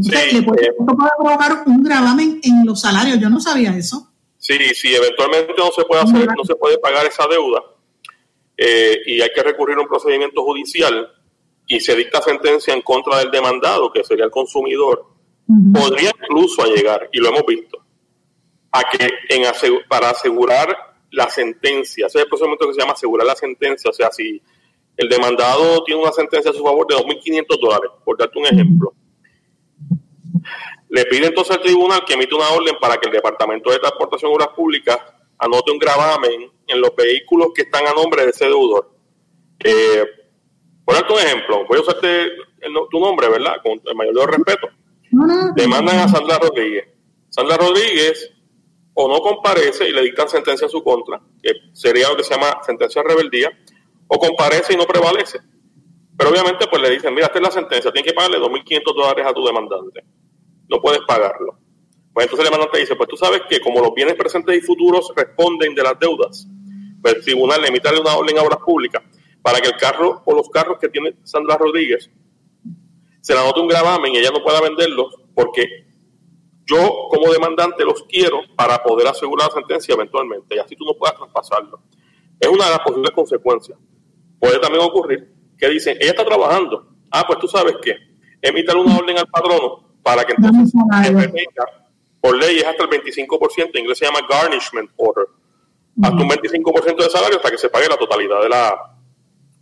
Sí, 0.00 0.10
le 0.32 0.42
puede, 0.42 0.68
eh, 0.68 0.74
provocar 0.76 1.64
un 1.66 1.82
gravamen 1.82 2.40
en 2.42 2.64
los 2.64 2.80
salarios. 2.80 3.18
Yo 3.20 3.28
no 3.28 3.40
sabía 3.40 3.76
eso. 3.76 4.08
Sí, 4.38 4.56
sí, 4.74 4.94
eventualmente 4.94 5.52
no 5.56 5.70
se 5.70 5.84
puede 5.84 6.02
hacer, 6.02 6.28
no 6.36 6.44
se 6.44 6.56
puede 6.56 6.78
pagar 6.78 7.06
esa 7.06 7.28
deuda 7.28 7.62
eh, 8.56 8.98
y 9.06 9.20
hay 9.20 9.30
que 9.34 9.42
recurrir 9.42 9.76
a 9.76 9.82
un 9.82 9.86
procedimiento 9.86 10.42
judicial 10.42 11.08
y 11.66 11.80
se 11.80 11.94
dicta 11.94 12.20
sentencia 12.20 12.74
en 12.74 12.82
contra 12.82 13.18
del 13.18 13.30
demandado, 13.30 13.92
que 13.92 14.04
sería 14.04 14.24
el 14.24 14.30
consumidor, 14.30 15.06
podría 15.72 16.10
incluso 16.10 16.64
llegar, 16.66 17.08
y 17.12 17.20
lo 17.20 17.28
hemos 17.28 17.46
visto, 17.46 17.78
a 18.72 18.82
que 18.90 19.08
en 19.28 19.44
para 19.88 20.10
asegurar 20.10 20.76
la 21.10 21.28
sentencia, 21.28 22.06
ese 22.06 22.18
es 22.18 22.24
el 22.24 22.28
procedimiento 22.28 22.66
que 22.66 22.74
se 22.74 22.80
llama 22.80 22.92
asegurar 22.94 23.26
la 23.26 23.36
sentencia, 23.36 23.90
o 23.90 23.92
sea, 23.92 24.10
si 24.10 24.42
el 24.96 25.08
demandado 25.08 25.82
tiene 25.84 26.02
una 26.02 26.12
sentencia 26.12 26.50
a 26.50 26.54
su 26.54 26.62
favor 26.62 26.86
de 26.88 26.96
2.500 26.96 27.60
dólares, 27.60 27.90
por 28.04 28.18
darte 28.18 28.38
un 28.38 28.46
ejemplo, 28.46 28.92
le 30.92 31.06
pide 31.06 31.28
entonces 31.28 31.56
al 31.56 31.62
tribunal 31.62 32.04
que 32.04 32.12
emite 32.12 32.34
una 32.34 32.50
orden 32.50 32.76
para 32.78 32.98
que 32.98 33.08
el 33.08 33.14
Departamento 33.14 33.70
de 33.70 33.78
Transportación 33.78 34.30
y 34.30 34.34
Obras 34.34 34.48
Públicas 34.48 34.98
anote 35.38 35.72
un 35.72 35.78
gravamen 35.78 36.52
en 36.66 36.80
los 36.80 36.94
vehículos 36.94 37.48
que 37.54 37.62
están 37.62 37.86
a 37.86 37.94
nombre 37.94 38.24
de 38.24 38.30
ese 38.30 38.44
deudor. 38.44 38.90
Eh, 39.58 40.04
por 40.84 40.94
un 40.94 41.18
ejemplo, 41.18 41.64
voy 41.66 41.78
a 41.78 41.80
usarte 41.80 42.28
tu 42.90 43.00
nombre, 43.00 43.28
¿verdad? 43.28 43.56
Con 43.62 43.80
el 43.84 43.94
mayor 43.94 44.14
de 44.14 44.26
respeto. 44.36 44.68
Demandan 45.56 45.98
a 46.00 46.08
Sandra 46.08 46.38
Rodríguez. 46.38 46.88
Sandra 47.30 47.56
Rodríguez 47.56 48.30
o 48.92 49.08
no 49.08 49.20
comparece 49.20 49.88
y 49.88 49.92
le 49.92 50.02
dictan 50.02 50.28
sentencia 50.28 50.66
en 50.66 50.70
su 50.70 50.84
contra, 50.84 51.22
que 51.42 51.52
sería 51.72 52.10
lo 52.10 52.16
que 52.18 52.24
se 52.24 52.34
llama 52.34 52.58
sentencia 52.66 53.02
de 53.02 53.08
rebeldía, 53.08 53.50
o 54.08 54.18
comparece 54.18 54.74
y 54.74 54.76
no 54.76 54.84
prevalece. 54.84 55.38
Pero 56.18 56.28
obviamente 56.28 56.66
pues 56.68 56.82
le 56.82 56.90
dicen, 56.90 57.14
mira, 57.14 57.28
esta 57.28 57.38
es 57.38 57.44
la 57.44 57.50
sentencia, 57.50 57.90
tienes 57.90 58.12
que 58.12 58.14
pagarle 58.14 58.38
2.500 58.38 58.94
dólares 58.94 59.26
a 59.26 59.32
tu 59.32 59.42
demandante 59.46 60.04
no 60.72 60.80
puedes 60.80 61.00
pagarlo. 61.06 61.58
Pues 62.12 62.26
entonces 62.26 62.46
el 62.46 62.50
demandante 62.50 62.80
dice, 62.80 62.96
pues 62.96 63.08
tú 63.08 63.16
sabes 63.16 63.42
que 63.48 63.60
como 63.60 63.80
los 63.80 63.94
bienes 63.94 64.14
presentes 64.14 64.56
y 64.56 64.60
futuros 64.60 65.12
responden 65.14 65.74
de 65.74 65.82
las 65.82 65.98
deudas, 65.98 66.48
pues 67.00 67.14
el 67.14 67.22
tribunal 67.22 67.64
emite 67.64 67.88
una 68.00 68.16
orden 68.16 68.38
a 68.38 68.42
obras 68.42 68.58
públicas 68.64 69.02
para 69.40 69.60
que 69.60 69.68
el 69.68 69.76
carro 69.76 70.22
o 70.24 70.34
los 70.34 70.48
carros 70.50 70.78
que 70.80 70.88
tiene 70.88 71.16
Sandra 71.24 71.56
Rodríguez 71.56 72.10
se 73.20 73.34
le 73.34 73.40
anote 73.40 73.60
un 73.60 73.68
gravamen 73.68 74.14
y 74.14 74.18
ella 74.18 74.30
no 74.30 74.42
pueda 74.42 74.60
venderlos 74.60 75.14
porque 75.34 75.86
yo 76.64 77.08
como 77.10 77.32
demandante 77.32 77.84
los 77.84 78.04
quiero 78.04 78.40
para 78.56 78.82
poder 78.82 79.06
asegurar 79.06 79.48
la 79.48 79.54
sentencia 79.54 79.94
eventualmente 79.94 80.56
y 80.56 80.58
así 80.58 80.76
tú 80.76 80.84
no 80.84 80.94
puedas 80.94 81.16
traspasarlo. 81.16 81.80
Es 82.38 82.48
una 82.48 82.64
de 82.64 82.70
las 82.70 82.80
posibles 82.80 83.10
consecuencias. 83.12 83.78
Puede 84.38 84.58
también 84.58 84.84
ocurrir 84.84 85.32
que 85.56 85.68
dicen, 85.68 85.96
ella 86.00 86.10
está 86.10 86.24
trabajando. 86.24 86.88
Ah, 87.10 87.24
pues 87.26 87.38
tú 87.38 87.46
sabes 87.46 87.76
que 87.82 87.96
emitir 88.40 88.76
una 88.76 88.98
orden 88.98 89.18
al 89.18 89.28
patrono 89.28 89.91
para 90.02 90.24
que 90.24 90.34
entonces 90.36 90.72
por 92.20 92.36
ley 92.36 92.58
es 92.58 92.64
hasta 92.64 92.84
el 92.84 92.90
25%, 92.90 93.70
en 93.74 93.80
inglés 93.80 93.98
se 93.98 94.06
llama 94.06 94.20
garnishment 94.28 94.90
order, 94.96 95.26
hasta 96.02 96.16
un 96.16 96.28
25% 96.28 96.96
de 96.96 97.10
salario 97.10 97.36
hasta 97.36 97.50
que 97.50 97.58
se 97.58 97.68
pague 97.68 97.88
la 97.88 97.96
totalidad 97.96 98.40
de 98.42 98.48
la, 98.48 98.74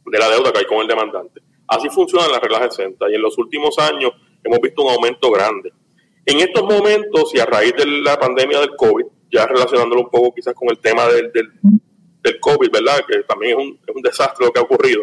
de 0.05 0.19
la 0.19 0.29
deuda 0.29 0.53
que 0.53 0.59
hay 0.59 0.67
con 0.67 0.79
el 0.79 0.87
demandante. 0.87 1.41
Así 1.67 1.89
funcionan 1.89 2.31
las 2.33 2.41
reglas 2.41 2.63
de 2.63 2.71
Senta 2.71 3.11
y 3.11 3.15
en 3.15 3.23
los 3.23 3.39
últimos 3.39 3.79
años 3.79 4.13
hemos 4.43 4.61
visto 4.61 4.83
un 4.83 4.91
aumento 4.91 5.31
grande. 5.31 5.73
En 6.27 6.41
estos 6.41 6.65
momentos 6.65 7.35
y 7.35 7.41
a 7.41 7.47
raíz 7.47 7.75
de 7.77 7.87
la 7.87 8.19
pandemia 8.19 8.61
del 8.61 8.77
COVID, 8.77 9.07
ya 9.33 9.47
relacionándolo 9.47 10.03
un 10.03 10.11
poco 10.11 10.35
quizás 10.35 10.55
con 10.55 10.69
el 10.69 10.79
tema 10.79 11.07
del, 11.07 11.33
del, 11.33 11.51
del 12.23 12.41
COVID, 12.41 12.71
¿verdad? 12.71 13.05
Que 13.07 13.23
también 13.23 13.59
es 13.59 13.67
un, 13.67 13.79
es 13.87 13.95
un, 13.95 14.03
desastre 14.03 14.47
lo 14.47 14.53
que 14.53 14.59
ha 14.59 14.63
ocurrido. 14.63 15.03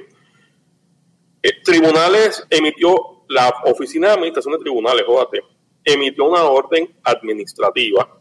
Eh, 1.42 1.62
tribunales 1.64 2.46
emitió, 2.50 3.17
la 3.30 3.54
Oficina 3.66 4.08
de 4.08 4.14
Administración 4.14 4.54
de 4.54 4.60
Tribunales, 4.60 5.04
OAT, 5.08 5.36
emitió 5.84 6.26
una 6.26 6.44
orden 6.44 6.90
administrativa 7.04 8.20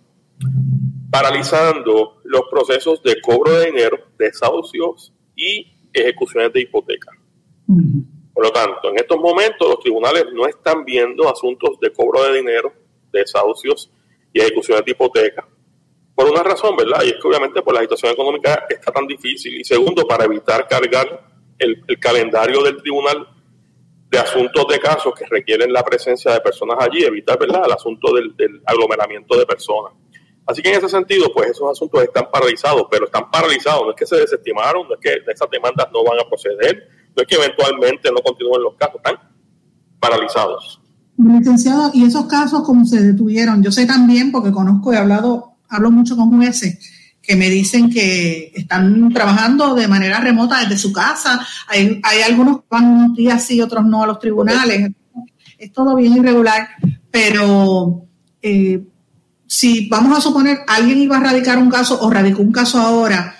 paralizando 1.10 2.20
los 2.24 2.42
procesos 2.50 3.02
de 3.02 3.20
cobro 3.20 3.52
de 3.52 3.66
dinero, 3.66 3.98
desahucios 4.18 5.12
y 5.34 5.88
ejecuciones 5.92 6.52
de 6.52 6.60
hipoteca. 6.60 7.12
Por 8.34 8.44
lo 8.44 8.52
tanto, 8.52 8.90
en 8.90 8.96
estos 8.96 9.18
momentos 9.18 9.68
los 9.68 9.80
tribunales 9.80 10.26
no 10.32 10.46
están 10.46 10.84
viendo 10.84 11.28
asuntos 11.28 11.80
de 11.80 11.90
cobro 11.90 12.22
de 12.24 12.36
dinero, 12.36 12.72
desahucios 13.12 13.90
y 14.32 14.40
ejecuciones 14.40 14.84
de 14.84 14.90
hipoteca. 14.90 15.48
Por 16.14 16.30
una 16.30 16.42
razón, 16.42 16.76
¿verdad? 16.76 17.02
Y 17.04 17.08
es 17.08 17.14
que 17.14 17.28
obviamente 17.28 17.62
por 17.62 17.74
la 17.74 17.80
situación 17.80 18.12
económica 18.12 18.66
está 18.68 18.92
tan 18.92 19.06
difícil. 19.06 19.58
Y 19.58 19.64
segundo, 19.64 20.06
para 20.06 20.24
evitar 20.24 20.68
cargar 20.68 21.28
el, 21.58 21.82
el 21.88 21.98
calendario 21.98 22.62
del 22.62 22.76
tribunal 22.76 23.26
de 24.10 24.18
asuntos 24.18 24.66
de 24.68 24.78
casos 24.78 25.12
que 25.18 25.26
requieren 25.26 25.72
la 25.72 25.82
presencia 25.84 26.32
de 26.32 26.40
personas 26.40 26.76
allí, 26.80 27.04
evitar, 27.04 27.38
¿verdad?, 27.38 27.62
el 27.66 27.72
asunto 27.72 28.14
del, 28.14 28.36
del 28.36 28.62
aglomeramiento 28.64 29.36
de 29.36 29.46
personas. 29.46 29.92
Así 30.46 30.62
que 30.62 30.70
en 30.70 30.78
ese 30.78 30.88
sentido, 30.88 31.26
pues 31.34 31.50
esos 31.50 31.68
asuntos 31.70 32.02
están 32.02 32.28
paralizados, 32.30 32.86
pero 32.90 33.06
están 33.06 33.30
paralizados, 33.30 33.82
no 33.82 33.90
es 33.90 33.96
que 33.96 34.06
se 34.06 34.16
desestimaron, 34.16 34.88
no 34.88 34.94
es 34.94 35.00
que 35.00 35.30
esas 35.30 35.50
demandas 35.50 35.88
no 35.92 36.04
van 36.04 36.20
a 36.20 36.28
proceder, 36.28 36.88
no 37.16 37.22
es 37.22 37.26
que 37.26 37.34
eventualmente 37.34 38.10
no 38.12 38.20
continúen 38.22 38.62
los 38.62 38.74
casos, 38.76 38.96
están 38.96 39.18
paralizados. 39.98 40.80
Licenciado, 41.18 41.90
y 41.94 42.04
esos 42.04 42.26
casos 42.26 42.62
como 42.62 42.84
se 42.84 43.02
detuvieron, 43.02 43.62
yo 43.62 43.72
sé 43.72 43.86
también 43.86 44.30
porque 44.30 44.52
conozco 44.52 44.92
y 44.92 44.96
he 44.96 44.98
hablado, 44.98 45.56
hablo 45.68 45.90
mucho 45.90 46.14
con 46.14 46.36
jueces 46.36 46.95
que 47.26 47.36
me 47.36 47.50
dicen 47.50 47.90
que 47.90 48.52
están 48.54 49.12
trabajando 49.12 49.74
de 49.74 49.88
manera 49.88 50.20
remota 50.20 50.60
desde 50.60 50.78
su 50.78 50.92
casa. 50.92 51.44
Hay, 51.66 52.00
hay 52.02 52.22
algunos 52.22 52.58
que 52.58 52.66
van 52.70 52.84
unos 52.84 53.16
días 53.16 53.44
sí, 53.44 53.60
otros 53.60 53.84
no 53.84 54.02
a 54.02 54.06
los 54.06 54.20
tribunales. 54.20 54.92
Es 55.58 55.72
todo 55.72 55.96
bien 55.96 56.16
irregular, 56.16 56.68
pero 57.10 58.06
eh, 58.42 58.80
si 59.46 59.88
vamos 59.88 60.16
a 60.16 60.20
suponer 60.20 60.58
alguien 60.68 60.98
iba 60.98 61.16
a 61.16 61.20
radicar 61.20 61.58
un 61.58 61.70
caso 61.70 62.00
o 62.00 62.10
radicó 62.10 62.42
un 62.42 62.52
caso 62.52 62.78
ahora 62.80 63.34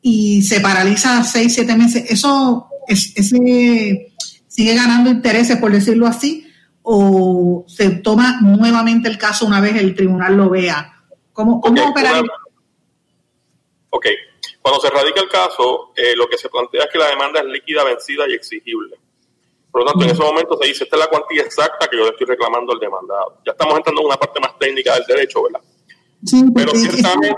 y 0.00 0.42
se 0.42 0.60
paraliza 0.60 1.22
seis, 1.24 1.52
siete 1.52 1.76
meses, 1.76 2.04
eso 2.08 2.68
es, 2.88 3.12
ese 3.16 4.12
sigue 4.46 4.74
ganando 4.74 5.10
intereses, 5.10 5.58
por 5.58 5.72
decirlo 5.72 6.06
así, 6.06 6.46
o 6.82 7.64
se 7.68 7.90
toma 7.90 8.40
nuevamente 8.40 9.08
el 9.08 9.18
caso 9.18 9.46
una 9.46 9.60
vez 9.60 9.76
el 9.76 9.94
tribunal 9.94 10.36
lo 10.36 10.48
vea. 10.48 10.92
¿Cómo, 11.32 11.60
cómo 11.60 11.82
okay? 11.88 12.04
Ok, 13.90 14.06
cuando 14.62 14.80
se 14.80 14.90
radica 14.90 15.20
el 15.20 15.28
caso, 15.28 15.92
eh, 15.96 16.14
lo 16.16 16.28
que 16.28 16.38
se 16.38 16.48
plantea 16.48 16.84
es 16.84 16.90
que 16.92 16.98
la 16.98 17.08
demanda 17.08 17.40
es 17.40 17.46
líquida, 17.46 17.84
vencida 17.84 18.28
y 18.28 18.34
exigible. 18.34 18.96
Por 19.70 19.82
lo 19.82 19.86
tanto, 19.86 20.04
en 20.04 20.10
ese 20.10 20.22
momento 20.22 20.58
se 20.60 20.68
dice, 20.68 20.84
esta 20.84 20.96
es 20.96 21.00
la 21.00 21.08
cuantía 21.08 21.42
exacta 21.42 21.86
que 21.88 21.96
yo 21.96 22.04
le 22.04 22.10
estoy 22.10 22.26
reclamando 22.26 22.72
al 22.72 22.80
demandado. 22.80 23.38
Ya 23.46 23.52
estamos 23.52 23.76
entrando 23.76 24.00
en 24.00 24.06
una 24.08 24.16
parte 24.16 24.40
más 24.40 24.58
técnica 24.58 24.94
del 24.94 25.04
derecho, 25.06 25.42
¿verdad? 25.44 25.60
Sí, 26.24 26.44
Pero 26.54 26.74
ciertamente... 26.74 27.36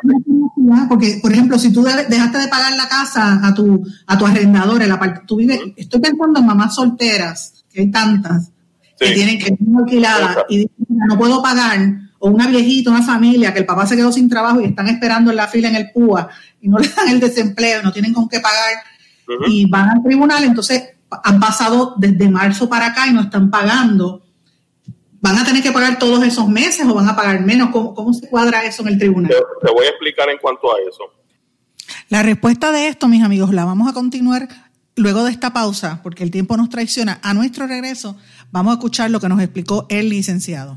Porque, 0.89 1.19
por 1.21 1.33
ejemplo, 1.33 1.59
si 1.59 1.73
tú 1.73 1.83
dejaste 1.83 2.39
de 2.39 2.49
pagar 2.49 2.73
la 2.73 2.89
casa 2.89 3.41
a 3.43 3.55
tu, 3.55 3.85
a 4.07 4.19
tu 4.19 4.27
arrendador, 4.27 4.83
en 4.83 4.89
la 4.89 4.99
parte, 4.99 5.21
tú 5.27 5.37
vives, 5.37 5.61
uh 5.61 5.67
-huh. 5.67 5.75
estoy 5.77 6.01
pensando 6.01 6.41
en 6.41 6.47
mamás 6.47 6.75
solteras, 6.75 7.65
que 7.73 7.81
hay 7.83 7.91
tantas, 7.91 8.47
sí. 8.99 9.07
que 9.07 9.13
tienen 9.13 9.39
que 9.39 9.53
estar 9.53 9.69
alquiladas 9.79 10.39
y 10.49 10.59
dicen, 10.59 10.87
no 10.89 11.19
puedo 11.19 11.43
pagar, 11.43 11.79
o 12.25 12.29
una 12.29 12.47
viejita, 12.47 12.91
una 12.91 13.03
familia, 13.03 13.53
que 13.53 13.59
el 13.59 13.67
papá 13.67 13.85
se 13.85 13.97
quedó 13.97 14.13
sin 14.13 14.29
trabajo 14.29 14.61
y 14.61 14.67
están 14.67 14.87
esperando 14.87 15.33
en 15.33 15.37
la 15.37 15.49
fila 15.49 15.69
en 15.69 15.75
el 15.75 15.91
PUA 15.91 16.29
y 16.61 16.69
no 16.69 16.79
le 16.79 16.89
dan 16.89 17.09
el 17.09 17.19
desempleo, 17.19 17.83
no 17.83 17.93
tienen 17.93 18.15
con 18.15 18.29
qué 18.29 18.39
pagar, 18.39 18.75
uh 19.27 19.33
-huh. 19.33 19.49
y 19.49 19.67
van 19.67 19.89
al 19.89 20.03
tribunal, 20.05 20.45
entonces 20.45 20.91
han 21.11 21.41
pasado 21.41 21.95
desde 21.99 22.31
marzo 22.31 22.69
para 22.69 22.87
acá 22.87 23.09
y 23.09 23.13
no 23.13 23.23
están 23.23 23.51
pagando. 23.51 24.23
¿Van 25.21 25.37
a 25.37 25.45
tener 25.45 25.65
que 25.65 25.73
pagar 25.73 25.99
todos 25.99 26.23
esos 26.25 26.49
meses 26.49 26.87
o 26.87 26.95
van 26.95 27.09
a 27.09 27.17
pagar 27.17 27.41
menos? 27.45 27.71
¿Cómo, 27.71 27.93
cómo 27.93 28.13
se 28.13 28.29
cuadra 28.29 28.65
eso 28.65 28.83
en 28.83 28.89
el 28.89 28.99
tribunal? 28.99 29.31
Te, 29.31 29.67
te, 29.67 29.73
voy 29.73 29.87
a 29.87 29.91
explicar 29.91 30.29
en 30.29 30.39
cuanto 30.39 30.73
a 30.73 30.79
eso. 30.89 31.03
La 32.09 32.23
respuesta 32.23 32.71
de 32.71 32.87
esto, 32.87 33.09
mis 33.09 33.25
amigos, 33.25 33.53
la 33.53 33.65
vamos 33.65 33.89
a 33.89 33.93
continuar 33.93 34.49
luego 34.95 35.25
de 35.25 35.33
esta 35.33 35.53
pausa, 35.53 36.01
porque 36.05 36.23
el 36.23 36.31
tiempo 36.31 36.57
nos 36.57 36.69
traiciona. 36.69 37.19
A 37.23 37.35
nuestro 37.35 37.67
regreso, 37.67 38.17
vamos 38.53 38.71
a 38.71 38.75
escuchar 38.75 39.11
lo 39.11 39.19
que 39.19 39.29
nos 39.29 39.41
explicó 39.41 39.87
el 39.89 40.09
licenciado. 40.09 40.77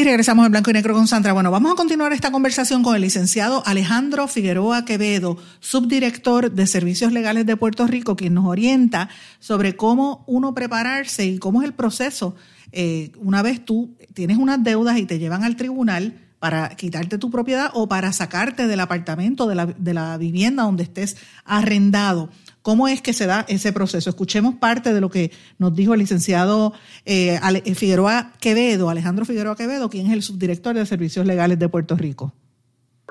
Y 0.00 0.04
regresamos 0.04 0.46
en 0.46 0.52
blanco 0.52 0.70
y 0.70 0.72
negro 0.72 0.94
con 0.94 1.06
Sandra. 1.06 1.34
Bueno, 1.34 1.50
vamos 1.50 1.72
a 1.72 1.74
continuar 1.74 2.14
esta 2.14 2.32
conversación 2.32 2.82
con 2.82 2.96
el 2.96 3.02
licenciado 3.02 3.62
Alejandro 3.66 4.28
Figueroa 4.28 4.86
Quevedo, 4.86 5.36
subdirector 5.60 6.52
de 6.52 6.66
Servicios 6.66 7.12
Legales 7.12 7.44
de 7.44 7.54
Puerto 7.58 7.86
Rico, 7.86 8.16
quien 8.16 8.32
nos 8.32 8.46
orienta 8.46 9.10
sobre 9.40 9.76
cómo 9.76 10.24
uno 10.26 10.54
prepararse 10.54 11.26
y 11.26 11.38
cómo 11.38 11.60
es 11.60 11.68
el 11.68 11.74
proceso. 11.74 12.34
Eh, 12.72 13.12
una 13.18 13.42
vez 13.42 13.62
tú 13.62 13.94
tienes 14.14 14.38
unas 14.38 14.64
deudas 14.64 14.96
y 14.96 15.04
te 15.04 15.18
llevan 15.18 15.44
al 15.44 15.56
tribunal 15.56 16.14
para 16.38 16.70
quitarte 16.70 17.18
tu 17.18 17.30
propiedad 17.30 17.70
o 17.74 17.86
para 17.86 18.14
sacarte 18.14 18.66
del 18.66 18.80
apartamento, 18.80 19.46
de 19.46 19.54
la, 19.54 19.66
de 19.66 19.92
la 19.92 20.16
vivienda 20.16 20.62
donde 20.62 20.84
estés 20.84 21.18
arrendado. 21.44 22.30
¿Cómo 22.62 22.88
es 22.88 23.00
que 23.00 23.14
se 23.14 23.26
da 23.26 23.46
ese 23.48 23.72
proceso? 23.72 24.10
Escuchemos 24.10 24.54
parte 24.56 24.92
de 24.92 25.00
lo 25.00 25.08
que 25.08 25.30
nos 25.58 25.74
dijo 25.74 25.94
el 25.94 26.00
licenciado 26.00 26.74
eh, 27.06 27.38
eh, 27.64 27.74
Figueroa 27.74 28.32
Quevedo, 28.38 28.90
Alejandro 28.90 29.24
Figueroa 29.24 29.56
Quevedo, 29.56 29.88
quien 29.88 30.06
es 30.06 30.12
el 30.12 30.22
subdirector 30.22 30.74
de 30.74 30.84
Servicios 30.84 31.24
Legales 31.24 31.58
de 31.58 31.68
Puerto 31.70 31.96
Rico. 31.96 32.34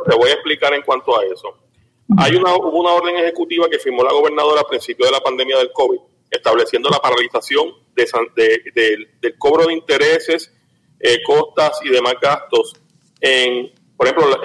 Te 0.07 0.15
voy 0.15 0.29
a 0.29 0.33
explicar 0.33 0.73
en 0.73 0.83
cuanto 0.83 1.19
a 1.19 1.25
eso. 1.25 1.57
Hay 2.17 2.35
una, 2.35 2.55
hubo 2.55 2.79
una 2.79 2.91
orden 2.91 3.15
ejecutiva 3.17 3.67
que 3.69 3.79
firmó 3.79 4.03
la 4.03 4.13
gobernadora 4.13 4.61
a 4.61 4.67
principio 4.67 5.05
de 5.05 5.11
la 5.11 5.19
pandemia 5.19 5.57
del 5.57 5.71
COVID, 5.73 5.99
estableciendo 6.29 6.89
la 6.89 6.99
paralización 6.99 7.69
del 7.95 9.37
cobro 9.37 9.67
de 9.67 9.73
intereses, 9.73 10.53
eh, 10.99 11.21
costas 11.23 11.79
y 11.83 11.89
demás 11.89 12.15
gastos 12.21 12.73
en, 13.19 13.71
por 13.97 14.07
ejemplo, 14.07 14.41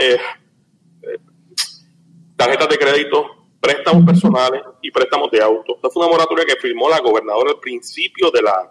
tarjetas 2.37 2.69
de 2.69 2.79
crédito, 2.79 3.44
préstamos 3.65 4.05
personales 4.05 4.63
y 4.83 4.91
préstamos 4.91 5.31
de 5.31 5.41
auto. 5.41 5.77
Esta 5.77 5.89
fue 5.89 6.05
una 6.05 6.13
moratoria 6.13 6.45
que 6.45 6.61
firmó 6.61 6.87
la 6.91 7.01
gobernadora 7.01 7.53
al 7.53 7.61
principio 7.61 8.31
de 8.31 8.43
la, 8.43 8.71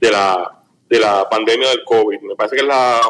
de 0.00 0.10
la, 0.10 0.62
de 0.88 0.98
la 0.98 1.28
pandemia 1.28 1.68
del 1.68 1.84
COVID. 1.84 2.20
Me 2.22 2.34
parece 2.34 2.56
que 2.56 2.62
es 2.62 2.66
la 2.66 3.00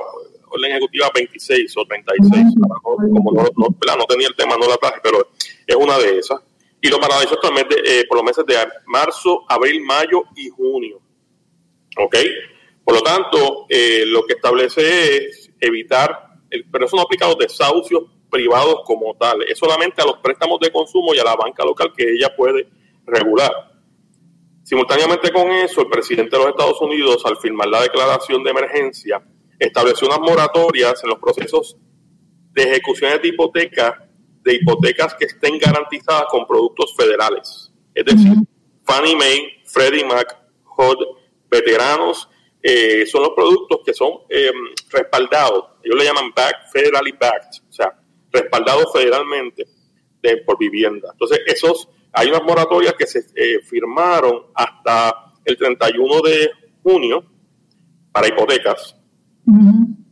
orden 0.50 0.72
ejecutiva 0.72 1.10
26 1.14 1.74
o 1.78 1.86
36. 1.86 2.44
Como 2.82 3.32
no, 3.32 3.48
no, 3.96 4.04
tenía 4.06 4.28
el 4.28 4.36
tema, 4.36 4.58
no 4.58 4.68
la 4.68 4.76
traje, 4.76 5.00
pero 5.02 5.28
es 5.66 5.74
una 5.74 5.98
de 5.98 6.18
esas. 6.18 6.38
Y 6.82 6.88
lo 6.88 7.00
para 7.00 7.22
eso 7.22 7.34
actualmente 7.34 7.76
eh, 7.82 8.04
por 8.06 8.18
los 8.18 8.26
meses 8.26 8.44
de 8.44 8.56
marzo, 8.84 9.44
abril, 9.48 9.80
mayo 9.80 10.24
y 10.36 10.50
junio. 10.50 11.00
¿Ok? 11.96 12.16
Por 12.84 12.94
lo 12.96 13.00
tanto, 13.00 13.64
eh, 13.70 14.04
lo 14.06 14.26
que 14.26 14.34
establece 14.34 15.28
es 15.28 15.50
evitar, 15.60 16.26
el, 16.50 16.66
pero 16.70 16.84
eso 16.84 16.96
no 16.96 17.02
aplica 17.02 17.24
a 17.24 17.28
los 17.28 17.38
desahucios 17.38 18.02
privados 18.32 18.80
como 18.86 19.14
tal, 19.14 19.42
es 19.42 19.58
solamente 19.58 20.00
a 20.00 20.06
los 20.06 20.16
préstamos 20.18 20.58
de 20.58 20.72
consumo 20.72 21.14
y 21.14 21.18
a 21.18 21.24
la 21.24 21.36
banca 21.36 21.62
local 21.64 21.92
que 21.94 22.14
ella 22.14 22.34
puede 22.34 22.66
regular. 23.04 23.52
Simultáneamente 24.62 25.30
con 25.30 25.50
eso, 25.50 25.82
el 25.82 25.88
presidente 25.88 26.34
de 26.34 26.42
los 26.42 26.52
Estados 26.52 26.80
Unidos, 26.80 27.22
al 27.26 27.36
firmar 27.36 27.68
la 27.68 27.82
declaración 27.82 28.42
de 28.42 28.50
emergencia, 28.50 29.22
estableció 29.58 30.08
unas 30.08 30.20
moratorias 30.20 31.04
en 31.04 31.10
los 31.10 31.18
procesos 31.18 31.76
de 32.52 32.62
ejecuciones 32.62 33.20
de 33.20 33.28
hipoteca, 33.28 34.08
de 34.42 34.54
hipotecas 34.54 35.14
que 35.14 35.26
estén 35.26 35.58
garantizadas 35.58 36.24
con 36.30 36.46
productos 36.46 36.94
federales. 36.96 37.70
Es 37.94 38.04
decir, 38.06 38.32
Fannie 38.84 39.14
Mae, 39.14 39.62
Freddie 39.66 40.06
Mac, 40.06 40.38
HUD, 40.74 41.04
veteranos, 41.50 42.30
eh, 42.62 43.04
son 43.06 43.22
los 43.22 43.32
productos 43.32 43.80
que 43.84 43.92
son 43.92 44.12
em, 44.30 44.54
respaldados. 44.90 45.64
Ellos 45.82 45.98
le 45.98 46.04
llaman 46.04 46.32
back, 46.34 46.70
federally 46.72 47.12
backed, 47.12 47.61
respaldados 48.32 48.92
federalmente 48.92 49.66
de, 50.22 50.38
por 50.38 50.58
vivienda. 50.58 51.10
Entonces, 51.12 51.40
esos, 51.46 51.88
hay 52.12 52.28
unas 52.28 52.42
moratorias 52.42 52.94
que 52.94 53.06
se 53.06 53.20
eh, 53.34 53.60
firmaron 53.62 54.46
hasta 54.54 55.32
el 55.44 55.56
31 55.56 56.22
de 56.22 56.50
junio 56.82 57.24
para 58.10 58.28
hipotecas. 58.28 58.96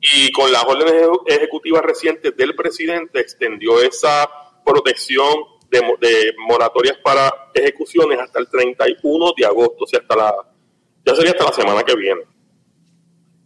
Y 0.01 0.33
con 0.33 0.51
las 0.51 0.65
órdenes 0.65 1.07
ejecutivas 1.27 1.83
recientes 1.83 2.37
del 2.37 2.57
presidente 2.57 3.21
extendió 3.21 3.81
esa 3.81 4.29
protección 4.65 5.35
de, 5.71 5.81
de, 6.01 6.35
moratorias 6.49 6.99
para 7.03 7.33
ejecuciones 7.55 8.19
hasta 8.19 8.41
el 8.41 8.49
31 8.49 9.33
de 9.37 9.47
agosto, 9.47 9.85
o 9.85 9.87
sea, 9.87 10.01
hasta 10.01 10.17
la, 10.17 10.35
ya 11.07 11.15
sería 11.15 11.31
hasta 11.31 11.45
la 11.45 11.53
semana 11.53 11.83
que 11.85 11.95
viene. 11.95 12.23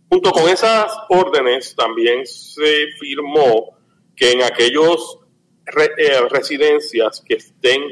Junto 0.08 0.30
con 0.30 0.48
esas 0.48 0.96
órdenes 1.08 1.74
también 1.74 2.24
se 2.26 2.86
firmó 2.98 3.76
que 4.16 4.32
en 4.32 4.42
aquellos 4.42 5.18
eh, 5.66 6.20
residencias 6.30 7.22
que 7.26 7.34
estén 7.34 7.82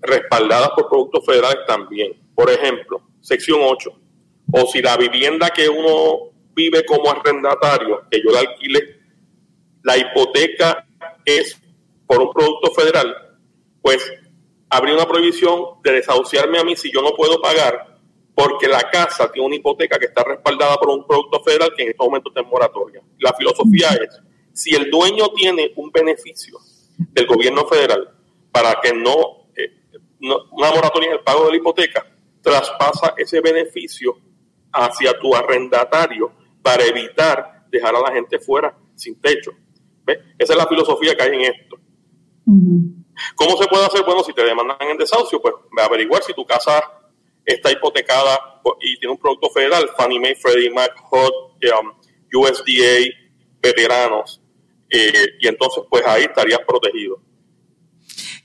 respaldadas 0.00 0.70
por 0.70 0.88
productos 0.88 1.24
federales 1.24 1.66
también. 1.66 2.12
Por 2.34 2.50
ejemplo, 2.50 3.02
sección 3.20 3.60
8. 3.62 3.90
O 4.52 4.66
si 4.66 4.80
la 4.80 4.96
vivienda 4.96 5.50
que 5.50 5.68
uno 5.68 6.32
vive 6.54 6.84
como 6.84 7.10
arrendatario, 7.10 8.02
que 8.10 8.22
yo 8.22 8.30
la 8.30 8.40
alquile, 8.40 9.00
la 9.82 9.96
hipoteca 9.96 10.86
es 11.24 11.60
por 12.06 12.20
un 12.20 12.32
producto 12.32 12.72
federal, 12.72 13.14
pues 13.82 14.10
habría 14.70 14.94
una 14.94 15.06
prohibición 15.06 15.82
de 15.82 15.92
desahuciarme 15.92 16.58
a 16.58 16.64
mí 16.64 16.76
si 16.76 16.90
yo 16.90 17.02
no 17.02 17.10
puedo 17.10 17.40
pagar, 17.40 17.98
porque 18.34 18.68
la 18.68 18.90
casa 18.90 19.30
tiene 19.30 19.46
una 19.46 19.56
hipoteca 19.56 19.98
que 19.98 20.06
está 20.06 20.24
respaldada 20.24 20.76
por 20.76 20.90
un 20.90 21.06
producto 21.06 21.42
federal 21.42 21.72
que 21.76 21.82
en 21.82 21.90
este 21.90 22.04
momento 22.04 22.30
está 22.30 22.40
en 22.40 22.48
moratoria. 22.48 23.02
La 23.18 23.32
filosofía 23.34 23.88
es 23.90 24.20
si 24.56 24.74
el 24.74 24.90
dueño 24.90 25.28
tiene 25.34 25.70
un 25.76 25.92
beneficio 25.92 26.58
del 26.96 27.26
gobierno 27.26 27.66
federal 27.66 28.10
para 28.50 28.80
que 28.82 28.94
no, 28.94 29.50
eh, 29.54 29.70
una 30.18 30.70
moratoria 30.70 31.08
en 31.08 31.16
el 31.16 31.20
pago 31.20 31.44
de 31.44 31.50
la 31.50 31.56
hipoteca, 31.58 32.06
traspasa 32.40 33.12
ese 33.18 33.42
beneficio 33.42 34.16
hacia 34.72 35.18
tu 35.18 35.36
arrendatario 35.36 36.32
para 36.62 36.84
evitar 36.84 37.66
dejar 37.70 37.94
a 37.96 38.00
la 38.00 38.12
gente 38.12 38.38
fuera 38.38 38.74
sin 38.94 39.20
techo. 39.20 39.52
Esa 40.38 40.52
es 40.54 40.56
la 40.56 40.66
filosofía 40.66 41.14
que 41.14 41.22
hay 41.22 41.34
en 41.34 41.40
esto. 41.54 41.76
¿Cómo 43.34 43.56
se 43.58 43.68
puede 43.68 43.84
hacer? 43.84 44.04
Bueno, 44.04 44.24
si 44.24 44.32
te 44.32 44.42
demandan 44.42 44.78
en 44.80 44.96
desahucio, 44.96 45.40
pues 45.42 45.54
averiguar 45.84 46.22
si 46.22 46.32
tu 46.32 46.46
casa 46.46 46.82
está 47.44 47.70
hipotecada 47.70 48.62
y 48.80 48.98
tiene 48.98 49.12
un 49.12 49.18
producto 49.18 49.50
federal, 49.50 49.90
Fannie 49.98 50.18
Mae, 50.18 50.34
Freddie 50.34 50.70
Mac, 50.70 50.92
HUD, 51.10 51.30
um, 51.78 51.92
USDA, 52.32 53.12
veteranos, 53.60 54.40
eh, 54.90 55.12
y 55.40 55.46
entonces 55.48 55.84
pues 55.90 56.02
ahí 56.06 56.24
estarías 56.24 56.60
protegido. 56.66 57.20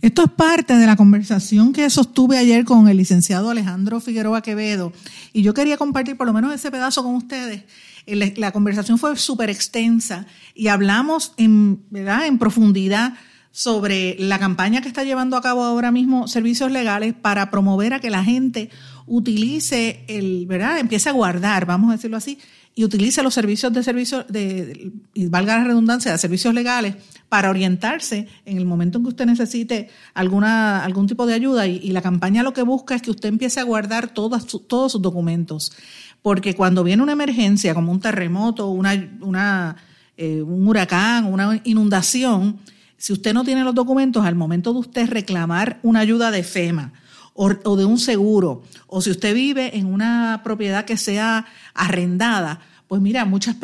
Esto 0.01 0.23
es 0.23 0.31
parte 0.31 0.75
de 0.75 0.87
la 0.87 0.95
conversación 0.95 1.73
que 1.73 1.87
sostuve 1.91 2.39
ayer 2.39 2.65
con 2.65 2.87
el 2.87 2.97
licenciado 2.97 3.51
Alejandro 3.51 3.99
Figueroa 3.99 4.41
Quevedo 4.41 4.91
y 5.31 5.43
yo 5.43 5.53
quería 5.53 5.77
compartir 5.77 6.17
por 6.17 6.25
lo 6.25 6.33
menos 6.33 6.53
ese 6.53 6.71
pedazo 6.71 7.03
con 7.03 7.13
ustedes. 7.13 7.63
La 8.07 8.51
conversación 8.51 8.97
fue 8.97 9.15
súper 9.15 9.51
extensa 9.51 10.25
y 10.55 10.69
hablamos 10.69 11.33
en, 11.37 11.85
¿verdad? 11.91 12.25
en 12.25 12.39
profundidad 12.39 13.13
sobre 13.51 14.15
la 14.17 14.39
campaña 14.39 14.81
que 14.81 14.87
está 14.87 15.03
llevando 15.03 15.37
a 15.37 15.41
cabo 15.41 15.63
ahora 15.63 15.91
mismo 15.91 16.27
Servicios 16.27 16.71
Legales 16.71 17.13
para 17.13 17.51
promover 17.51 17.93
a 17.93 17.99
que 17.99 18.09
la 18.09 18.23
gente 18.23 18.69
utilice 19.05 20.03
el, 20.07 20.45
¿verdad? 20.47 20.79
Empiece 20.79 21.09
a 21.09 21.11
guardar, 21.11 21.65
vamos 21.65 21.89
a 21.89 21.97
decirlo 21.97 22.17
así, 22.17 22.39
y 22.73 22.85
utilice 22.85 23.21
los 23.21 23.33
servicios 23.33 23.73
de 23.73 23.83
servicios, 23.83 24.25
de, 24.29 24.91
y 25.13 25.27
valga 25.27 25.57
la 25.57 25.65
redundancia, 25.65 26.11
de 26.11 26.17
servicios 26.17 26.53
legales 26.53 26.95
para 27.27 27.49
orientarse 27.49 28.27
en 28.45 28.57
el 28.57 28.65
momento 28.65 28.97
en 28.97 29.03
que 29.03 29.09
usted 29.09 29.25
necesite 29.25 29.89
alguna, 30.13 30.83
algún 30.83 31.07
tipo 31.07 31.25
de 31.25 31.33
ayuda. 31.33 31.67
Y, 31.67 31.91
la 31.91 32.01
campaña 32.01 32.43
lo 32.43 32.53
que 32.53 32.61
busca 32.61 32.95
es 32.95 33.01
que 33.01 33.11
usted 33.11 33.29
empiece 33.29 33.59
a 33.59 33.63
guardar 33.63 34.13
todas, 34.13 34.45
todos 34.67 34.93
sus 34.93 35.01
documentos. 35.01 35.73
Porque 36.21 36.55
cuando 36.55 36.83
viene 36.83 37.03
una 37.03 37.13
emergencia, 37.13 37.73
como 37.73 37.91
un 37.91 37.99
terremoto, 37.99 38.67
una, 38.69 38.93
una, 39.21 39.75
eh, 40.15 40.41
un 40.41 40.67
huracán, 40.67 41.25
una 41.25 41.59
inundación, 41.65 42.59
si 42.95 43.11
usted 43.11 43.33
no 43.33 43.43
tiene 43.43 43.63
los 43.63 43.75
documentos, 43.75 44.25
al 44.25 44.35
momento 44.35 44.71
de 44.73 44.79
usted 44.79 45.09
reclamar 45.09 45.79
una 45.83 45.99
ayuda 45.99 46.31
de 46.31 46.43
FEMA, 46.43 46.93
o, 47.41 47.75
de 47.75 47.85
un 47.85 47.97
seguro, 47.97 48.61
o 48.87 49.01
si 49.01 49.09
usted 49.09 49.33
vive 49.33 49.77
en 49.77 49.87
una 49.87 50.41
propiedad 50.43 50.85
que 50.85 50.95
sea 50.95 51.45
arrendada, 51.73 52.59
pues 52.87 53.01
mira, 53.01 53.25
muchas, 53.25 53.55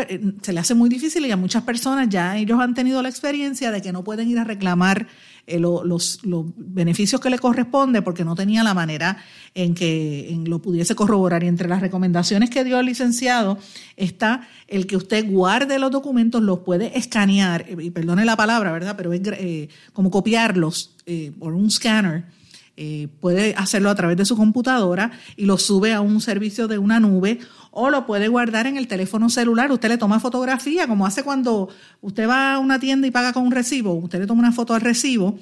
se 0.42 0.54
le 0.54 0.60
hace 0.60 0.74
muy 0.74 0.90
difícil 0.90 1.26
y 1.26 1.32
a 1.32 1.38
muchas 1.38 1.64
personas 1.64 2.08
ya 2.10 2.38
ellos 2.38 2.60
han 2.60 2.74
tenido 2.74 3.02
la 3.02 3.10
experiencia 3.10 3.72
de 3.72 3.82
que 3.82 3.92
no 3.92 4.04
pueden 4.04 4.30
ir 4.30 4.40
a 4.40 4.46
reclamar 4.46 5.08
eh, 5.46 5.60
los, 5.60 6.24
los, 6.24 6.46
beneficios 6.56 7.22
que 7.22 7.30
le 7.30 7.38
corresponde 7.38 8.02
porque 8.02 8.24
no 8.24 8.36
tenía 8.36 8.64
la 8.64 8.74
manera 8.74 9.18
en 9.54 9.76
que 9.76 10.36
lo 10.46 10.60
pudiese 10.60 10.96
corroborar. 10.96 11.44
Y 11.44 11.48
entre 11.48 11.68
las 11.68 11.82
recomendaciones 11.82 12.50
que 12.50 12.64
dio 12.64 12.80
el 12.80 12.86
licenciado 12.86 13.60
está 13.98 14.48
el 14.68 14.88
que 14.88 14.96
usted 14.96 15.30
guarde 15.30 15.78
los 15.78 15.92
documentos, 15.92 16.42
los 16.42 16.60
puede 16.60 16.98
escanear, 16.98 17.66
y 17.70 17.92
perdone 17.92 18.24
la 18.24 18.38
palabra, 18.38 18.72
¿verdad? 18.72 18.96
Pero 18.98 19.12
es 19.14 19.22
eh, 19.26 19.68
como 19.92 20.10
copiarlos 20.10 20.96
eh, 21.06 21.34
por 21.38 21.54
un 21.54 21.70
scanner 21.70 22.37
eh, 22.80 23.08
puede 23.20 23.56
hacerlo 23.56 23.90
a 23.90 23.96
través 23.96 24.18
de 24.18 24.26
su 24.26 24.38
computadora 24.38 25.12
y 25.36 25.46
lo 25.46 25.58
sube 25.58 25.94
a 25.94 26.02
un 26.02 26.22
servicio 26.22 26.68
de 26.68 26.78
una 26.78 27.00
nube 27.00 27.40
o 27.72 27.90
lo 27.90 28.06
puede 28.06 28.28
guardar 28.28 28.68
en 28.68 28.78
el 28.78 28.88
teléfono 28.88 29.30
celular. 29.30 29.72
Usted 29.72 29.90
le 29.90 29.98
toma 29.98 30.20
fotografía, 30.20 30.88
como 30.88 31.08
hace 31.08 31.24
cuando 31.24 31.70
usted 32.02 32.30
va 32.30 32.54
a 32.54 32.60
una 32.60 32.80
tienda 32.80 33.08
y 33.08 33.12
paga 33.12 33.34
con 33.34 33.48
un 33.48 33.52
recibo. 33.52 33.94
Usted 33.96 34.20
le 34.20 34.28
toma 34.28 34.42
una 34.42 34.52
foto 34.52 34.76
al 34.76 34.82
recibo 34.82 35.40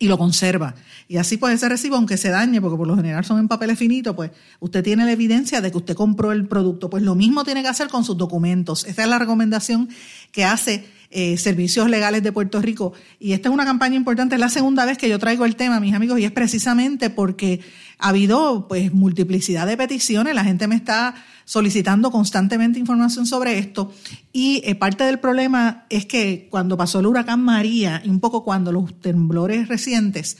y 0.00 0.08
lo 0.08 0.18
conserva. 0.18 0.74
Y 1.06 1.16
así 1.16 1.36
pues 1.36 1.54
ese 1.54 1.68
recibo, 1.68 1.94
aunque 1.94 2.16
se 2.16 2.28
dañe, 2.28 2.60
porque 2.60 2.76
por 2.76 2.88
lo 2.88 2.96
general 2.96 3.24
son 3.24 3.38
en 3.38 3.46
papeles 3.46 3.78
finitos, 3.78 4.16
pues 4.16 4.32
usted 4.60 4.82
tiene 4.82 5.04
la 5.04 5.12
evidencia 5.12 5.60
de 5.60 5.70
que 5.70 5.78
usted 5.78 5.94
compró 5.94 6.32
el 6.32 6.48
producto. 6.48 6.90
Pues 6.90 7.04
lo 7.04 7.14
mismo 7.14 7.44
tiene 7.44 7.62
que 7.62 7.68
hacer 7.68 7.88
con 7.88 8.04
sus 8.04 8.16
documentos. 8.16 8.84
Esa 8.84 9.04
es 9.04 9.08
la 9.08 9.18
recomendación 9.18 9.88
que 10.32 10.44
hace 10.44 10.86
eh, 11.10 11.36
Servicios 11.36 11.88
Legales 11.88 12.22
de 12.22 12.32
Puerto 12.32 12.60
Rico. 12.60 12.92
Y 13.18 13.32
esta 13.32 13.48
es 13.48 13.54
una 13.54 13.64
campaña 13.64 13.96
importante, 13.96 14.34
es 14.34 14.40
la 14.40 14.48
segunda 14.48 14.84
vez 14.84 14.98
que 14.98 15.08
yo 15.08 15.18
traigo 15.18 15.44
el 15.44 15.56
tema, 15.56 15.80
mis 15.80 15.94
amigos, 15.94 16.20
y 16.20 16.24
es 16.24 16.32
precisamente 16.32 17.10
porque 17.10 17.60
ha 17.98 18.08
habido 18.10 18.68
pues 18.68 18.92
multiplicidad 18.92 19.66
de 19.66 19.76
peticiones, 19.76 20.34
la 20.34 20.44
gente 20.44 20.68
me 20.68 20.76
está 20.76 21.14
solicitando 21.44 22.10
constantemente 22.10 22.78
información 22.78 23.24
sobre 23.24 23.58
esto 23.58 23.92
y 24.32 24.60
eh, 24.66 24.74
parte 24.74 25.04
del 25.04 25.18
problema 25.18 25.86
es 25.88 26.04
que 26.04 26.46
cuando 26.50 26.76
pasó 26.76 27.00
el 27.00 27.06
huracán 27.06 27.42
María 27.42 28.02
y 28.04 28.10
un 28.10 28.20
poco 28.20 28.44
cuando 28.44 28.70
los 28.70 29.00
temblores 29.00 29.66
recientes, 29.66 30.36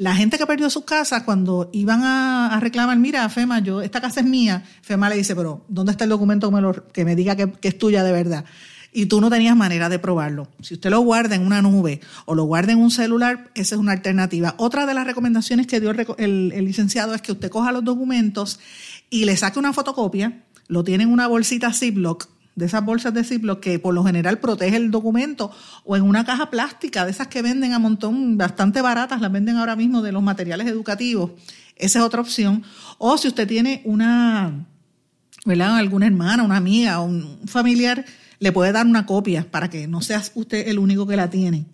la 0.00 0.14
gente 0.14 0.38
que 0.38 0.46
perdió 0.46 0.70
sus 0.70 0.84
casas, 0.84 1.24
cuando 1.24 1.68
iban 1.74 2.02
a, 2.04 2.58
reclamar, 2.60 2.98
mira, 2.98 3.28
FEMA, 3.28 3.58
yo, 3.58 3.82
esta 3.82 4.00
casa 4.00 4.20
es 4.20 4.26
mía, 4.26 4.62
FEMA 4.80 5.10
le 5.10 5.16
dice, 5.16 5.36
pero 5.36 5.66
¿dónde 5.68 5.92
está 5.92 6.04
el 6.04 6.10
documento 6.10 6.50
que 6.50 6.56
me, 6.56 6.72
que 6.92 7.04
me 7.04 7.16
diga 7.16 7.36
que, 7.36 7.68
es 7.68 7.76
tuya 7.76 8.02
de 8.02 8.10
verdad? 8.10 8.46
Y 8.92 9.06
tú 9.06 9.20
no 9.20 9.30
tenías 9.30 9.56
manera 9.56 9.88
de 9.88 9.98
probarlo. 9.98 10.48
Si 10.60 10.74
usted 10.74 10.90
lo 10.90 11.00
guarda 11.00 11.34
en 11.36 11.46
una 11.46 11.62
nube 11.62 12.00
o 12.26 12.34
lo 12.34 12.44
guarda 12.44 12.72
en 12.72 12.78
un 12.78 12.90
celular, 12.90 13.50
esa 13.54 13.74
es 13.74 13.80
una 13.80 13.92
alternativa. 13.92 14.54
Otra 14.58 14.86
de 14.86 14.94
las 14.94 15.06
recomendaciones 15.06 15.66
que 15.66 15.80
dio 15.80 15.90
el, 15.90 16.52
el, 16.52 16.64
licenciado 16.64 17.14
es 17.14 17.22
que 17.22 17.32
usted 17.32 17.50
coja 17.50 17.72
los 17.72 17.84
documentos 17.84 18.58
y 19.10 19.24
le 19.24 19.36
saque 19.36 19.58
una 19.58 19.72
fotocopia 19.72 20.44
lo 20.70 20.84
tiene 20.84 21.02
en 21.02 21.12
una 21.12 21.26
bolsita 21.26 21.72
Ziploc, 21.72 22.28
de 22.54 22.66
esas 22.66 22.84
bolsas 22.84 23.12
de 23.12 23.24
Ziploc 23.24 23.58
que 23.58 23.80
por 23.80 23.92
lo 23.92 24.04
general 24.04 24.38
protege 24.38 24.76
el 24.76 24.92
documento, 24.92 25.50
o 25.84 25.96
en 25.96 26.04
una 26.04 26.24
caja 26.24 26.48
plástica, 26.48 27.04
de 27.04 27.10
esas 27.10 27.26
que 27.26 27.42
venden 27.42 27.72
a 27.72 27.80
montón, 27.80 28.38
bastante 28.38 28.80
baratas, 28.80 29.20
las 29.20 29.32
venden 29.32 29.56
ahora 29.56 29.74
mismo 29.74 30.00
de 30.00 30.12
los 30.12 30.22
materiales 30.22 30.68
educativos. 30.68 31.32
Esa 31.74 31.98
es 31.98 32.04
otra 32.04 32.20
opción. 32.20 32.62
O 32.98 33.18
si 33.18 33.26
usted 33.26 33.48
tiene 33.48 33.82
una, 33.84 34.64
¿verdad? 35.44 35.76
Alguna 35.76 36.06
hermana, 36.06 36.44
una 36.44 36.56
amiga, 36.56 37.00
un 37.00 37.40
familiar, 37.46 38.04
le 38.40 38.52
puede 38.52 38.72
dar 38.72 38.86
una 38.86 39.06
copia 39.06 39.46
para 39.48 39.70
que 39.70 39.86
no 39.86 40.02
sea 40.02 40.22
usted 40.34 40.66
el 40.66 40.78
único 40.78 41.06
que 41.06 41.16
la 41.16 41.30
tiene 41.30 41.66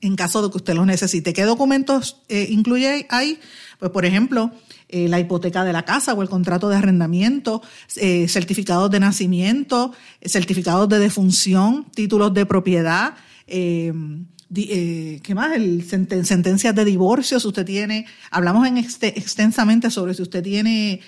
en 0.00 0.16
caso 0.16 0.42
de 0.42 0.50
que 0.50 0.58
usted 0.58 0.74
lo 0.74 0.86
necesite. 0.86 1.32
¿Qué 1.32 1.44
documentos 1.44 2.22
eh, 2.28 2.46
incluye 2.50 3.06
ahí? 3.10 3.38
Pues, 3.78 3.90
por 3.90 4.04
ejemplo, 4.04 4.52
eh, 4.88 5.08
la 5.08 5.20
hipoteca 5.20 5.64
de 5.64 5.72
la 5.72 5.84
casa 5.84 6.14
o 6.14 6.22
el 6.22 6.28
contrato 6.28 6.68
de 6.68 6.76
arrendamiento, 6.76 7.62
eh, 7.96 8.28
certificados 8.28 8.90
de 8.90 9.00
nacimiento, 9.00 9.92
certificados 10.24 10.88
de 10.88 10.98
defunción, 10.98 11.86
títulos 11.94 12.32
de 12.34 12.46
propiedad, 12.46 13.14
¿qué 13.46 13.92
más? 15.34 15.56
El, 15.56 15.82
sentencias 15.84 16.74
de 16.74 16.84
divorcio, 16.84 17.40
si 17.40 17.48
usted 17.48 17.66
tiene, 17.66 18.06
hablamos 18.30 18.66
en 18.66 18.78
extensamente 18.78 19.90
sobre 19.90 20.14
si 20.14 20.22
usted 20.22 20.42
tiene 20.42 21.00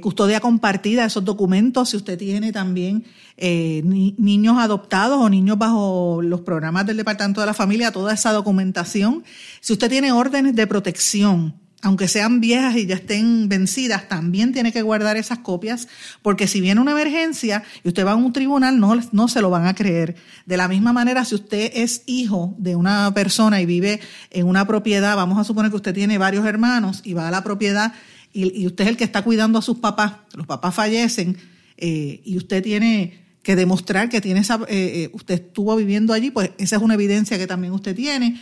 custodia 0.00 0.40
compartida, 0.40 1.04
esos 1.04 1.24
documentos, 1.24 1.90
si 1.90 1.96
usted 1.96 2.18
tiene 2.18 2.52
también 2.52 3.04
niños 3.38 4.58
adoptados 4.58 5.18
o 5.18 5.28
niños 5.28 5.58
bajo 5.58 6.20
los 6.22 6.42
programas 6.42 6.86
del 6.86 6.96
Departamento 6.96 7.40
de 7.40 7.46
la 7.46 7.54
Familia, 7.54 7.92
toda 7.92 8.12
esa 8.14 8.32
documentación, 8.32 9.24
si 9.60 9.72
usted 9.72 9.88
tiene 9.88 10.12
órdenes 10.12 10.54
de 10.54 10.66
protección, 10.66 11.54
aunque 11.84 12.06
sean 12.06 12.40
viejas 12.40 12.76
y 12.76 12.86
ya 12.86 12.94
estén 12.94 13.48
vencidas, 13.48 14.08
también 14.08 14.52
tiene 14.52 14.72
que 14.72 14.82
guardar 14.82 15.16
esas 15.16 15.38
copias, 15.38 15.88
porque 16.22 16.46
si 16.46 16.60
viene 16.60 16.80
una 16.80 16.92
emergencia 16.92 17.64
y 17.82 17.88
usted 17.88 18.06
va 18.06 18.12
a 18.12 18.14
un 18.14 18.32
tribunal, 18.32 18.78
no, 18.78 18.96
no 19.10 19.26
se 19.26 19.40
lo 19.40 19.50
van 19.50 19.66
a 19.66 19.74
creer. 19.74 20.14
De 20.46 20.56
la 20.56 20.68
misma 20.68 20.92
manera, 20.92 21.24
si 21.24 21.34
usted 21.34 21.72
es 21.74 22.04
hijo 22.06 22.54
de 22.56 22.76
una 22.76 23.12
persona 23.14 23.60
y 23.60 23.66
vive 23.66 23.98
en 24.30 24.46
una 24.46 24.64
propiedad, 24.64 25.16
vamos 25.16 25.40
a 25.40 25.44
suponer 25.44 25.72
que 25.72 25.76
usted 25.78 25.92
tiene 25.92 26.18
varios 26.18 26.46
hermanos 26.46 27.00
y 27.02 27.14
va 27.14 27.26
a 27.26 27.32
la 27.32 27.42
propiedad 27.42 27.92
y, 28.32 28.66
usted 28.66 28.84
es 28.84 28.90
el 28.90 28.96
que 28.96 29.04
está 29.04 29.22
cuidando 29.22 29.58
a 29.58 29.62
sus 29.62 29.78
papás, 29.78 30.14
los 30.34 30.46
papás 30.46 30.74
fallecen 30.74 31.36
eh, 31.76 32.20
y 32.24 32.36
usted 32.36 32.62
tiene 32.62 33.20
que 33.42 33.56
demostrar 33.56 34.08
que 34.08 34.20
tiene 34.20 34.40
esa, 34.40 34.60
eh, 34.68 35.04
eh, 35.04 35.10
usted 35.12 35.34
estuvo 35.34 35.74
viviendo 35.76 36.12
allí, 36.12 36.30
pues 36.30 36.50
esa 36.58 36.76
es 36.76 36.82
una 36.82 36.94
evidencia 36.94 37.38
que 37.38 37.46
también 37.46 37.72
usted 37.72 37.94
tiene. 37.94 38.40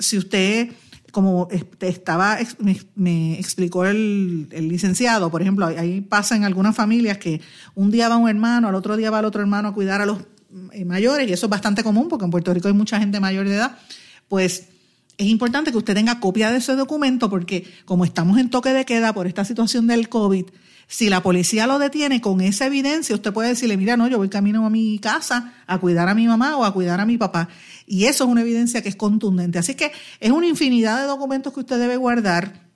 si 0.00 0.18
usted 0.18 0.70
como 1.16 1.48
estaba, 1.80 2.36
me, 2.94 3.40
explicó 3.40 3.86
el, 3.86 4.50
licenciado, 4.50 5.30
por 5.30 5.40
ejemplo, 5.40 5.64
ahí 5.64 6.02
pasa 6.02 6.36
en 6.36 6.44
algunas 6.44 6.76
familias 6.76 7.16
que 7.16 7.40
un 7.74 7.90
día 7.90 8.10
va 8.10 8.18
un 8.18 8.28
hermano, 8.28 8.68
al 8.68 8.74
otro 8.74 8.98
día 8.98 9.10
va 9.10 9.20
el 9.20 9.24
otro 9.24 9.40
hermano 9.40 9.68
a 9.68 9.72
cuidar 9.72 10.02
a 10.02 10.04
los 10.04 10.18
eh, 10.72 10.84
mayores, 10.84 11.26
y 11.26 11.32
eso 11.32 11.46
es 11.46 11.50
bastante 11.50 11.82
común 11.82 12.08
porque 12.10 12.26
en 12.26 12.30
Puerto 12.30 12.52
Rico 12.52 12.68
hay 12.68 12.74
mucha 12.74 12.98
gente 12.98 13.18
mayor 13.18 13.48
de 13.48 13.54
edad, 13.54 13.78
pues 14.28 14.68
es 15.18 15.26
importante 15.26 15.72
que 15.72 15.78
usted 15.78 15.94
tenga 15.94 16.20
copia 16.20 16.50
de 16.50 16.58
ese 16.58 16.74
documento 16.76 17.30
porque 17.30 17.66
como 17.84 18.04
estamos 18.04 18.38
en 18.38 18.50
toque 18.50 18.72
de 18.72 18.84
queda 18.84 19.14
por 19.14 19.26
esta 19.26 19.44
situación 19.44 19.86
del 19.86 20.08
COVID, 20.08 20.46
si 20.88 21.08
la 21.08 21.22
policía 21.22 21.66
lo 21.66 21.78
detiene 21.78 22.20
con 22.20 22.40
esa 22.40 22.66
evidencia, 22.66 23.14
usted 23.14 23.32
puede 23.32 23.48
decirle, 23.48 23.76
mira, 23.76 23.96
no, 23.96 24.06
yo 24.08 24.18
voy 24.18 24.28
camino 24.28 24.64
a 24.64 24.70
mi 24.70 24.98
casa 24.98 25.54
a 25.66 25.78
cuidar 25.78 26.08
a 26.08 26.14
mi 26.14 26.26
mamá 26.26 26.56
o 26.56 26.64
a 26.64 26.72
cuidar 26.72 27.00
a 27.00 27.06
mi 27.06 27.16
papá. 27.16 27.48
Y 27.86 28.04
eso 28.04 28.24
es 28.24 28.30
una 28.30 28.42
evidencia 28.42 28.82
que 28.82 28.88
es 28.88 28.96
contundente. 28.96 29.58
Así 29.58 29.74
que 29.74 29.90
es 30.20 30.30
una 30.30 30.46
infinidad 30.46 31.00
de 31.00 31.06
documentos 31.06 31.52
que 31.52 31.60
usted 31.60 31.78
debe 31.78 31.96
guardar. 31.96 32.66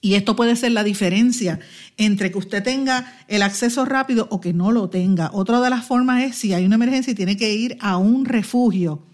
Y 0.00 0.14
esto 0.14 0.36
puede 0.36 0.56
ser 0.56 0.72
la 0.72 0.84
diferencia 0.84 1.58
entre 1.96 2.30
que 2.30 2.38
usted 2.38 2.62
tenga 2.62 3.12
el 3.28 3.42
acceso 3.42 3.84
rápido 3.84 4.28
o 4.30 4.40
que 4.40 4.52
no 4.52 4.70
lo 4.70 4.88
tenga. 4.88 5.30
Otra 5.32 5.60
de 5.60 5.70
las 5.70 5.84
formas 5.84 6.22
es 6.22 6.36
si 6.36 6.52
hay 6.52 6.64
una 6.64 6.76
emergencia 6.76 7.12
y 7.12 7.14
tiene 7.14 7.36
que 7.36 7.54
ir 7.54 7.76
a 7.80 7.96
un 7.96 8.24
refugio 8.24 9.04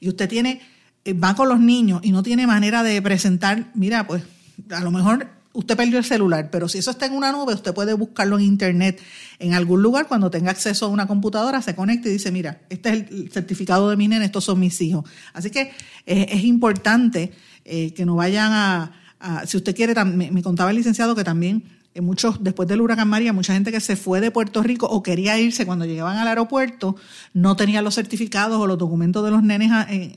y 0.00 0.08
usted 0.08 0.28
tiene, 0.28 0.60
va 1.12 1.34
con 1.34 1.48
los 1.48 1.60
niños 1.60 2.00
y 2.02 2.12
no 2.12 2.22
tiene 2.22 2.46
manera 2.46 2.82
de 2.82 3.00
presentar, 3.02 3.70
mira, 3.74 4.06
pues 4.06 4.22
a 4.70 4.80
lo 4.80 4.90
mejor 4.90 5.28
usted 5.52 5.76
perdió 5.76 5.98
el 5.98 6.04
celular, 6.04 6.50
pero 6.50 6.68
si 6.68 6.78
eso 6.78 6.90
está 6.90 7.06
en 7.06 7.14
una 7.14 7.32
nube, 7.32 7.54
usted 7.54 7.74
puede 7.74 7.92
buscarlo 7.94 8.38
en 8.38 8.44
internet 8.44 9.00
en 9.38 9.54
algún 9.54 9.82
lugar 9.82 10.06
cuando 10.06 10.30
tenga 10.30 10.50
acceso 10.50 10.86
a 10.86 10.88
una 10.88 11.06
computadora, 11.06 11.62
se 11.62 11.74
conecta 11.74 12.08
y 12.08 12.12
dice, 12.12 12.30
mira, 12.30 12.60
este 12.68 12.90
es 12.90 13.10
el 13.10 13.30
certificado 13.32 13.90
de 13.90 13.96
mi 13.96 14.08
nene, 14.08 14.24
estos 14.24 14.44
son 14.44 14.60
mis 14.60 14.80
hijos. 14.80 15.04
Así 15.32 15.50
que 15.50 15.72
eh, 16.06 16.26
es 16.30 16.44
importante 16.44 17.32
eh, 17.64 17.92
que 17.92 18.04
no 18.06 18.16
vayan 18.16 18.52
a, 18.52 18.92
si 19.46 19.56
usted 19.56 19.74
quiere, 19.74 19.94
me, 20.04 20.42
contaba 20.42 20.70
el 20.70 20.76
licenciado 20.76 21.16
que 21.16 21.24
también 21.24 21.64
eh, 21.64 21.77
muchos, 22.00 22.42
después 22.42 22.68
del 22.68 22.80
huracán 22.80 23.08
María, 23.08 23.32
mucha 23.32 23.54
gente 23.54 23.72
que 23.72 23.80
se 23.80 23.96
fue 23.96 24.20
de 24.20 24.30
Puerto 24.30 24.62
Rico 24.62 24.86
o 24.86 25.02
quería 25.02 25.38
irse 25.38 25.66
cuando 25.66 25.84
llegaban 25.84 26.16
al 26.18 26.28
aeropuerto, 26.28 26.96
no 27.34 27.56
tenía 27.56 27.82
los 27.82 27.94
certificados 27.94 28.60
o 28.60 28.66
los 28.66 28.78
documentos 28.78 29.24
de 29.24 29.30
los 29.30 29.42
nenes 29.42 29.70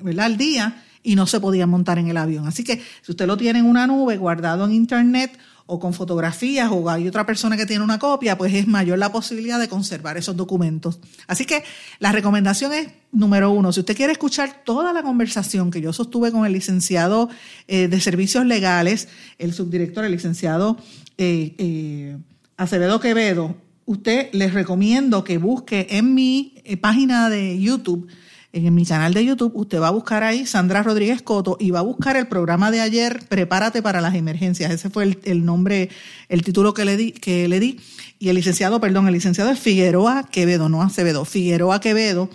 ¿verdad? 0.04 0.26
al 0.26 0.38
día 0.38 0.84
y 1.04 1.16
no 1.16 1.26
se 1.28 1.40
podía 1.40 1.68
montar 1.68 1.98
en 1.98 2.08
el 2.08 2.18
avión. 2.18 2.48
Así 2.48 2.64
que 2.64 2.82
si 3.02 3.12
usted 3.12 3.26
lo 3.26 3.38
tiene 3.38 3.60
en 3.60 3.66
una 3.66 3.88
nube 3.88 4.18
guardado 4.18 4.66
en 4.66 4.74
internet 4.74 5.38
o 5.74 5.80
con 5.80 5.94
fotografías 5.94 6.70
o 6.70 6.90
hay 6.90 7.08
otra 7.08 7.26
persona 7.26 7.56
que 7.56 7.66
tiene 7.66 7.82
una 7.82 7.98
copia, 7.98 8.38
pues 8.38 8.54
es 8.54 8.68
mayor 8.68 9.00
la 9.00 9.10
posibilidad 9.10 9.58
de 9.58 9.70
conservar 9.70 10.18
esos 10.18 10.36
documentos. 10.36 11.00
Así 11.28 11.46
que 11.46 11.64
la 12.00 12.12
recomendación 12.12 12.74
es, 12.74 12.90
número 13.14 13.52
uno, 13.52 13.72
si 13.72 13.80
usted 13.80 13.96
quiere 13.96 14.12
escuchar 14.12 14.64
toda 14.66 14.92
la 14.92 15.02
conversación 15.02 15.72
que 15.72 15.80
yo 15.80 15.94
sostuve 15.94 16.30
con 16.34 16.46
el 16.46 16.52
licenciado 16.52 17.30
eh, 17.70 17.88
de 17.88 18.02
servicios 18.02 18.46
legales, 18.46 19.08
el 19.38 19.54
subdirector, 19.54 20.04
el 20.04 20.12
licenciado 20.12 20.76
eh, 21.18 21.56
eh, 21.58 22.18
Acevedo 22.58 23.00
Quevedo, 23.00 23.56
usted 23.86 24.28
les 24.34 24.54
recomiendo 24.54 25.24
que 25.24 25.38
busque 25.38 25.88
en 25.92 26.14
mi 26.14 26.54
página 26.82 27.30
de 27.30 27.62
YouTube 27.62 28.10
en 28.54 28.74
mi 28.76 28.86
canal 28.86 29.14
de 29.14 29.24
YouTube, 29.24 29.54
usted 29.56 29.80
va 29.80 29.88
a 29.88 29.92
buscar 29.92 30.24
ahí 30.24 30.46
Sandra 30.46 30.84
Rodríguez 30.84 31.22
Coto 31.22 31.56
y 31.60 31.72
va 31.72 31.80
a 31.80 31.84
buscar 31.84 32.18
el 32.18 32.28
programa 32.28 32.70
de 32.70 32.82
ayer, 32.82 33.26
Prepárate 33.30 33.82
para 33.82 34.02
las 34.02 34.14
emergencias. 34.16 34.72
Ese 34.72 34.90
fue 34.90 35.18
el, 35.24 35.46
nombre, 35.46 35.90
el 36.28 36.44
título 36.44 36.74
que 36.74 36.84
le 36.84 36.98
di, 36.98 37.12
que 37.14 37.48
le 37.48 37.60
di. 37.60 37.80
Y 38.20 38.30
el 38.30 38.36
licenciado, 38.36 38.82
perdón, 38.82 39.08
el 39.08 39.14
licenciado 39.14 39.52
es 39.52 39.60
Figueroa 39.60 40.28
Quevedo, 40.30 40.68
no 40.68 40.82
Acevedo, 40.82 41.24
Figueroa 41.24 41.80
Quevedo, 41.80 42.30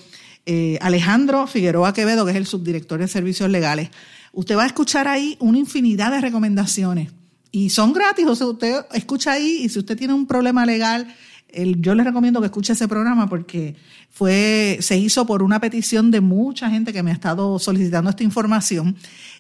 eh, 0.47 0.79
Alejandro 0.81 1.47
Figueroa 1.47 1.93
Quevedo, 1.93 2.25
que 2.25 2.31
es 2.31 2.37
el 2.37 2.47
subdirector 2.47 3.01
de 3.01 3.09
servicios 3.09 3.51
legales. 3.51 3.91
Usted 4.33 4.57
va 4.57 4.65
a 4.65 4.67
escuchar 4.67 5.09
ahí 5.09 5.37
una 5.39 5.59
infinidad 5.59 6.11
de 6.13 6.21
recomendaciones 6.21 7.11
y 7.51 7.71
son 7.71 7.93
gratis, 7.93 8.27
o 8.27 8.35
sea, 8.37 8.47
usted 8.49 8.81
escucha 8.93 9.33
ahí 9.33 9.61
y 9.63 9.69
si 9.69 9.79
usted 9.79 9.97
tiene 9.97 10.13
un 10.13 10.27
problema 10.27 10.67
legal, 10.67 11.15
yo 11.53 11.95
le 11.95 12.05
recomiendo 12.05 12.41
que 12.41 12.47
escuche 12.47 12.73
ese 12.73 12.89
programa 12.89 13.29
porque 13.29 13.77
fue, 14.11 14.79
se 14.81 14.99
hizo 14.99 15.27
por 15.27 15.43
una 15.43 15.61
petición 15.61 16.11
de 16.11 16.21
mucha 16.21 16.71
gente 16.71 16.93
que 16.93 17.03
me 17.03 17.11
ha 17.11 17.15
estado 17.15 17.59
solicitando 17.59 18.11
esta 18.11 18.25
información. 18.25 18.97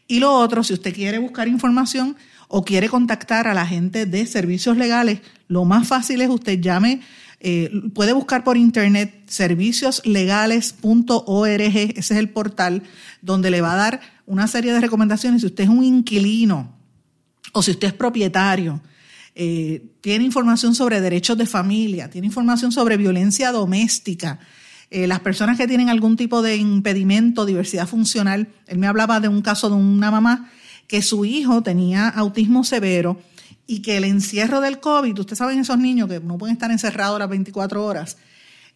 Y 0.09 0.21
lo 0.21 0.33
otro, 0.33 0.63
si 0.63 0.73
usted 0.73 0.95
quiere 0.95 1.19
buscar 1.19 1.49
información 1.49 2.17
o 2.49 2.65
quiere 2.65 2.89
contactar 2.89 3.49
a 3.49 3.55
la 3.55 3.67
gente 3.67 4.07
de 4.07 4.25
servicios 4.27 4.77
legales, 4.77 5.21
lo 5.49 5.65
más 5.65 5.89
fácil 5.89 6.21
es 6.21 6.31
usted 6.31 6.61
llame, 6.61 7.01
eh, 7.41 7.71
puede 7.95 8.13
buscar 8.13 8.45
por 8.45 8.57
internet 8.57 9.25
servicioslegales.org, 9.27 11.61
ese 11.61 11.95
es 11.97 12.11
el 12.13 12.29
portal 12.31 12.83
donde 13.21 13.51
le 13.51 13.61
va 13.61 13.73
a 13.75 13.77
dar 13.77 14.01
una 14.27 14.47
serie 14.47 14.73
de 14.73 14.81
recomendaciones. 14.81 15.43
Si 15.43 15.47
usted 15.47 15.65
es 15.65 15.71
un 15.71 15.85
inquilino 15.85 16.73
o 17.53 17.63
si 17.63 17.73
usted 17.73 17.89
es 17.89 17.95
propietario, 17.95 18.81
eh, 19.39 19.85
tiene 20.01 20.25
información 20.25 20.75
sobre 20.75 21.03
derechos 21.03 21.37
de 21.37 21.45
familia, 21.45 22.09
tiene 22.09 22.27
información 22.27 22.73
sobre 22.73 22.97
violencia 22.97 23.53
doméstica, 23.53 24.41
eh, 24.91 25.07
las 25.07 25.21
personas 25.21 25.59
que 25.59 25.69
tienen 25.69 25.91
algún 25.91 26.17
tipo 26.17 26.41
de 26.41 26.57
impedimento, 26.57 27.45
diversidad 27.45 27.87
funcional. 27.87 28.49
Él 28.67 28.79
me 28.79 28.87
hablaba 28.87 29.21
de 29.21 29.29
un 29.29 29.43
caso 29.43 29.69
de 29.69 29.75
una 29.75 30.11
mamá 30.11 30.51
que 30.89 31.03
su 31.03 31.27
hijo 31.27 31.63
tenía 31.63 32.09
autismo 32.09 32.65
severo 32.65 33.21
y 33.67 33.83
que 33.83 33.99
el 33.99 34.05
encierro 34.05 34.63
del 34.63 34.81
COVID, 34.81 35.19
ustedes 35.19 35.37
saben 35.37 35.59
esos 35.59 35.77
niños 35.77 36.09
que 36.09 36.19
no 36.19 36.39
pueden 36.39 36.55
estar 36.55 36.71
encerrados 36.71 37.19
las 37.19 37.29
24 37.29 37.85
horas, 37.85 38.17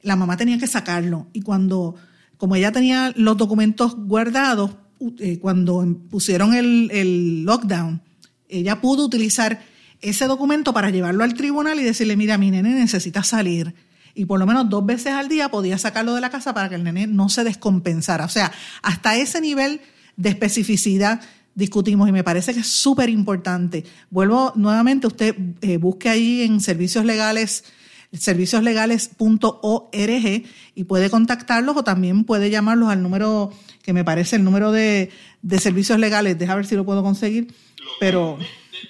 la 0.03 0.15
mamá 0.15 0.37
tenía 0.37 0.59
que 0.59 0.67
sacarlo 0.67 1.29
y 1.33 1.41
cuando, 1.41 1.95
como 2.37 2.55
ella 2.55 2.71
tenía 2.71 3.15
los 3.17 3.39
documentos 3.39 3.97
guardados, 3.97 4.73
eh, 5.21 5.39
cuando 5.39 5.87
pusieron 6.11 6.53
el, 6.53 6.91
el 6.91 7.45
lockdown, 7.45 8.03
ella 8.47 8.83
pudo 8.83 9.07
utilizar 9.07 9.71
ese 10.01 10.27
documento 10.27 10.73
para 10.73 10.91
llevarlo 10.91 11.25
al 11.25 11.35
tribunal 11.35 11.79
y 11.81 11.83
decirle, 11.83 12.17
mira, 12.17 12.39
mi 12.39 12.51
nene 12.51 12.75
necesita 12.75 13.23
salir. 13.23 13.75
Y 14.15 14.25
por 14.25 14.39
lo 14.39 14.47
menos 14.47 14.69
dos 14.69 14.85
veces 14.85 15.13
al 15.13 15.29
día 15.29 15.51
podía 15.51 15.79
sacarlo 15.79 16.15
de 16.15 16.21
la 16.21 16.31
casa 16.31 16.53
para 16.53 16.69
que 16.69 16.75
el 16.75 16.85
nene 16.85 17.07
no 17.07 17.29
se 17.29 17.45
descompensara. 17.45 18.25
O 18.25 18.29
sea, 18.29 18.53
hasta 18.83 19.17
ese 19.17 19.41
nivel 19.41 19.81
de 20.17 20.31
especificidad 20.31 21.21
discutimos 21.55 22.09
y 22.09 22.13
me 22.13 22.25
parece 22.25 22.55
que 22.55 22.61
es 22.61 22.67
súper 22.67 23.09
importante. 23.09 23.85
Vuelvo 24.11 24.53
nuevamente, 24.57 25.07
usted 25.07 25.37
eh, 25.61 25.77
busque 25.77 26.09
ahí 26.09 26.43
en 26.43 26.61
servicios 26.61 27.05
legales 27.05 27.65
servicioslegales.org 28.13 30.43
y 30.75 30.85
puede 30.85 31.11
contactarlos 31.11 31.77
o 31.77 31.85
también 31.85 32.25
puede 32.25 32.51
llamarlos 32.51 32.89
al 32.91 33.03
número 33.03 33.53
que 33.83 33.93
me 33.93 34.05
parece 34.05 34.37
el 34.37 34.45
número 34.45 34.73
de, 34.73 35.11
servicios 35.59 35.99
legales. 35.99 36.39
Deja 36.39 36.55
ver 36.55 36.67
si 36.67 36.77
lo 36.77 36.85
puedo 36.85 37.03
conseguir. 37.03 37.55
Pero, 37.99 38.39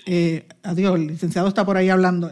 eh, 0.07 0.47
adiós, 0.62 0.97
el 0.97 1.09
licenciado 1.09 1.49
está 1.49 1.64
por 1.64 1.76
ahí 1.76 1.88
hablando. 1.88 2.30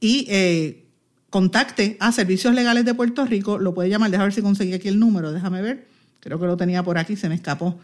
y 0.00 0.26
eh, 0.28 0.86
contacte 1.30 1.96
a 2.00 2.12
Servicios 2.12 2.54
Legales 2.54 2.84
de 2.84 2.94
Puerto 2.94 3.24
Rico, 3.24 3.58
lo 3.58 3.74
puede 3.74 3.88
llamar, 3.88 4.10
déjame 4.10 4.26
ver 4.26 4.34
si 4.34 4.42
conseguí 4.42 4.72
aquí 4.72 4.88
el 4.88 5.00
número, 5.00 5.32
déjame 5.32 5.62
ver, 5.62 5.88
creo 6.20 6.38
que 6.38 6.46
lo 6.46 6.56
tenía 6.56 6.82
por 6.82 6.98
aquí, 6.98 7.16
se 7.16 7.28
me 7.28 7.34
escapó. 7.34 7.78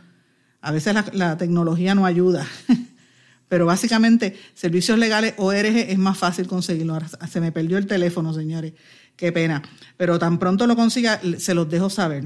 A 0.61 0.71
veces 0.71 0.95
la, 1.13 1.37
tecnología 1.37 1.95
no 1.95 2.07
ayuda, 2.07 2.47
pero 3.49 3.67
básicamente 3.67 4.39
Servicios 4.55 4.99
Legales 4.99 5.35
ORG 5.39 5.89
es 5.89 5.99
más 5.99 6.19
fácil 6.19 6.47
conseguirlo. 6.47 6.99
se 7.29 7.41
me 7.41 7.51
perdió 7.51 7.79
el 7.79 7.87
teléfono, 7.87 8.33
señores, 8.33 8.75
qué 9.17 9.33
pena, 9.33 9.63
pero 9.97 10.19
tan 10.19 10.39
pronto 10.39 10.67
lo 10.67 10.77
consiga, 10.77 11.21
se 11.39 11.55
los 11.55 11.69
dejo 11.69 11.91
saber. 11.91 12.25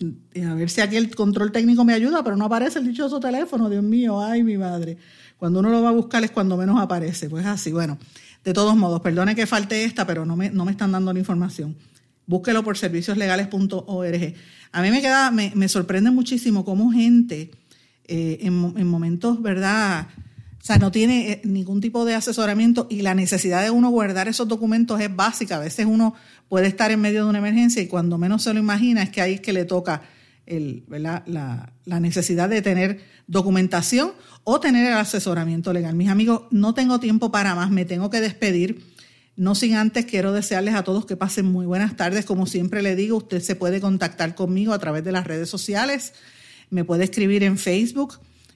A 0.00 0.54
ver 0.54 0.68
si 0.68 0.80
aquí 0.80 0.96
el 0.96 1.14
control 1.14 1.52
técnico 1.52 1.84
me 1.84 1.94
ayuda, 1.94 2.22
pero 2.22 2.36
no 2.36 2.44
aparece 2.44 2.78
el 2.78 2.86
dichoso 2.86 3.18
teléfono, 3.18 3.70
Dios 3.70 3.82
mío, 3.82 4.20
ay 4.20 4.42
mi 4.42 4.58
madre. 4.58 4.98
Cuando 5.38 5.60
uno 5.60 5.70
lo 5.70 5.82
va 5.82 5.90
a 5.90 5.92
buscar 5.92 6.24
es 6.24 6.30
cuando 6.30 6.56
menos 6.56 6.80
aparece, 6.80 7.28
pues 7.28 7.46
así, 7.46 7.72
bueno. 7.72 7.98
De 8.44 8.52
todos 8.52 8.76
modos, 8.76 9.00
perdone 9.00 9.34
que 9.34 9.46
falte 9.46 9.84
esta, 9.84 10.06
pero 10.06 10.24
no 10.24 10.36
me, 10.36 10.50
no 10.50 10.64
me 10.64 10.70
están 10.70 10.92
dando 10.92 11.12
la 11.12 11.18
información. 11.18 11.76
Búsquelo 12.26 12.62
por 12.64 12.76
servicioslegales.org. 12.76 14.34
A 14.72 14.82
mí 14.82 14.90
me 14.90 15.00
queda, 15.00 15.30
me, 15.30 15.68
sorprende 15.68 16.10
muchísimo 16.10 16.64
cómo 16.64 16.92
gente 16.92 17.50
eh, 18.04 18.38
en, 18.42 18.86
momentos, 18.86 19.40
¿verdad? 19.40 20.08
O 20.66 20.72
sea, 20.74 20.78
no 20.78 20.90
tiene 20.90 21.30
eh, 21.30 21.40
ningún 21.44 21.80
tipo 21.80 22.04
de 22.04 22.16
asesoramiento 22.16 22.88
y 22.90 23.02
la 23.02 23.14
necesidad 23.14 23.62
de 23.62 23.70
uno 23.70 23.88
guardar 23.88 24.26
esos 24.26 24.48
documentos 24.48 25.00
es 25.00 25.14
básica. 25.14 25.58
A 25.58 25.60
veces 25.60 25.86
uno 25.86 26.16
puede 26.48 26.66
estar 26.66 26.90
en 26.90 27.00
medio 27.00 27.22
de 27.22 27.30
una 27.30 27.38
emergencia 27.38 27.80
y 27.80 27.86
cuando 27.86 28.18
menos 28.18 28.42
se 28.42 28.52
lo 28.52 28.58
imagina 28.58 29.04
es 29.04 29.10
que 29.10 29.20
ahí 29.20 29.34
es 29.34 29.40
que 29.40 29.52
le 29.52 29.64
toca 29.64 30.02
el, 30.44 30.82
La, 30.88 31.22
la, 31.84 32.00
necesidad 32.00 32.48
de 32.48 32.62
tener 32.62 33.00
documentación 33.28 34.10
o 34.42 34.58
tener 34.58 34.88
el 34.88 34.94
asesoramiento 34.94 35.72
legal. 35.72 35.94
Mis 35.94 36.08
amigos, 36.08 36.42
no 36.50 36.74
tengo 36.74 36.98
tiempo 36.98 37.30
para 37.30 37.54
más, 37.54 37.70
me 37.70 37.84
tengo 37.84 38.10
que 38.10 38.20
despedir. 38.20 38.82
No 39.36 39.54
sin 39.54 39.76
antes 39.76 40.04
quiero 40.04 40.32
desearles 40.32 40.74
a 40.74 40.82
todos 40.82 41.06
que 41.06 41.16
pasen 41.16 41.46
muy 41.46 41.66
buenas 41.66 41.94
tardes. 41.94 42.24
Como 42.24 42.46
siempre 42.46 42.82
le 42.82 42.96
digo, 42.96 43.18
usted 43.18 43.40
se 43.40 43.54
puede 43.54 43.80
contactar 43.80 44.34
conmigo 44.34 44.72
a 44.72 44.80
través 44.80 45.04
de 45.04 45.12
las 45.12 45.28
redes 45.28 45.48
sociales. 45.48 46.12
Me 46.70 46.82
puede 46.82 47.04
escribir 47.04 47.44
en 47.44 47.56
Facebook, 47.56 48.14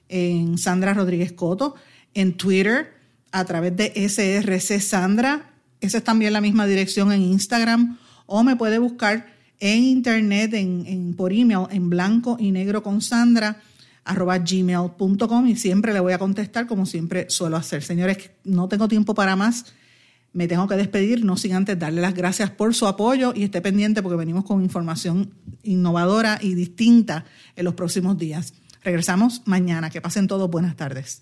en 0.09 0.57
Sandra 0.57 0.93
Rodríguez 0.93 1.31
Coto, 1.31 1.75
en 2.13 2.37
Twitter, 2.37 2.93
a 3.31 3.45
través 3.45 3.75
de 3.75 3.93
SRC 3.95 4.79
Sandra. 4.79 5.51
Esa 5.79 5.99
es 5.99 6.03
también 6.03 6.33
la 6.33 6.41
misma 6.41 6.67
dirección 6.67 7.11
en 7.11 7.21
Instagram. 7.21 7.97
O 8.25 8.43
me 8.43 8.55
puede 8.55 8.77
buscar 8.77 9.27
en 9.59 9.83
internet, 9.83 10.53
en, 10.53 11.13
por 11.15 11.31
email, 11.33 11.67
en 11.69 11.89
blanco 11.89 12.37
y 12.39 12.51
negro 12.51 12.83
con 12.83 13.01
Sandra 13.01 13.61
arroba 14.03 14.39
gmail.com 14.39 15.47
y 15.47 15.55
siempre 15.55 15.93
le 15.93 15.99
voy 15.99 16.13
a 16.13 16.17
contestar 16.17 16.65
como 16.65 16.85
siempre 16.85 17.29
suelo 17.29 17.57
hacer. 17.57 17.83
Señores, 17.83 18.31
no 18.43 18.67
tengo 18.67 18.87
tiempo 18.87 19.13
para 19.13 19.35
más. 19.35 19.65
Me 20.33 20.47
tengo 20.47 20.67
que 20.67 20.75
despedir, 20.75 21.25
no 21.25 21.37
sin 21.37 21.53
antes 21.53 21.77
darle 21.77 22.01
las 22.01 22.13
gracias 22.13 22.49
por 22.49 22.73
su 22.73 22.87
apoyo 22.87 23.33
y 23.35 23.43
esté 23.43 23.61
pendiente 23.61 24.01
porque 24.01 24.15
venimos 24.15 24.45
con 24.45 24.63
información 24.63 25.33
innovadora 25.61 26.39
y 26.41 26.55
distinta 26.55 27.25
en 27.55 27.65
los 27.65 27.75
próximos 27.75 28.17
días. 28.17 28.53
Regresamos 28.83 29.43
mañana. 29.45 29.89
Que 29.89 30.01
pasen 30.01 30.27
todos 30.27 30.49
buenas 30.49 30.75
tardes. 30.75 31.21